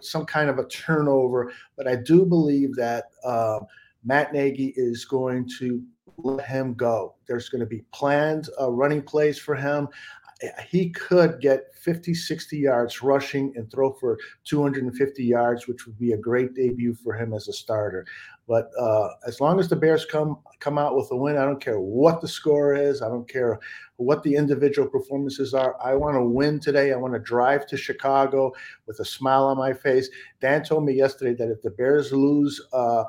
some 0.00 0.24
kind 0.24 0.50
of 0.50 0.58
a 0.58 0.66
turnover. 0.68 1.52
But 1.76 1.88
I 1.88 1.96
do 1.96 2.24
believe 2.24 2.74
that 2.76 3.04
uh, 3.24 3.60
Matt 4.04 4.32
Nagy 4.32 4.72
is 4.76 5.04
going 5.04 5.48
to 5.58 5.82
let 6.18 6.46
him 6.46 6.74
go. 6.74 7.14
There's 7.26 7.48
going 7.48 7.60
to 7.60 7.66
be 7.66 7.84
planned 7.92 8.48
uh, 8.60 8.70
running 8.70 9.02
plays 9.02 9.38
for 9.38 9.54
him. 9.54 9.88
He 10.68 10.90
could 10.90 11.40
get 11.40 11.74
50, 11.76 12.12
60 12.12 12.58
yards 12.58 13.02
rushing 13.02 13.52
and 13.56 13.70
throw 13.70 13.92
for 13.92 14.18
250 14.44 15.24
yards, 15.24 15.66
which 15.66 15.86
would 15.86 15.98
be 15.98 16.12
a 16.12 16.18
great 16.18 16.54
debut 16.54 16.94
for 16.94 17.14
him 17.14 17.32
as 17.32 17.48
a 17.48 17.52
starter. 17.52 18.04
But 18.46 18.70
uh, 18.78 19.08
as 19.26 19.40
long 19.40 19.58
as 19.58 19.68
the 19.68 19.76
Bears 19.76 20.04
come 20.04 20.38
come 20.60 20.78
out 20.78 20.96
with 20.96 21.10
a 21.10 21.16
win, 21.16 21.36
I 21.36 21.44
don't 21.44 21.60
care 21.60 21.80
what 21.80 22.20
the 22.20 22.28
score 22.28 22.74
is. 22.74 23.00
I 23.00 23.08
don't 23.08 23.28
care 23.28 23.58
what 23.96 24.22
the 24.22 24.34
individual 24.34 24.88
performances 24.88 25.54
are. 25.54 25.76
I 25.82 25.94
want 25.94 26.16
to 26.16 26.22
win 26.22 26.60
today. 26.60 26.92
I 26.92 26.96
want 26.96 27.14
to 27.14 27.20
drive 27.20 27.66
to 27.68 27.76
Chicago 27.76 28.52
with 28.86 29.00
a 29.00 29.04
smile 29.04 29.44
on 29.44 29.56
my 29.56 29.72
face. 29.72 30.10
Dan 30.40 30.62
told 30.62 30.84
me 30.84 30.92
yesterday 30.92 31.34
that 31.34 31.50
if 31.50 31.62
the 31.62 31.70
Bears 31.70 32.12
lose 32.12 32.60
uh, 32.72 33.04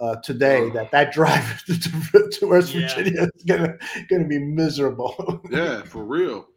uh, 0.00 0.16
today 0.16 0.70
that 0.70 0.90
that 0.90 1.12
drive 1.12 1.64
to, 1.66 2.28
to 2.32 2.46
West 2.46 2.74
yeah. 2.74 2.88
Virginia 2.88 3.28
is 3.34 3.44
gonna 3.44 3.76
gonna 4.08 4.26
be 4.26 4.38
miserable. 4.38 5.40
yeah, 5.50 5.82
for 5.82 6.02
real. 6.04 6.48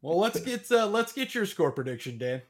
Well, 0.00 0.18
let's 0.18 0.40
get 0.40 0.70
uh, 0.70 0.86
let's 0.86 1.12
get 1.12 1.34
your 1.34 1.46
score 1.46 1.72
prediction, 1.72 2.18
Dan. 2.18 2.42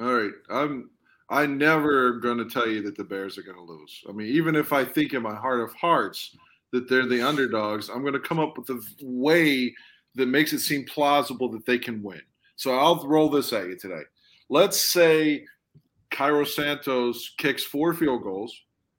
All 0.00 0.12
right, 0.12 0.32
I'm 0.50 0.90
I 1.34 1.46
never 1.46 2.12
going 2.12 2.38
to 2.38 2.44
tell 2.44 2.68
you 2.68 2.80
that 2.82 2.96
the 2.96 3.02
Bears 3.02 3.36
are 3.36 3.42
going 3.42 3.56
to 3.56 3.62
lose. 3.62 4.04
I 4.08 4.12
mean, 4.12 4.28
even 4.28 4.54
if 4.54 4.72
I 4.72 4.84
think 4.84 5.14
in 5.14 5.22
my 5.22 5.34
heart 5.34 5.62
of 5.62 5.74
hearts 5.74 6.36
that 6.70 6.88
they're 6.88 7.08
the 7.08 7.26
underdogs, 7.26 7.88
I'm 7.88 8.02
going 8.02 8.12
to 8.12 8.20
come 8.20 8.38
up 8.38 8.56
with 8.56 8.70
a 8.70 8.80
way 9.02 9.74
that 10.14 10.26
makes 10.26 10.52
it 10.52 10.60
seem 10.60 10.84
plausible 10.84 11.48
that 11.50 11.66
they 11.66 11.76
can 11.76 12.04
win. 12.04 12.22
So 12.54 12.78
I'll 12.78 13.04
roll 13.04 13.28
this 13.28 13.52
at 13.52 13.66
you 13.66 13.76
today. 13.76 14.02
Let's 14.48 14.80
say 14.80 15.44
Cairo 16.12 16.44
Santos 16.44 17.34
kicks 17.36 17.64
four 17.64 17.94
field 17.94 18.22
goals 18.22 18.56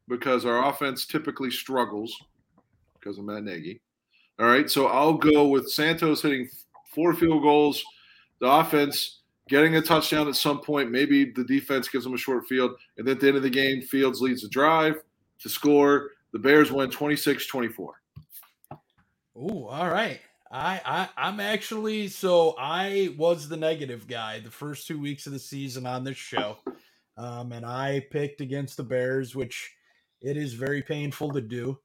because 0.09 0.43
our 0.43 0.67
offense 0.67 1.05
typically 1.05 1.51
struggles 1.51 2.13
because 2.99 3.17
of 3.17 3.23
Matt 3.23 3.45
Nagy. 3.45 3.79
All 4.39 4.45
right, 4.45 4.69
so 4.69 4.87
I'll 4.87 5.13
go 5.13 5.47
with 5.47 5.71
Santos 5.71 6.21
hitting 6.21 6.49
four 6.93 7.13
field 7.13 7.43
goals, 7.43 7.81
the 8.41 8.47
offense 8.47 9.21
getting 9.49 9.75
a 9.75 9.81
touchdown 9.81 10.27
at 10.27 10.35
some 10.35 10.61
point. 10.61 10.91
Maybe 10.91 11.31
the 11.31 11.43
defense 11.43 11.87
gives 11.87 12.03
them 12.03 12.13
a 12.13 12.17
short 12.17 12.47
field, 12.47 12.71
and 12.97 13.07
then 13.07 13.15
at 13.15 13.21
the 13.21 13.27
end 13.27 13.37
of 13.37 13.43
the 13.43 13.49
game, 13.49 13.81
Fields 13.81 14.21
leads 14.21 14.41
the 14.41 14.49
drive 14.49 14.95
to 15.39 15.49
score. 15.49 16.11
The 16.33 16.39
Bears 16.39 16.71
win 16.71 16.89
26 16.89 17.47
24. 17.47 17.93
Oh, 19.37 19.67
all 19.67 19.89
right. 19.89 20.19
I, 20.51 20.81
I 20.85 21.09
I'm 21.17 21.39
actually 21.39 22.07
so 22.07 22.55
I 22.57 23.13
was 23.17 23.49
the 23.49 23.57
negative 23.57 24.07
guy 24.07 24.39
the 24.39 24.51
first 24.51 24.87
two 24.87 24.99
weeks 24.99 25.25
of 25.25 25.33
the 25.33 25.39
season 25.39 25.85
on 25.85 26.03
this 26.03 26.17
show, 26.17 26.57
um, 27.17 27.51
and 27.51 27.65
I 27.65 28.05
picked 28.11 28.41
against 28.41 28.77
the 28.77 28.83
Bears, 28.83 29.35
which 29.35 29.73
it 30.21 30.37
is 30.37 30.53
very 30.53 30.81
painful 30.81 31.31
to 31.33 31.41
do. 31.41 31.77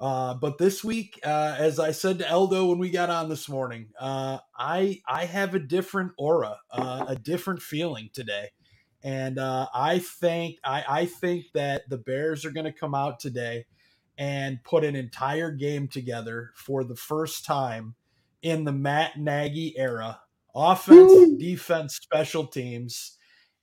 Uh, 0.00 0.32
but 0.32 0.56
this 0.56 0.82
week, 0.82 1.20
uh, 1.24 1.56
as 1.58 1.78
I 1.78 1.90
said 1.90 2.20
to 2.20 2.32
Aldo 2.32 2.66
when 2.66 2.78
we 2.78 2.88
got 2.88 3.10
on 3.10 3.28
this 3.28 3.50
morning, 3.50 3.88
uh, 4.00 4.38
I 4.56 5.02
I 5.06 5.26
have 5.26 5.54
a 5.54 5.58
different 5.58 6.12
aura, 6.16 6.56
uh, 6.70 7.04
a 7.08 7.16
different 7.16 7.60
feeling 7.60 8.08
today, 8.14 8.48
and 9.02 9.38
uh, 9.38 9.66
I 9.74 9.98
think 9.98 10.56
I, 10.64 10.84
I 10.88 11.04
think 11.04 11.52
that 11.52 11.90
the 11.90 11.98
Bears 11.98 12.46
are 12.46 12.50
going 12.50 12.64
to 12.64 12.72
come 12.72 12.94
out 12.94 13.20
today 13.20 13.66
and 14.16 14.64
put 14.64 14.84
an 14.84 14.96
entire 14.96 15.50
game 15.50 15.86
together 15.86 16.52
for 16.54 16.82
the 16.82 16.96
first 16.96 17.44
time 17.44 17.94
in 18.40 18.64
the 18.64 18.72
Matt 18.72 19.18
Nagy 19.18 19.74
era, 19.76 20.20
offense, 20.54 21.12
defense, 21.38 21.96
special 21.96 22.46
teams 22.46 23.18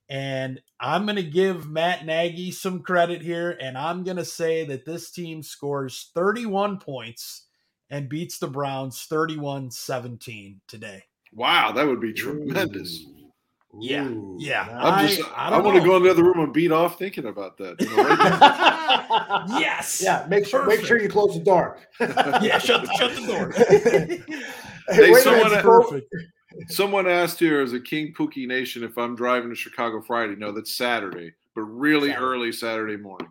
and 0.09 0.61
I'm 0.79 1.05
going 1.05 1.17
to 1.17 1.23
give 1.23 1.69
Matt 1.69 2.05
Nagy 2.05 2.51
some 2.51 2.81
credit 2.81 3.21
here, 3.21 3.57
and 3.59 3.77
I'm 3.77 4.03
going 4.03 4.17
to 4.17 4.25
say 4.25 4.65
that 4.65 4.85
this 4.85 5.11
team 5.11 5.43
scores 5.43 6.11
31 6.13 6.79
points 6.79 7.45
and 7.89 8.09
beats 8.09 8.39
the 8.39 8.47
Browns 8.47 9.03
31 9.03 9.71
17 9.71 10.61
today. 10.67 11.03
Wow, 11.33 11.71
that 11.73 11.85
would 11.85 12.01
be 12.01 12.13
tremendous. 12.13 13.05
Ooh. 13.05 13.13
Yeah, 13.79 14.11
yeah. 14.37 14.79
I'm 14.79 15.07
just, 15.07 15.21
I, 15.35 15.49
I, 15.49 15.57
I 15.57 15.59
want 15.59 15.77
to 15.77 15.83
go 15.83 15.97
in 15.97 16.03
the 16.03 16.09
other 16.09 16.23
room 16.23 16.39
and 16.39 16.53
beat 16.53 16.71
off 16.71 16.97
thinking 16.97 17.25
about 17.25 17.57
that. 17.57 17.79
You 17.79 17.95
know, 17.95 18.03
right 18.03 19.43
yes. 19.59 20.01
Yeah. 20.03 20.25
Make 20.29 20.47
sure, 20.47 20.65
make 20.65 20.83
sure 20.83 20.99
you 20.99 21.09
close 21.09 21.35
the 21.35 21.43
door. 21.43 21.77
yeah. 21.99 22.57
Shut, 22.57 22.83
the, 22.83 22.93
shut 22.93 23.15
the 23.15 23.27
door. 23.27 23.51
hey, 24.89 25.11
hey 25.11 25.13
someone, 25.15 25.51
perfect. 25.61 26.13
Someone 26.69 27.07
asked 27.07 27.39
here 27.39 27.61
as 27.61 27.73
a 27.73 27.79
King 27.79 28.13
Pookie 28.13 28.47
Nation 28.47 28.83
if 28.83 28.97
I'm 28.97 29.15
driving 29.15 29.49
to 29.49 29.55
Chicago 29.55 30.01
Friday. 30.01 30.35
No, 30.35 30.51
that's 30.51 30.73
Saturday, 30.73 31.33
but 31.55 31.61
really 31.61 32.09
Saturday. 32.09 32.25
early 32.25 32.51
Saturday 32.51 32.97
morning. 32.97 33.29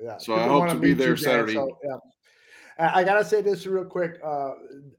Yeah. 0.00 0.18
So 0.18 0.34
I 0.34 0.46
hope 0.46 0.68
to 0.68 0.74
be 0.74 0.92
there 0.92 1.16
Saturday. 1.16 1.54
So, 1.54 1.78
yeah. 1.82 1.96
I 2.78 3.04
gotta 3.04 3.24
say 3.24 3.40
this 3.40 3.66
real 3.66 3.84
quick. 3.84 4.18
Uh, 4.24 4.52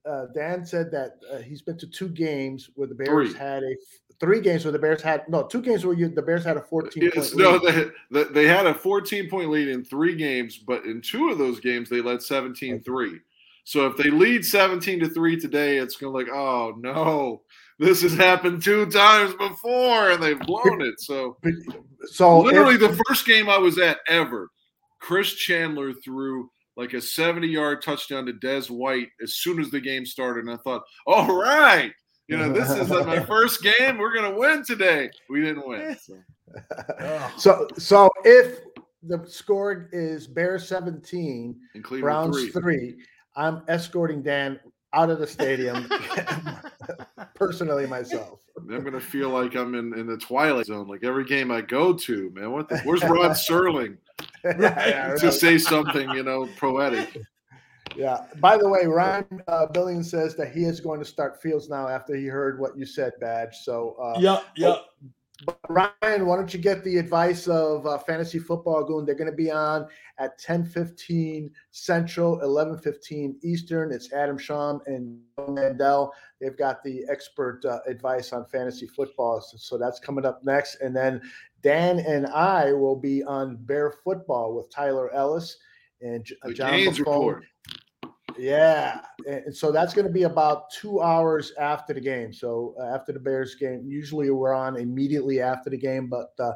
uh, 0.06 0.26
Dan 0.34 0.66
said 0.66 0.92
that 0.92 1.18
uh, 1.32 1.38
he's 1.40 1.62
been 1.62 1.78
to 1.78 1.88
two 1.88 2.08
games 2.08 2.70
where 2.76 2.88
the 2.88 2.96
Bears 2.96 3.32
three. 3.32 3.40
had 3.40 3.64
a 3.64 3.76
three 4.20 4.40
games 4.40 4.64
where 4.64 4.72
the 4.72 4.80
Bears 4.80 5.02
had 5.02 5.28
no 5.28 5.44
two 5.44 5.62
games 5.62 5.86
where 5.86 5.94
you, 5.94 6.08
the 6.08 6.22
Bears 6.22 6.46
had 6.46 6.56
a 6.56 6.62
fourteen. 6.62 7.12
Yes, 7.14 7.36
no, 7.36 7.60
they, 8.12 8.24
they 8.24 8.48
had 8.48 8.66
a 8.66 8.74
fourteen 8.74 9.30
point 9.30 9.50
lead 9.50 9.68
in 9.68 9.84
three 9.84 10.16
games, 10.16 10.58
but 10.58 10.86
in 10.86 11.02
two 11.02 11.30
of 11.30 11.38
those 11.38 11.60
games 11.60 11.90
they 11.90 12.02
led 12.02 12.20
17-3. 12.20 13.20
So 13.66 13.88
if 13.88 13.98
they 13.98 14.12
lead 14.12 14.46
17 14.46 15.00
to 15.02 15.10
3 15.10 15.40
today, 15.40 15.78
it's 15.78 15.98
going 15.98 16.14
to 16.14 16.18
like, 16.18 16.34
oh 16.34 16.76
no, 16.78 17.42
this 17.80 18.02
has 18.04 18.14
happened 18.14 18.64
two 18.64 18.86
times 18.86 19.34
before 19.34 20.12
and 20.12 20.22
they've 20.22 20.40
blown 20.40 20.82
it. 20.82 21.00
So 21.00 21.38
so 22.06 22.40
literally 22.40 22.76
if, 22.76 22.82
the 22.82 23.04
first 23.08 23.26
game 23.26 23.50
I 23.50 23.58
was 23.58 23.80
at 23.80 24.00
ever, 24.08 24.50
Chris 25.02 25.34
Chandler 25.34 25.94
threw 25.94 26.50
like 26.78 26.94
a 26.94 27.02
70 27.02 27.48
yard 27.48 27.82
touchdown 27.82 28.28
to 28.28 28.34
Dez 28.34 28.70
White 28.70 29.10
as 29.22 29.36
soon 29.36 29.60
as 29.60 29.72
the 29.72 29.82
game 29.82 30.06
started. 30.06 30.46
And 30.46 30.54
I 30.54 30.58
thought, 30.58 30.84
all 31.08 31.36
right, 31.36 31.92
you 32.28 32.38
know, 32.38 32.52
this 32.52 32.70
is 32.70 32.90
like 32.90 33.08
my 33.08 33.20
first 33.26 33.64
game. 33.64 33.98
We're 33.98 34.14
going 34.14 34.32
to 34.32 34.38
win 34.40 34.64
today. 34.64 35.10
We 35.30 35.42
didn't 35.42 35.68
win. 35.68 35.82
Eh. 35.82 35.96
So. 35.96 37.28
so, 37.38 37.68
so 37.78 38.10
if 38.24 38.60
the 39.04 39.24
score 39.28 39.90
is 39.92 40.28
Bears 40.28 40.68
17, 40.68 41.56
And 41.76 41.84
Browns 41.84 42.36
three. 42.36 42.52
three, 42.52 42.96
I'm 43.36 43.64
escorting 43.68 44.22
Dan 44.22 44.60
out 44.94 45.10
of 45.10 45.20
the 45.20 45.28
stadium 45.28 45.90
personally 47.36 47.86
myself. 47.86 48.40
I'm 48.58 48.84
gonna 48.84 49.00
feel 49.00 49.30
like 49.30 49.56
I'm 49.56 49.76
in, 49.76 49.98
in 49.98 50.08
the 50.08 50.18
twilight 50.18 50.68
zone. 50.68 50.88
Like 50.88 51.04
every 51.04 51.26
game 51.26 51.52
I 51.52 51.62
go 51.62 51.94
to, 51.94 52.32
man. 52.34 52.52
What 52.52 52.70
the, 52.70 52.80
where's 52.80 53.04
Rod 53.04 53.32
Serling 53.32 53.98
yeah, 54.44 55.16
to 55.16 55.32
say 55.32 55.58
something, 55.58 56.10
you 56.12 56.24
know, 56.24 56.48
poetic? 56.58 57.18
Yeah. 57.96 58.26
By 58.40 58.58
the 58.58 58.68
way, 58.68 58.86
Ryan 58.86 59.42
uh, 59.48 59.68
Billings 59.68 60.10
says 60.10 60.36
that 60.36 60.52
he 60.52 60.66
is 60.66 60.80
going 60.80 61.00
to 61.00 61.06
start 61.06 61.42
Fields 61.42 61.70
now 61.70 61.88
after 61.88 62.16
he 62.16 62.26
heard 62.26 62.60
what 62.60 62.78
you 62.78 62.86
said, 62.86 63.14
Badge. 63.20 63.56
So, 63.64 63.96
uh, 64.02 64.20
Yep, 64.20 64.44
yep. 64.58 64.86
But 65.44 65.60
Ryan, 65.68 66.26
why 66.26 66.38
don't 66.38 66.54
you 66.54 66.60
get 66.60 66.84
the 66.84 66.98
advice 66.98 67.48
of 67.48 67.86
uh, 67.86 67.98
Fantasy 67.98 68.40
Football 68.40 68.86
Goon? 68.86 69.06
They're 69.06 69.16
going 69.16 69.30
to 69.30 69.36
be 69.36 69.52
on 69.52 69.88
at 70.18 70.40
10:15 70.40 71.50
Central, 71.72 72.40
11:15 72.40 73.36
Eastern. 73.44 73.92
It's 73.92 74.14
Adam 74.14 74.38
Sham 74.38 74.80
and 74.86 75.20
Mandel. 75.50 76.14
They've 76.40 76.58
got 76.58 76.84
the 76.84 77.04
expert 77.10 77.66
uh, 77.66 77.80
advice 77.86 78.32
on 78.32 78.46
fantasy 78.46 78.88
football, 78.88 79.42
so, 79.42 79.58
so 79.58 79.78
that's 79.78 80.00
coming 80.00 80.26
up 80.26 80.44
next. 80.46 80.76
And 80.76 80.96
then 80.96 81.22
Dan 81.62 82.00
and 82.00 82.28
I 82.28 82.72
will 82.72 82.96
be 82.96 83.24
on 83.24 83.58
Bear 83.58 83.92
Football 84.04 84.56
with 84.56 84.70
Tyler 84.70 85.14
Ellis 85.14 85.58
and 86.02 86.24
J- 86.24 86.36
uh, 86.44 86.52
John 86.52 86.74
Buffone. 86.74 87.00
report. 87.00 87.44
Yeah, 88.38 89.02
and 89.28 89.56
so 89.56 89.72
that's 89.72 89.94
going 89.94 90.08
to 90.08 90.14
be 90.14 90.24
about 90.24 90.70
two 90.70 91.02
hours 91.02 91.54
after 91.60 91.94
the 91.94 92.02
game. 92.02 92.34
So 92.34 92.76
uh, 92.80 92.94
after 92.94 93.14
the 93.14 93.20
Bears 93.20 93.56
game, 93.56 93.84
usually 93.86 94.30
we're 94.30 94.54
on 94.54 94.78
immediately 94.78 95.42
after 95.42 95.70
the 95.70 95.78
game, 95.78 96.08
but 96.08 96.34
uh, 96.40 96.52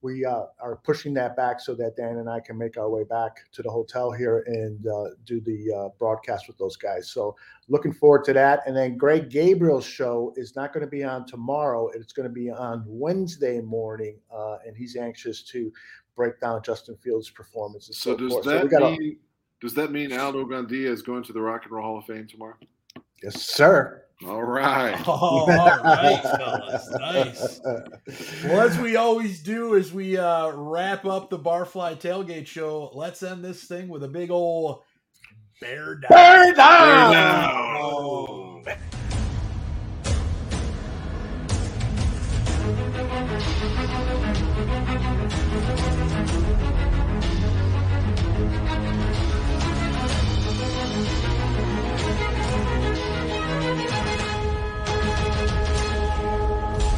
we 0.00 0.24
uh, 0.24 0.44
are 0.60 0.76
pushing 0.76 1.12
that 1.14 1.36
back 1.36 1.60
so 1.60 1.74
that 1.74 1.96
Dan 1.96 2.18
and 2.18 2.30
I 2.30 2.40
can 2.40 2.56
make 2.56 2.76
our 2.78 2.88
way 2.88 3.02
back 3.02 3.50
to 3.52 3.62
the 3.62 3.70
hotel 3.70 4.12
here 4.12 4.44
and 4.46 4.86
uh, 4.86 5.10
do 5.24 5.40
the 5.40 5.72
uh, 5.72 5.88
broadcast 5.98 6.46
with 6.46 6.56
those 6.56 6.76
guys. 6.76 7.10
So 7.10 7.34
looking 7.68 7.92
forward 7.92 8.24
to 8.24 8.32
that. 8.34 8.60
And 8.66 8.76
then 8.76 8.96
Greg 8.96 9.28
Gabriel's 9.28 9.84
show 9.84 10.32
is 10.36 10.54
not 10.54 10.72
going 10.72 10.84
to 10.84 10.90
be 10.90 11.04
on 11.04 11.26
tomorrow; 11.26 11.88
it's 11.88 12.12
going 12.12 12.28
to 12.28 12.34
be 12.34 12.50
on 12.50 12.84
Wednesday 12.86 13.60
morning, 13.60 14.18
uh, 14.32 14.58
and 14.66 14.76
he's 14.76 14.96
anxious 14.96 15.42
to 15.44 15.72
break 16.14 16.40
down 16.40 16.62
Justin 16.62 16.96
Fields' 16.96 17.30
performance. 17.30 17.86
So 17.86 17.92
so, 17.92 18.16
does 18.16 18.32
forth. 18.32 18.44
that 18.44 18.82
a- 18.82 18.90
mean 18.98 19.18
does 19.60 19.74
that 19.74 19.90
mean 19.90 20.12
Aldo 20.12 20.44
Gandia 20.44 20.86
is 20.86 21.02
going 21.02 21.24
to 21.24 21.32
the 21.32 21.40
Rock 21.40 21.64
and 21.64 21.72
Roll 21.72 21.84
Hall 21.84 21.98
of 21.98 22.04
Fame 22.04 22.28
tomorrow? 22.28 22.54
Yes, 23.22 23.42
sir. 23.42 24.04
All 24.26 24.42
right. 24.42 24.96
Oh, 25.06 25.12
all 25.12 25.46
right, 25.48 26.20
fellas. 26.22 26.90
Nice. 26.98 27.60
Well, 28.44 28.60
as 28.60 28.78
we 28.78 28.96
always 28.96 29.42
do, 29.42 29.76
as 29.76 29.92
we 29.92 30.16
uh, 30.16 30.50
wrap 30.52 31.04
up 31.04 31.30
the 31.30 31.38
Barfly 31.38 32.00
Tailgate 32.00 32.46
Show, 32.46 32.90
let's 32.94 33.22
end 33.22 33.44
this 33.44 33.64
thing 33.64 33.88
with 33.88 34.02
a 34.04 34.08
big 34.08 34.30
old 34.30 34.82
bear 35.60 35.96
down. 35.96 36.08
Bear 36.10 36.54
down. 36.54 37.12
Bear 37.12 37.12
down. 37.12 37.76
Oh. 37.80 38.64